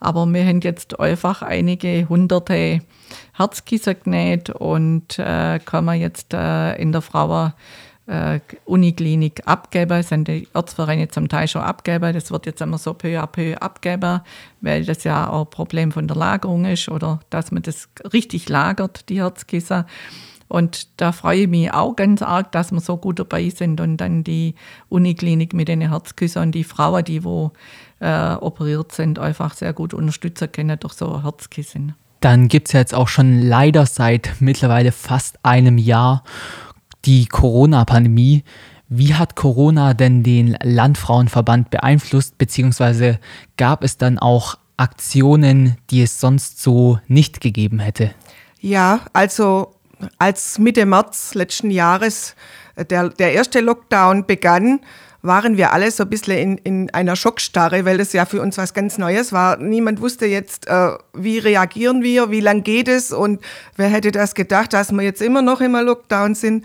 Aber 0.00 0.26
wir 0.26 0.44
haben 0.44 0.60
jetzt 0.60 0.98
einfach 1.00 1.42
einige 1.42 2.08
hunderte 2.08 2.80
Herzkissen 3.34 3.96
genäht 4.02 4.50
und 4.50 5.18
äh, 5.18 5.58
kann 5.64 5.84
man 5.84 6.00
jetzt 6.00 6.34
äh, 6.34 6.76
in 6.76 6.92
der 6.92 7.02
Frauen 7.02 7.52
äh, 8.08 8.40
Uniklinik 8.64 9.42
abgeben, 9.46 10.02
sind 10.02 10.28
die 10.28 10.48
Ortsvereine 10.54 11.08
zum 11.08 11.28
Teil 11.28 11.46
schon 11.46 11.62
abgeben. 11.62 12.12
Das 12.12 12.30
wird 12.30 12.46
jetzt 12.46 12.60
immer 12.60 12.78
so 12.78 12.94
peu 12.94 13.20
à 13.20 13.26
peu 13.26 13.56
abgeben, 13.58 14.20
weil 14.60 14.84
das 14.84 15.04
ja 15.04 15.28
auch 15.28 15.44
ein 15.44 15.50
Problem 15.50 15.92
von 15.92 16.08
der 16.08 16.16
Lagerung 16.16 16.64
ist 16.64 16.88
oder 16.88 17.20
dass 17.30 17.52
man 17.52 17.62
das 17.62 17.88
richtig 18.12 18.48
lagert, 18.48 19.08
die 19.08 19.20
Herzkissen. 19.20 19.84
Und 20.48 20.88
da 21.00 21.12
freue 21.12 21.42
ich 21.42 21.48
mich 21.48 21.72
auch 21.72 21.94
ganz 21.94 22.22
arg, 22.22 22.52
dass 22.52 22.72
wir 22.72 22.80
so 22.80 22.96
gut 22.96 23.18
dabei 23.18 23.50
sind 23.50 23.80
und 23.80 23.98
dann 23.98 24.24
die 24.24 24.54
Uniklinik 24.88 25.52
mit 25.52 25.68
den 25.68 25.82
Herzküssen 25.82 26.42
und 26.42 26.52
die 26.52 26.64
Frauen, 26.64 27.04
die 27.04 27.22
wo 27.22 27.52
äh, 28.00 28.32
operiert 28.32 28.92
sind, 28.92 29.18
einfach 29.18 29.54
sehr 29.54 29.72
gut 29.72 29.92
unterstützen 29.92 30.50
können 30.50 30.78
durch 30.80 30.94
so 30.94 31.22
Herzkissen. 31.22 31.94
Dann 32.20 32.48
gibt 32.48 32.68
es 32.68 32.72
ja 32.72 32.80
jetzt 32.80 32.94
auch 32.94 33.08
schon 33.08 33.42
leider 33.42 33.86
seit 33.86 34.36
mittlerweile 34.40 34.90
fast 34.90 35.38
einem 35.44 35.78
Jahr 35.78 36.24
die 37.04 37.26
Corona-Pandemie. 37.26 38.42
Wie 38.88 39.14
hat 39.14 39.36
Corona 39.36 39.94
denn 39.94 40.22
den 40.22 40.56
Landfrauenverband 40.62 41.70
beeinflusst, 41.70 42.38
beziehungsweise 42.38 43.20
gab 43.56 43.84
es 43.84 43.98
dann 43.98 44.18
auch 44.18 44.56
Aktionen, 44.78 45.76
die 45.90 46.02
es 46.02 46.20
sonst 46.20 46.62
so 46.62 46.98
nicht 47.06 47.40
gegeben 47.40 47.78
hätte? 47.78 48.12
Ja, 48.60 49.00
also 49.12 49.74
als 50.18 50.58
Mitte 50.58 50.86
März 50.86 51.34
letzten 51.34 51.70
Jahres 51.70 52.34
äh, 52.76 52.84
der, 52.84 53.08
der 53.10 53.32
erste 53.32 53.60
Lockdown 53.60 54.26
begann, 54.26 54.80
waren 55.20 55.56
wir 55.56 55.72
alle 55.72 55.90
so 55.90 56.04
ein 56.04 56.10
bisschen 56.10 56.38
in, 56.38 56.58
in 56.58 56.90
einer 56.90 57.16
Schockstarre, 57.16 57.84
weil 57.84 57.98
das 57.98 58.12
ja 58.12 58.24
für 58.24 58.40
uns 58.40 58.56
was 58.56 58.72
ganz 58.72 58.98
Neues 58.98 59.32
war. 59.32 59.56
Niemand 59.56 60.00
wusste 60.00 60.26
jetzt, 60.26 60.68
äh, 60.68 60.90
wie 61.12 61.38
reagieren 61.38 62.02
wir, 62.02 62.30
wie 62.30 62.40
lang 62.40 62.62
geht 62.62 62.88
es 62.88 63.12
und 63.12 63.40
wer 63.76 63.88
hätte 63.88 64.12
das 64.12 64.34
gedacht, 64.34 64.72
dass 64.72 64.92
wir 64.92 65.02
jetzt 65.02 65.22
immer 65.22 65.42
noch 65.42 65.60
im 65.60 65.72
Lockdown 65.72 66.34
sind. 66.34 66.64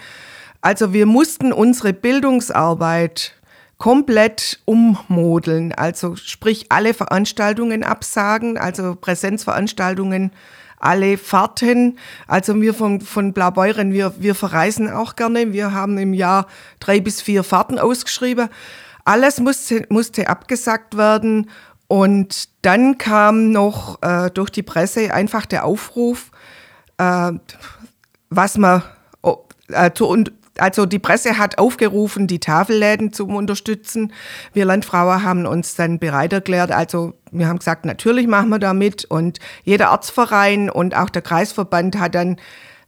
Also 0.61 0.93
wir 0.93 1.05
mussten 1.05 1.51
unsere 1.51 1.93
Bildungsarbeit 1.93 3.33
komplett 3.77 4.61
ummodeln, 4.65 5.73
also 5.73 6.15
sprich 6.15 6.67
alle 6.69 6.93
Veranstaltungen 6.93 7.83
absagen, 7.83 8.57
also 8.57 8.95
Präsenzveranstaltungen 8.95 10.31
alle 10.83 11.17
Fahrten. 11.17 11.97
Also 12.27 12.59
wir 12.61 12.73
von, 12.73 13.01
von 13.01 13.33
Blaubeuren, 13.33 13.93
wir, 13.93 14.13
wir 14.19 14.35
verreisen 14.35 14.89
auch 14.91 15.15
gerne. 15.15 15.53
Wir 15.53 15.73
haben 15.73 15.97
im 15.97 16.13
Jahr 16.13 16.47
drei 16.79 16.99
bis 16.99 17.21
vier 17.21 17.43
Fahrten 17.43 17.79
ausgeschrieben. 17.79 18.49
Alles 19.05 19.39
musste, 19.39 19.85
musste 19.89 20.29
abgesagt 20.29 20.97
werden. 20.97 21.49
Und 21.87 22.49
dann 22.63 22.97
kam 22.97 23.51
noch 23.51 24.01
äh, 24.01 24.29
durch 24.31 24.49
die 24.49 24.63
Presse 24.63 25.13
einfach 25.13 25.45
der 25.45 25.65
Aufruf, 25.65 26.31
äh, 26.97 27.31
was 28.29 28.57
man 28.57 28.81
äh, 29.69 29.91
zu, 29.93 30.23
also 30.57 30.85
die 30.85 30.99
Presse 30.99 31.37
hat 31.37 31.57
aufgerufen, 31.57 32.27
die 32.27 32.39
Tafelläden 32.39 33.11
zu 33.11 33.27
unterstützen. 33.27 34.13
Wir 34.53 34.65
Landfrauen 34.65 35.23
haben 35.23 35.45
uns 35.45 35.75
dann 35.75 35.99
bereit 35.99 36.33
erklärt. 36.33 36.71
Also 36.71 37.13
wir 37.31 37.47
haben 37.47 37.59
gesagt, 37.59 37.85
natürlich 37.85 38.27
machen 38.27 38.49
wir 38.49 38.59
da 38.59 38.73
mit. 38.73 39.05
Und 39.05 39.39
jeder 39.63 39.91
Ortsverein 39.91 40.69
und 40.69 40.95
auch 40.95 41.09
der 41.09 41.23
Kreisverband 41.23 41.99
hat 41.99 42.15
dann 42.15 42.37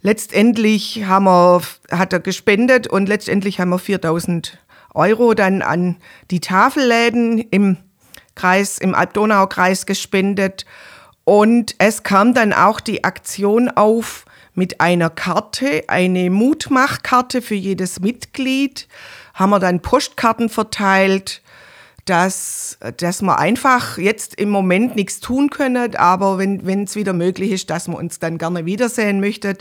letztendlich 0.01 1.05
haben 1.05 1.25
wir, 1.25 1.61
hat 1.89 2.13
er 2.13 2.19
gespendet 2.19 2.87
und 2.87 3.09
letztendlich 3.09 3.59
haben 3.59 3.71
wir 3.71 3.79
4000 3.79 4.59
Euro 4.93 5.33
dann 5.33 5.61
an 5.61 5.97
die 6.31 6.39
Tafelläden 6.39 7.39
im 7.39 7.77
Kreis, 8.35 8.77
im 8.77 8.93
Alb-Donau-Kreis 8.93 9.85
gespendet. 9.85 10.65
Und 11.23 11.73
es 11.79 12.03
kam 12.03 12.35
dann 12.35 12.53
auch 12.53 12.79
die 12.79 13.03
Aktion 13.03 13.69
auf, 13.69 14.25
mit 14.55 14.81
einer 14.81 15.09
Karte, 15.09 15.83
eine 15.87 16.29
Mutmachkarte 16.29 17.41
für 17.41 17.55
jedes 17.55 17.99
Mitglied, 17.99 18.87
haben 19.33 19.49
wir 19.49 19.59
dann 19.59 19.81
Postkarten 19.81 20.49
verteilt, 20.49 21.41
dass, 22.05 22.77
dass 22.97 23.21
wir 23.21 23.39
einfach 23.39 23.97
jetzt 23.97 24.35
im 24.35 24.49
Moment 24.49 24.95
nichts 24.95 25.19
tun 25.19 25.49
können, 25.49 25.95
aber 25.95 26.37
wenn 26.37 26.83
es 26.83 26.95
wieder 26.95 27.13
möglich 27.13 27.51
ist, 27.51 27.69
dass 27.69 27.87
wir 27.87 27.97
uns 27.97 28.19
dann 28.19 28.37
gerne 28.37 28.65
wiedersehen 28.65 29.19
möchten. 29.19 29.57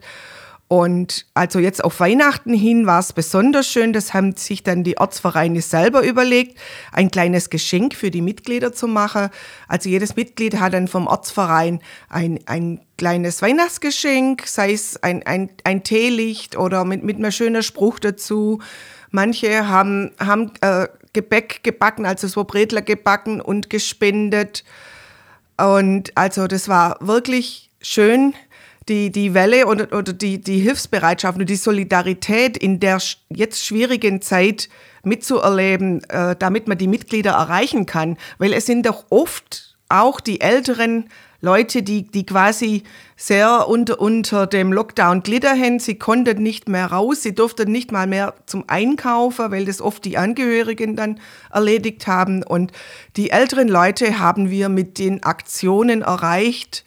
Und 0.66 1.26
also 1.34 1.58
jetzt 1.58 1.84
auf 1.84 2.00
Weihnachten 2.00 2.54
hin 2.54 2.86
war 2.86 2.98
es 2.98 3.12
besonders 3.12 3.68
schön. 3.68 3.92
Das 3.92 4.14
haben 4.14 4.34
sich 4.34 4.62
dann 4.62 4.82
die 4.82 4.96
Ortsvereine 4.96 5.60
selber 5.60 6.02
überlegt, 6.02 6.58
ein 6.90 7.10
kleines 7.10 7.50
Geschenk 7.50 7.94
für 7.94 8.10
die 8.10 8.22
Mitglieder 8.22 8.72
zu 8.72 8.88
machen. 8.88 9.28
Also 9.68 9.90
jedes 9.90 10.16
Mitglied 10.16 10.58
hat 10.58 10.72
dann 10.72 10.88
vom 10.88 11.06
Ortsverein 11.06 11.80
ein, 12.08 12.40
ein 12.46 12.80
kleines 12.96 13.42
Weihnachtsgeschenk, 13.42 14.46
sei 14.46 14.72
es 14.72 15.02
ein, 15.02 15.22
ein, 15.24 15.50
ein 15.64 15.84
Teelicht 15.84 16.56
oder 16.56 16.84
mit, 16.84 17.04
mit 17.04 17.18
einem 17.18 17.30
schönen 17.30 17.62
Spruch 17.62 17.98
dazu. 17.98 18.60
Manche 19.10 19.68
haben, 19.68 20.12
haben 20.18 20.50
äh, 20.62 20.88
Gebäck 21.12 21.62
gebacken, 21.62 22.06
also 22.06 22.26
so 22.26 22.44
Bredler 22.44 22.82
gebacken 22.82 23.40
und 23.40 23.68
gespendet. 23.68 24.64
Und 25.58 26.16
also 26.16 26.46
das 26.46 26.68
war 26.68 26.96
wirklich 27.00 27.70
schön 27.80 28.34
die, 28.88 29.10
die 29.10 29.34
Welle 29.34 29.66
oder, 29.66 29.96
oder 29.96 30.12
die, 30.12 30.40
die 30.40 30.58
Hilfsbereitschaft 30.58 31.38
und 31.38 31.48
die 31.48 31.56
Solidarität 31.56 32.56
in 32.56 32.80
der 32.80 33.00
jetzt 33.28 33.64
schwierigen 33.64 34.20
Zeit 34.20 34.68
mitzuerleben, 35.02 36.02
äh, 36.10 36.36
damit 36.36 36.68
man 36.68 36.78
die 36.78 36.88
Mitglieder 36.88 37.32
erreichen 37.32 37.86
kann. 37.86 38.16
Weil 38.38 38.52
es 38.52 38.66
sind 38.66 38.86
doch 38.86 39.04
oft 39.10 39.76
auch 39.88 40.20
die 40.20 40.40
älteren 40.40 41.08
Leute, 41.40 41.82
die, 41.82 42.10
die 42.10 42.24
quasi 42.24 42.84
sehr 43.16 43.68
unter, 43.68 44.00
unter 44.00 44.46
dem 44.46 44.72
Lockdown 44.72 45.22
glittern. 45.22 45.78
Sie 45.78 45.96
konnten 45.96 46.42
nicht 46.42 46.68
mehr 46.68 46.86
raus, 46.86 47.22
sie 47.22 47.34
durften 47.34 47.70
nicht 47.70 47.92
mal 47.92 48.06
mehr 48.06 48.34
zum 48.46 48.64
Einkaufen, 48.66 49.50
weil 49.50 49.66
das 49.66 49.82
oft 49.82 50.04
die 50.06 50.16
Angehörigen 50.16 50.96
dann 50.96 51.20
erledigt 51.52 52.06
haben. 52.06 52.42
Und 52.42 52.72
die 53.16 53.30
älteren 53.30 53.68
Leute 53.68 54.18
haben 54.18 54.50
wir 54.50 54.70
mit 54.70 54.98
den 54.98 55.22
Aktionen 55.22 56.00
erreicht, 56.00 56.84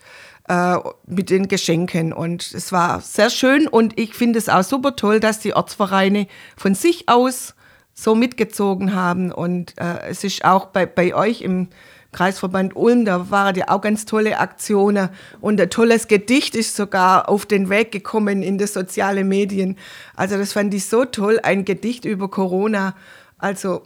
äh, 0.47 0.77
mit 1.05 1.29
den 1.29 1.47
Geschenken. 1.47 2.13
Und 2.13 2.53
es 2.53 2.71
war 2.71 3.01
sehr 3.01 3.29
schön 3.29 3.67
und 3.67 3.99
ich 3.99 4.13
finde 4.13 4.39
es 4.39 4.49
auch 4.49 4.63
super 4.63 4.95
toll, 4.95 5.19
dass 5.19 5.39
die 5.39 5.53
Ortsvereine 5.53 6.27
von 6.55 6.75
sich 6.75 7.09
aus 7.09 7.55
so 7.93 8.15
mitgezogen 8.15 8.93
haben. 8.95 9.31
Und 9.31 9.73
äh, 9.77 10.07
es 10.09 10.23
ist 10.23 10.45
auch 10.45 10.67
bei, 10.67 10.85
bei 10.85 11.15
euch 11.15 11.41
im 11.41 11.67
Kreisverband 12.11 12.75
Ulm, 12.75 13.05
da 13.05 13.29
waren 13.29 13.55
ja 13.55 13.65
auch 13.67 13.81
ganz 13.81 14.05
tolle 14.05 14.39
Aktionen 14.39 15.09
und 15.41 15.59
ein 15.59 15.69
tolles 15.69 16.07
Gedicht 16.07 16.55
ist 16.55 16.75
sogar 16.75 17.27
auf 17.29 17.45
den 17.45 17.69
Weg 17.69 17.91
gekommen 17.91 18.41
in 18.41 18.57
die 18.57 18.65
sozialen 18.65 19.27
Medien. 19.27 19.77
Also 20.15 20.37
das 20.37 20.53
fand 20.53 20.73
ich 20.73 20.85
so 20.85 21.05
toll, 21.05 21.39
ein 21.43 21.65
Gedicht 21.65 22.05
über 22.05 22.29
Corona. 22.29 22.95
Also 23.37 23.83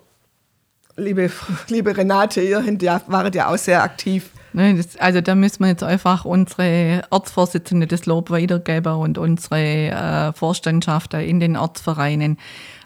liebe, 0.96 1.32
liebe 1.68 1.98
Renate, 1.98 2.42
ihr 2.42 2.64
wart 3.08 3.36
ja 3.36 3.48
auch 3.48 3.58
sehr 3.58 3.84
aktiv. 3.84 4.30
Ne, 4.54 4.84
also 5.00 5.22
da 5.22 5.34
müssen 5.36 5.64
wir 5.64 5.70
jetzt 5.70 5.84
einfach 5.84 6.26
unsere 6.26 7.04
Ortsvorsitzende 7.10 7.88
das 7.88 8.06
Lob 8.06 8.30
weitergeben 8.32 8.96
und 8.96 9.18
unsere 9.18 9.58
äh, 9.58 10.34
Vorstandschafter 10.34 11.24
in 11.24 11.40
den 11.40 11.56
Ortsvereinen. 11.56 12.38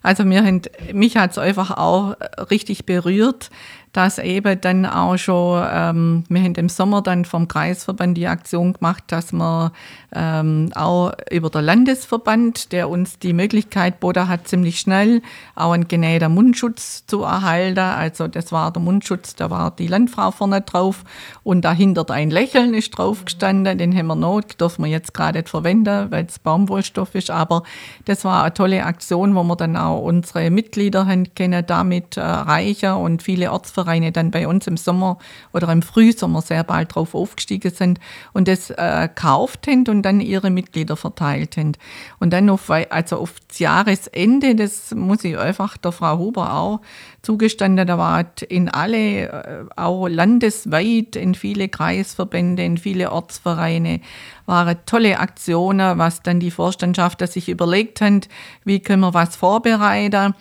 Also 0.03 0.23
mir 0.23 0.61
mich 0.93 1.17
hat 1.17 1.31
es 1.31 1.37
einfach 1.39 1.71
auch 1.71 2.15
richtig 2.51 2.85
berührt, 2.85 3.49
dass 3.95 4.19
eben 4.19 4.59
dann 4.59 4.85
auch 4.85 5.15
schon, 5.15 5.65
ähm, 5.71 6.23
wir 6.27 6.41
haben 6.41 6.55
im 6.55 6.67
Sommer 6.67 7.01
dann 7.01 7.23
vom 7.23 7.47
Kreisverband 7.47 8.17
die 8.17 8.27
Aktion 8.27 8.73
gemacht, 8.73 9.05
dass 9.07 9.31
wir 9.31 9.71
ähm, 10.13 10.69
auch 10.75 11.13
über 11.31 11.49
der 11.49 11.61
Landesverband, 11.61 12.73
der 12.73 12.89
uns 12.89 13.19
die 13.19 13.31
Möglichkeit 13.31 14.01
boten 14.01 14.27
hat, 14.27 14.49
ziemlich 14.49 14.81
schnell 14.81 15.21
auch 15.55 15.71
einen 15.71 15.87
genähten 15.87 16.33
Mundschutz 16.33 17.05
zu 17.07 17.23
erhalten. 17.23 17.79
Also 17.79 18.27
das 18.27 18.51
war 18.51 18.71
der 18.71 18.81
Mundschutz, 18.81 19.33
da 19.35 19.49
war 19.49 19.71
die 19.71 19.87
Landfrau 19.87 20.31
vorne 20.31 20.59
drauf 20.59 21.05
und 21.43 21.63
dahinter 21.63 22.05
ein 22.09 22.31
Lächeln 22.31 22.73
ist 22.73 22.91
drauf 22.97 23.23
gestanden. 23.23 23.77
Den 23.77 23.95
haben 23.97 24.07
wir 24.07 24.15
noch, 24.15 24.41
dürfen 24.41 24.83
wir 24.83 24.91
jetzt 24.91 25.13
gerade 25.13 25.39
nicht 25.39 25.47
verwenden, 25.47 26.11
weil 26.11 26.25
es 26.25 26.37
Baumwollstoff 26.39 27.15
ist. 27.15 27.31
Aber 27.31 27.63
das 28.03 28.25
war 28.25 28.43
eine 28.43 28.53
tolle 28.53 28.83
Aktion, 28.83 29.35
wo 29.35 29.43
wir 29.43 29.55
dann 29.55 29.77
auch 29.77 30.01
unsere 30.01 30.49
Mitglieder 30.49 31.05
haben 31.07 31.33
können 31.33 31.65
damit 31.65 32.17
erreichen 32.17 32.91
und 32.91 33.23
viele 33.23 33.53
Ortsvereine 33.53 33.84
Vereine 33.85 34.11
dann 34.11 34.31
bei 34.31 34.47
uns 34.47 34.67
im 34.67 34.77
Sommer 34.77 35.17
oder 35.53 35.71
im 35.71 35.81
Frühsommer 35.81 36.41
sehr 36.41 36.63
bald 36.63 36.95
drauf 36.95 37.13
aufgestiegen 37.15 37.71
sind 37.71 37.99
und 38.33 38.47
das 38.47 38.71
äh, 38.71 39.07
gekauft 39.07 39.67
haben 39.67 39.85
und 39.87 40.01
dann 40.01 40.19
ihre 40.21 40.49
Mitglieder 40.49 40.97
verteilt 40.97 41.57
haben. 41.57 41.73
Und 42.19 42.33
dann 42.33 42.49
auf, 42.49 42.69
also 42.69 43.17
auf 43.17 43.35
Jahresende, 43.55 44.55
das 44.55 44.93
muss 44.93 45.23
ich 45.23 45.37
einfach 45.37 45.77
der 45.77 45.91
Frau 45.91 46.17
Huber 46.17 46.53
auch 46.53 46.81
zugestanden, 47.21 47.87
da 47.87 47.97
war 47.97 48.25
in 48.49 48.69
alle, 48.69 49.29
äh, 49.29 49.65
auch 49.75 50.07
landesweit, 50.07 51.15
in 51.15 51.35
viele 51.35 51.69
Kreisverbände, 51.69 52.63
in 52.63 52.77
viele 52.77 53.11
Ortsvereine, 53.11 54.01
waren 54.45 54.77
tolle 54.85 55.19
Aktionen, 55.19 55.97
was 55.97 56.21
dann 56.21 56.39
die 56.39 56.51
Vorstandschaft 56.51 57.25
sich 57.27 57.49
überlegt 57.49 58.01
hat, 58.01 58.29
wie 58.63 58.79
können 58.79 59.01
wir 59.01 59.13
was 59.13 59.35
vorbereiten. 59.35 60.33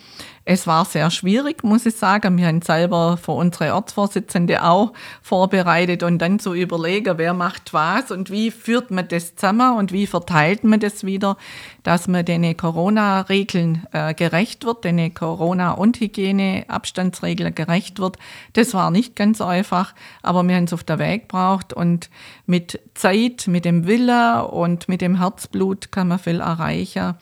Es 0.47 0.67
war 0.67 0.85
sehr 0.85 1.11
schwierig, 1.11 1.65
muss 1.65 1.87
ich 1.87 1.97
sagen. 1.97 2.37
Wir 2.37 2.49
haben 2.49 2.61
selber 2.61 3.17
für 3.17 3.33
unsere 3.33 3.75
Ortsvorsitzende 3.75 4.63
auch 4.63 4.93
vorbereitet 5.23 6.03
und 6.03 6.19
dann 6.19 6.39
zu 6.39 6.53
überlegen, 6.53 7.17
wer 7.17 7.33
macht 7.33 7.73
was 7.73 8.11
und 8.11 8.31
wie 8.31 8.51
führt 8.51 8.91
man 8.91 9.09
das 9.09 9.37
zusammen 9.37 9.79
und 9.79 9.91
wie 9.91 10.07
verteilt 10.07 10.63
man 10.63 10.81
das 10.81 11.05
wieder, 11.05 11.39
dass 11.83 12.09
man 12.09 12.27
den 12.27 12.55
Corona-Regeln 12.59 13.87
äh, 13.93 14.13
gerecht 14.13 14.67
wird, 14.67 14.85
den 14.85 15.15
Corona- 15.15 15.73
und 15.73 15.99
Hygiene-Abstandsregeln 16.01 17.55
gerecht 17.55 17.99
wird. 17.99 18.19
Das 18.53 18.75
war 18.75 18.91
nicht 18.91 19.17
ganz 19.17 19.41
einfach, 19.41 19.95
aber 20.23 20.43
wir 20.43 20.57
haben 20.57 20.65
es 20.65 20.75
auf 20.75 20.85
der 20.85 20.99
Weg 20.99 21.23
gebraucht 21.23 21.73
und 21.73 22.11
mit 22.45 22.81
Zeit, 22.95 23.47
mit 23.47 23.65
dem 23.65 23.87
Wille 23.87 24.47
und 24.47 24.89
mit 24.89 25.01
dem 25.01 25.19
Herzblut 25.19 25.93
kann 25.93 26.09
man 26.09 26.19
viel 26.19 26.41
erreichen. 26.41 27.15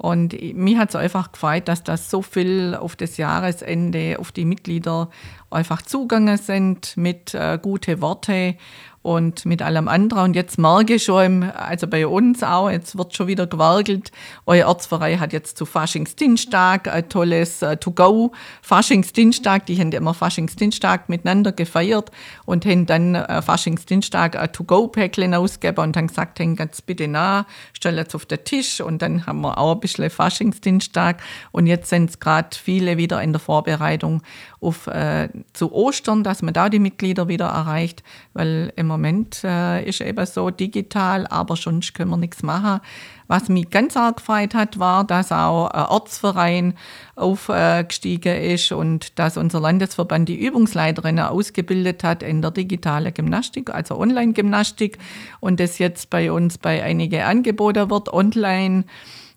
Und 0.00 0.34
mir 0.54 0.78
hat 0.78 0.88
es 0.88 0.96
einfach 0.96 1.30
gefreut, 1.32 1.68
dass 1.68 1.84
das 1.84 2.10
so 2.10 2.22
viel 2.22 2.74
auf 2.74 2.96
das 2.96 3.18
Jahresende 3.18 4.16
auf 4.18 4.32
die 4.32 4.46
Mitglieder 4.46 5.10
einfach 5.50 5.82
zugangen 5.82 6.38
sind 6.38 6.96
mit 6.96 7.34
äh, 7.34 7.58
gute 7.60 8.00
Worte 8.00 8.56
und 9.02 9.46
mit 9.46 9.62
allem 9.62 9.88
anderen. 9.88 10.24
Und 10.24 10.36
jetzt 10.36 10.58
merke 10.58 10.94
ich 10.94 11.04
schon, 11.04 11.42
also 11.42 11.86
bei 11.86 12.06
uns 12.06 12.42
auch, 12.42 12.70
jetzt 12.70 12.98
wird 12.98 13.16
schon 13.16 13.28
wieder 13.28 13.46
gewerkelt. 13.46 14.12
Euer 14.44 14.68
Ortsverein 14.68 15.18
hat 15.20 15.32
jetzt 15.32 15.56
zu 15.56 15.64
Faschingsdienstag 15.64 16.86
ein 16.88 17.08
tolles 17.08 17.62
uh, 17.62 17.76
To-Go 17.76 18.32
Faschingsdienstag. 18.60 19.64
Die 19.66 19.80
haben 19.80 19.90
immer 19.92 20.12
Faschingsdienstag 20.12 21.08
miteinander 21.08 21.52
gefeiert 21.52 22.10
und 22.44 22.66
haben 22.66 22.84
dann 22.84 23.16
uh, 23.16 23.40
Faschingsdienstag 23.40 24.36
ein 24.36 24.52
To-Go-Päckchen 24.52 25.34
ausgegeben 25.34 25.82
und 25.82 25.96
haben 25.96 26.08
gesagt, 26.08 26.38
hängt 26.38 26.58
ganz 26.58 26.82
bitte 26.82 27.08
nach, 27.08 27.46
stell 27.72 27.96
jetzt 27.96 28.14
auf 28.14 28.26
den 28.26 28.44
Tisch. 28.44 28.82
Und 28.82 29.00
dann 29.00 29.26
haben 29.26 29.40
wir 29.40 29.56
auch 29.56 29.74
ein 29.74 29.80
bisschen 29.80 30.10
Faschingsdienstag. 30.10 31.22
Und 31.52 31.66
jetzt 31.66 31.88
sind 31.88 32.10
es 32.10 32.20
gerade 32.20 32.50
viele 32.54 32.98
wieder 32.98 33.22
in 33.22 33.32
der 33.32 33.40
Vorbereitung 33.40 34.22
auf 34.60 34.86
äh, 34.88 35.28
zu 35.52 35.72
Ostern, 35.72 36.22
dass 36.22 36.42
man 36.42 36.52
da 36.52 36.68
die 36.68 36.78
Mitglieder 36.78 37.28
wieder 37.28 37.46
erreicht, 37.46 38.02
weil 38.34 38.72
im 38.76 38.86
Moment 38.86 39.42
äh, 39.42 39.82
ist 39.84 40.00
eben 40.00 40.24
so 40.26 40.50
digital, 40.50 41.26
aber 41.26 41.56
sonst 41.56 41.94
können 41.94 42.10
wir 42.10 42.16
nichts 42.16 42.42
machen. 42.42 42.80
Was 43.26 43.48
mich 43.48 43.70
ganz 43.70 43.96
arg 43.96 44.18
gefreut 44.18 44.54
hat, 44.54 44.78
war, 44.78 45.04
dass 45.04 45.32
auch 45.32 45.68
ein 45.68 45.86
Ortsverein 45.86 46.74
aufgestiegen 47.14 48.36
ist 48.36 48.72
und 48.72 49.18
dass 49.18 49.36
unser 49.36 49.60
Landesverband 49.60 50.28
die 50.28 50.44
Übungsleiterinnen 50.44 51.24
ausgebildet 51.24 52.04
hat 52.04 52.22
in 52.22 52.42
der 52.42 52.50
digitalen 52.50 53.14
Gymnastik, 53.14 53.70
also 53.72 53.96
Online-Gymnastik 53.98 54.98
und 55.38 55.60
das 55.60 55.78
jetzt 55.78 56.10
bei 56.10 56.32
uns 56.32 56.58
bei 56.58 56.82
einigen 56.82 57.22
angeboten 57.22 57.88
wird, 57.88 58.12
online 58.12 58.84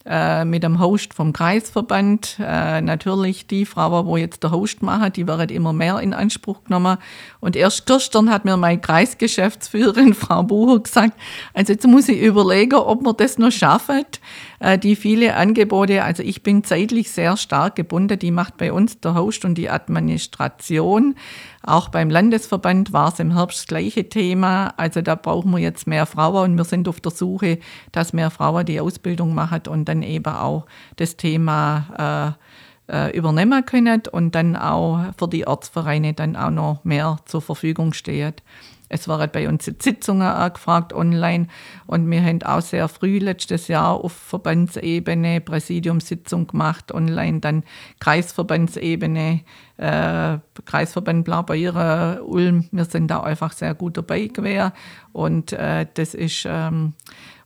äh, 0.05 0.43
mit 0.43 0.63
dem 0.63 0.79
Host 0.79 1.13
vom 1.13 1.31
Kreisverband. 1.31 2.37
Äh, 2.39 2.81
natürlich 2.81 3.47
die 3.47 3.65
Frau, 3.65 4.05
wo 4.05 4.17
jetzt 4.17 4.43
der 4.43 4.51
Host 4.51 4.81
macht, 4.83 5.15
die 5.15 5.27
wird 5.27 5.49
immer 5.49 5.71
mehr 5.71 5.99
in 5.99 6.13
Anspruch 6.13 6.63
genommen. 6.65 6.97
Und 7.39 7.55
erst 7.55 7.85
gestern 7.85 8.29
hat 8.29 8.43
mir 8.43 8.57
meine 8.57 8.81
Kreisgeschäftsführerin, 8.81 10.13
Frau 10.13 10.43
Bucher, 10.43 10.79
gesagt, 10.79 11.17
also 11.53 11.71
jetzt 11.73 11.87
muss 11.87 12.09
ich 12.09 12.21
überlegen, 12.21 12.75
ob 12.75 13.01
wir 13.01 13.13
das 13.13 13.37
noch 13.37 13.51
schaffen, 13.51 14.03
äh, 14.59 14.77
die 14.77 14.95
viele 14.95 15.35
Angebote, 15.35 16.03
also 16.03 16.21
ich 16.21 16.43
bin 16.43 16.63
zeitlich 16.63 17.11
sehr 17.11 17.37
stark 17.37 17.75
gebunden, 17.75 18.19
die 18.19 18.31
macht 18.31 18.57
bei 18.57 18.73
uns 18.73 18.99
der 18.99 19.15
Host 19.15 19.45
und 19.45 19.55
die 19.55 19.69
Administration. 19.69 21.15
Auch 21.65 21.87
beim 21.87 22.09
Landesverband 22.09 22.91
war 22.91 23.13
es 23.13 23.19
im 23.19 23.33
Herbst 23.33 23.59
das 23.59 23.67
gleiche 23.67 24.09
Thema. 24.09 24.73
Also 24.75 25.01
da 25.01 25.15
brauchen 25.15 25.51
wir 25.51 25.59
jetzt 25.59 25.87
mehr 25.87 26.05
Frauen 26.05 26.51
und 26.51 26.57
wir 26.57 26.65
sind 26.65 26.89
auf 26.89 26.99
der 26.99 27.11
Suche, 27.11 27.59
dass 27.93 28.11
mehr 28.11 28.29
Frauen 28.31 28.65
die 28.65 28.81
Ausbildung 28.81 29.33
machen 29.33 29.61
und 29.69 29.85
dann 29.85 30.03
eben 30.03 30.33
auch 30.33 30.65
das 30.97 31.15
Thema 31.15 32.35
äh, 32.89 32.93
äh, 32.93 33.17
übernehmen 33.17 33.65
können 33.65 34.03
und 34.11 34.35
dann 34.35 34.57
auch 34.57 35.13
für 35.17 35.29
die 35.29 35.47
Ortsvereine 35.47 36.13
dann 36.13 36.35
auch 36.35 36.49
noch 36.49 36.83
mehr 36.83 37.17
zur 37.25 37.41
Verfügung 37.41 37.93
steht. 37.93 38.43
Es 38.93 39.07
waren 39.07 39.29
bei 39.31 39.49
uns 39.49 39.65
Sitzungen 39.65 40.21
angefragt 40.27 40.93
online 40.93 41.47
und 41.87 42.09
wir 42.09 42.23
haben 42.23 42.43
auch 42.43 42.61
sehr 42.61 42.87
früh 42.87 43.17
letztes 43.17 43.67
Jahr 43.67 43.95
auf 44.03 44.13
Verbandsebene 44.13 45.41
Präsidiumssitzung 45.41 46.45
gemacht, 46.45 46.93
online 46.93 47.39
dann 47.39 47.63
Kreisverbandsebene, 47.99 49.41
äh, 49.77 50.37
Kreisverband 50.65 51.25
Blaubeuren, 51.25 52.21
Ulm. 52.21 52.69
Wir 52.71 52.85
sind 52.85 53.07
da 53.09 53.21
einfach 53.21 53.51
sehr 53.53 53.73
gut 53.73 53.97
dabei 53.97 54.27
gewesen 54.27 54.71
und 55.11 55.53
äh, 55.53 55.87
das 55.95 56.13
ist 56.13 56.45
ähm, 56.47 56.93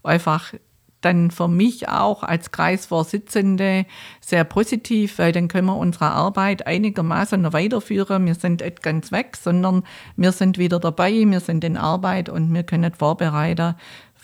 einfach 0.03 0.53
dann 1.01 1.31
für 1.31 1.47
mich 1.47 1.89
auch 1.89 2.23
als 2.23 2.51
Kreisvorsitzende 2.51 3.85
sehr 4.19 4.43
positiv, 4.43 5.19
weil 5.19 5.31
dann 5.31 5.47
können 5.47 5.67
wir 5.67 5.77
unsere 5.77 6.05
Arbeit 6.05 6.65
einigermaßen 6.65 7.41
noch 7.41 7.53
weiterführen. 7.53 8.25
Wir 8.25 8.35
sind 8.35 8.61
nicht 8.61 8.81
ganz 8.81 9.11
weg, 9.11 9.37
sondern 9.41 9.83
wir 10.15 10.31
sind 10.31 10.57
wieder 10.57 10.79
dabei, 10.79 11.13
wir 11.25 11.39
sind 11.39 11.63
in 11.63 11.77
Arbeit 11.77 12.29
und 12.29 12.53
wir 12.53 12.63
können 12.63 12.93
vorbereiten 12.93 13.75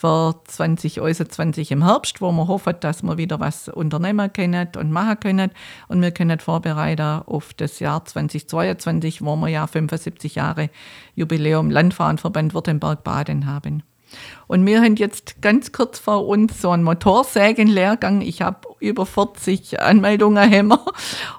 für 0.04 0.36
2021 0.44 1.72
im 1.72 1.86
Herbst, 1.86 2.20
wo 2.20 2.30
wir 2.34 2.50
hoffen, 2.50 2.76
dass 2.82 3.04
wir 3.04 3.18
wieder 3.18 3.40
was 3.40 3.70
unternehmen 3.70 4.34
können 4.34 4.68
und 4.76 4.92
machen 4.92 5.20
können. 5.22 5.52
Und 5.88 6.02
wir 6.02 6.12
können 6.12 6.40
vorbereiten 6.40 7.22
auf 7.26 7.54
das 7.54 7.80
Jahr 7.80 8.04
2022, 8.04 9.22
wo 9.22 9.38
wir 9.38 9.48
ja 9.48 9.66
75 9.66 10.36
Jahre 10.36 10.70
Jubiläum 11.16 11.70
Landfahrenverband 11.70 12.54
Württemberg-Baden 12.54 13.46
haben. 13.46 13.84
Und 14.54 14.68
wir 14.68 14.82
haben 14.84 14.98
jetzt 14.98 15.42
ganz 15.42 15.72
kurz 15.72 15.98
vor 15.98 16.28
uns 16.28 16.62
so 16.62 16.70
einen 16.70 16.84
Motorsägenlehrgang. 16.84 18.22
Ich 18.22 18.44
habe 18.44 18.68
über 18.80 19.08
40 19.08 19.80
Anmeldungen 19.82 20.48
haben 20.48 20.74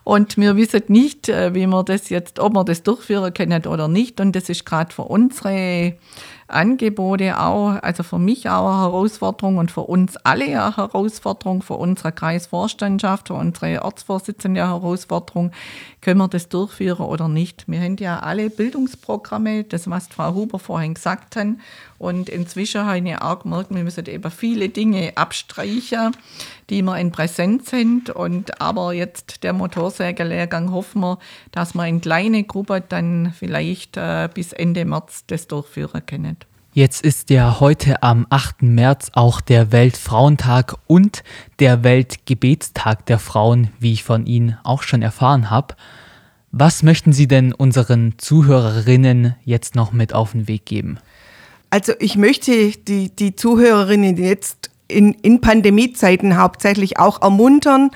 und 0.03 0.37
wir 0.37 0.57
wissen 0.57 0.83
nicht, 0.89 1.29
äh, 1.29 1.55
wie 1.55 1.69
wir 1.69 1.85
das 1.85 2.09
jetzt, 2.09 2.41
ob 2.41 2.55
wir 2.55 2.65
das 2.65 2.83
durchführen 2.83 3.33
können 3.33 3.67
oder 3.67 3.87
nicht. 3.87 4.21
Und 4.21 4.35
das 4.35 4.49
ist 4.49 4.67
gerade 4.67 4.93
für 4.93 5.03
unsere 5.03 5.95
Angebote 6.47 7.41
auch, 7.41 7.83
also 7.83 8.03
für 8.03 8.19
mich 8.19 8.49
auch 8.49 8.69
eine 8.69 8.83
Herausforderung 8.83 9.59
und 9.59 9.71
für 9.71 9.83
uns 9.83 10.17
alle 10.19 10.45
eine 10.45 10.77
Herausforderung, 10.77 11.63
für 11.63 11.75
unsere 11.75 12.13
Kreisvorstandschaft, 12.13 13.29
für 13.29 13.35
unsere 13.35 13.83
Ortsvorsitzende 13.83 14.63
eine 14.63 14.71
Herausforderung, 14.71 15.53
können 16.01 16.19
wir 16.19 16.29
das 16.29 16.49
durchführen 16.49 17.07
oder 17.07 17.29
nicht. 17.29 17.65
Wir 17.67 17.81
haben 17.81 17.97
ja 17.97 18.19
alle 18.19 18.51
Bildungsprogramme, 18.51 19.65
das 19.65 19.89
was 19.89 20.09
Frau 20.09 20.35
Huber 20.35 20.59
vorhin 20.59 20.95
gesagt 20.95 21.37
hat 21.37 21.47
und 21.99 22.29
inzwischen 22.29 22.85
habe 23.13 23.17
ich 23.17 23.23
auch 23.23 23.43
gemerkt, 23.43 23.75
wir 23.75 23.85
müssen 23.85 24.07
eben 24.07 24.31
viele 24.31 24.69
Dinge 24.69 25.13
abstreichen, 25.17 26.17
die 26.71 26.83
wir 26.83 26.99
in 26.99 27.13
Präsenz 27.13 27.71
sind 27.71 28.11
und 28.11 28.61
aber 28.61 28.93
jetzt 28.93 29.43
der 29.43 29.53
Motorsägerlehrgang 29.53 30.71
hoffen 30.73 31.01
wir, 31.03 31.19
dass 31.53 31.75
wir 31.75 31.87
in 31.87 32.01
kleine 32.01 32.45
Gruppe 32.45 32.83
dann 32.87 33.33
vielleicht 33.39 33.97
äh, 33.97 34.29
bis 34.33 34.53
Ende 34.53 34.85
März 34.85 35.25
das 35.27 35.47
durchführen 35.47 36.05
können. 36.07 36.37
Jetzt 36.73 37.05
ist 37.05 37.31
ja 37.31 37.61
heute 37.61 38.03
am 38.03 38.27
8. 38.31 38.63
März 38.63 39.11
auch 39.13 39.41
der 39.41 39.71
Weltfrauentag 39.71 40.75
und 40.89 41.23
der 41.61 41.85
Weltgebetstag 41.85 43.07
der 43.07 43.21
Frauen, 43.21 43.69
wie 43.79 43.93
ich 43.93 44.03
von 44.03 44.27
Ihnen 44.27 44.59
auch 44.65 44.83
schon 44.83 45.01
erfahren 45.01 45.51
habe. 45.51 45.77
Was 46.51 46.83
möchten 46.83 47.13
Sie 47.13 47.29
denn 47.29 47.53
unseren 47.53 48.15
Zuhörerinnen 48.19 49.37
jetzt 49.45 49.77
noch 49.77 49.93
mit 49.93 50.13
auf 50.13 50.33
den 50.33 50.49
Weg 50.49 50.67
geben? 50.67 50.99
Also 51.75 51.93
ich 51.99 52.17
möchte 52.17 52.71
die, 52.71 53.09
die 53.09 53.35
Zuhörerinnen 53.35 54.17
jetzt 54.17 54.71
in, 54.87 55.13
in 55.13 55.41
Pandemiezeiten 55.41 56.37
hauptsächlich 56.37 57.01
auch 57.01 57.21
ermuntern, 57.21 57.91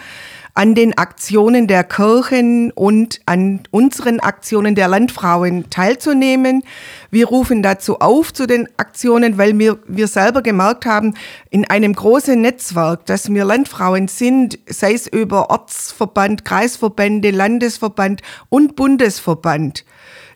an 0.55 0.75
den 0.75 0.99
Aktionen 0.99 1.69
der 1.69 1.85
Kirchen 1.85 2.73
und 2.73 3.21
an 3.27 3.61
unseren 3.71 4.19
Aktionen 4.19 4.75
der 4.75 4.89
Landfrauen 4.89 5.71
teilzunehmen. 5.71 6.65
Wir 7.13 7.29
rufen 7.29 7.63
dazu 7.63 8.01
auf 8.01 8.33
zu 8.33 8.49
den 8.49 8.69
Aktionen, 8.79 9.39
weil 9.39 9.57
wir, 9.57 9.79
wir 9.87 10.09
selber 10.09 10.43
gemerkt 10.43 10.85
haben, 10.85 11.15
in 11.51 11.65
einem 11.65 11.93
großen 11.93 12.41
Netzwerk, 12.41 13.07
dass 13.07 13.33
wir 13.33 13.45
Landfrauen 13.45 14.09
sind, 14.09 14.59
sei 14.67 14.95
es 14.95 15.07
über 15.07 15.51
Ortsverband, 15.51 16.45
Kreisverbände, 16.45 17.31
Landesverband 17.31 18.23
und 18.49 18.75
Bundesverband. 18.75 19.85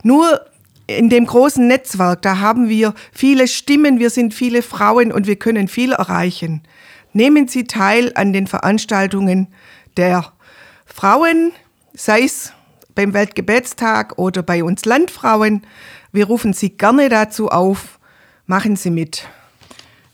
Nur 0.04 0.40
in 0.86 1.08
dem 1.08 1.26
großen 1.26 1.66
Netzwerk, 1.66 2.22
da 2.22 2.38
haben 2.38 2.68
wir 2.68 2.94
viele 3.12 3.48
Stimmen, 3.48 3.98
wir 3.98 4.10
sind 4.10 4.34
viele 4.34 4.62
Frauen 4.62 5.12
und 5.12 5.26
wir 5.26 5.36
können 5.36 5.68
viel 5.68 5.92
erreichen. 5.92 6.62
Nehmen 7.12 7.48
Sie 7.48 7.64
teil 7.64 8.12
an 8.14 8.32
den 8.32 8.46
Veranstaltungen 8.46 9.48
der 9.96 10.32
Frauen, 10.86 11.52
sei 11.94 12.22
es 12.22 12.52
beim 12.94 13.14
Weltgebetstag 13.14 14.18
oder 14.18 14.42
bei 14.42 14.64
uns 14.64 14.84
Landfrauen. 14.84 15.62
Wir 16.10 16.26
rufen 16.26 16.52
Sie 16.52 16.70
gerne 16.70 17.08
dazu 17.08 17.48
auf. 17.48 17.98
Machen 18.46 18.76
Sie 18.76 18.90
mit. 18.90 19.28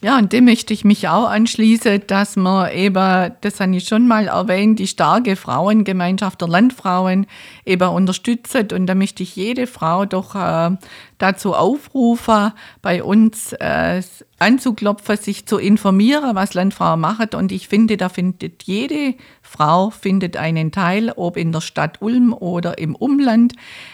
Ja, 0.01 0.17
und 0.17 0.31
dem 0.31 0.45
möchte 0.45 0.73
ich 0.73 0.85
mich 0.85 1.09
auch 1.09 1.27
anschließen, 1.29 2.03
dass 2.07 2.37
man 2.37 2.71
eben, 2.71 3.33
das 3.41 3.59
habe 3.59 3.75
ich 3.75 3.83
schon 3.83 4.07
mal 4.07 4.27
erwähnt, 4.27 4.79
die 4.79 4.87
starke 4.87 5.35
Frauengemeinschaft 5.35 6.39
der 6.39 6.47
Landfrauen 6.47 7.25
eben 7.65 7.89
unterstützt. 7.89 8.71
Und 8.71 8.85
da 8.87 8.95
möchte 8.95 9.23
ich 9.23 9.35
jede 9.35 9.67
Frau 9.67 10.05
doch 10.05 10.35
äh, 10.35 10.77
dazu 11.17 11.53
aufrufen, 11.53 12.53
bei 12.81 13.03
uns 13.03 13.51
äh, 13.51 14.01
anzuklopfen, 14.39 15.17
sich 15.17 15.45
zu 15.45 15.57
informieren, 15.57 16.33
was 16.33 16.53
Landfrauen 16.53 17.01
machen. 17.01 17.31
Und 17.35 17.51
ich 17.51 17.67
finde, 17.67 17.97
da 17.97 18.07
findet 18.07 18.63
jede 18.63 19.15
Frau 19.41 19.89
findet 19.89 20.37
einen 20.37 20.71
Teil, 20.71 21.11
ob 21.13 21.35
in 21.35 21.51
der 21.51 21.59
Stadt 21.59 22.01
Ulm 22.01 22.31
oder 22.31 22.77
im 22.77 22.95
Umland. 22.95 23.51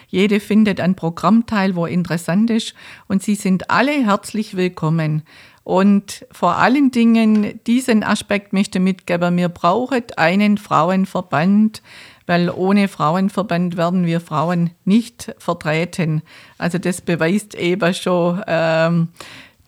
Jede 0.08 0.40
findet 0.40 0.80
ein 0.80 0.96
Programmteil, 0.96 1.76
wo 1.76 1.88
interessant 1.88 2.52
ist. 2.52 2.76
Und 3.08 3.24
sie 3.24 3.34
sind 3.34 3.72
alle 3.72 4.06
herzlich 4.06 4.56
willkommen. 4.56 5.24
Und 5.66 6.28
vor 6.32 6.58
allen 6.58 6.92
Dingen 6.92 7.60
diesen 7.66 8.04
Aspekt 8.04 8.54
möchte 8.54 8.80
mitgeben, 8.80 9.36
wir 9.36 9.50
brauchen 9.50 10.04
einen 10.16 10.60
Frauenverband, 10.60 11.82
weil 12.28 12.52
ohne 12.52 12.88
Frauenverband 12.88 13.76
werden 13.76 14.06
wir 14.06 14.22
Frauen 14.22 14.70
nicht 14.86 15.34
vertreten. 15.40 16.22
Also 16.60 16.78
das 16.78 17.02
beweist 17.02 17.56
eben 17.56 17.96
schon 17.96 18.44
ähm, 18.46 19.08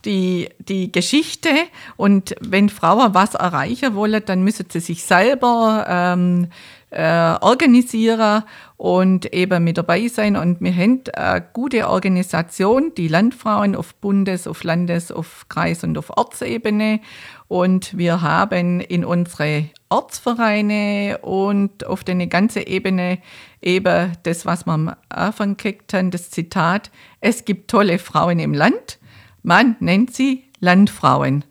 die, 0.05 0.49
die 0.59 0.91
Geschichte. 0.91 1.49
Und 1.95 2.35
wenn 2.41 2.69
Frauen 2.69 3.15
was 3.15 3.33
erreichen 3.33 3.95
wollen, 3.95 4.21
dann 4.23 4.43
müssen 4.43 4.67
sie 4.69 4.81
sich 4.81 5.03
selber 5.03 5.83
ähm, 5.89 6.49
äh, 6.89 7.35
organisieren 7.41 8.43
und 8.77 9.33
eben 9.33 9.63
mit 9.63 9.77
dabei 9.77 10.07
sein. 10.07 10.35
Und 10.35 10.61
wir 10.61 10.73
haben 10.73 11.01
eine 11.13 11.45
gute 11.53 11.89
Organisation, 11.89 12.93
die 12.95 13.07
Landfrauen 13.07 13.75
auf 13.75 13.95
Bundes-, 13.95 14.47
auf 14.47 14.63
Landes-, 14.63 15.11
auf 15.11 15.45
Kreis- 15.49 15.83
und 15.83 15.97
auf 15.97 16.15
Ortsebene. 16.15 16.99
Und 17.47 17.97
wir 17.97 18.21
haben 18.21 18.79
in 18.79 19.03
unsere 19.03 19.65
Ortsvereine 19.89 21.19
und 21.21 21.85
auf 21.85 22.03
der 22.03 22.15
ganzen 22.27 22.63
Ebene 22.63 23.19
eben 23.61 24.13
das, 24.23 24.45
was 24.45 24.65
wir 24.65 24.73
am 24.73 24.93
Anfang 25.09 25.57
gekriegt 25.57 25.93
haben, 25.93 26.11
das 26.11 26.29
Zitat, 26.29 26.91
es 27.21 27.45
gibt 27.45 27.69
tolle 27.69 27.99
Frauen 27.99 28.39
im 28.39 28.53
Land, 28.53 28.99
man 29.43 29.75
nennt 29.79 30.13
sie 30.13 30.43
Landfrauen. 30.59 31.45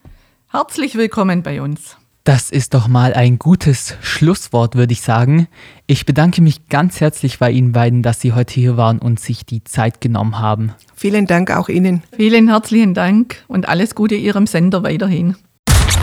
Herzlich 0.51 0.97
willkommen 0.97 1.43
bei 1.43 1.63
uns. 1.63 1.97
Das 2.27 2.51
ist 2.51 2.75
doch 2.75 2.89
mal 2.89 3.15
ein 3.15 3.39
gutes 3.39 3.95
Schlusswort, 4.03 4.75
würde 4.75 4.93
ich 4.93 5.01
sagen. 5.01 5.47
Ich 5.87 6.07
bedanke 6.07 6.43
mich 6.43 6.69
ganz 6.69 7.01
herzlich 7.01 7.39
bei 7.39 7.53
Ihnen 7.53 7.71
beiden, 7.71 8.03
dass 8.03 8.21
Sie 8.21 8.33
heute 8.33 8.53
hier 8.53 8.77
waren 8.77 8.99
und 8.99 9.21
sich 9.21 9.47
die 9.47 9.63
Zeit 9.63 10.01
genommen 10.01 10.41
haben. 10.41 10.73
Vielen 10.97 11.29
Dank 11.29 11.53
auch 11.53 11.69
Ihnen. 11.69 12.03
Vielen 12.17 12.49
herzlichen 12.49 12.95
Dank 12.95 13.45
und 13.47 13.69
alles 13.69 13.95
Gute 13.95 14.17
Ihrem 14.17 14.49
Sender 14.49 14.83
weiterhin. 14.83 15.37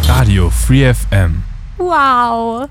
Radio 0.07 0.49
Free 0.49 0.93
FM. 0.93 1.43
Wow. 1.77 2.69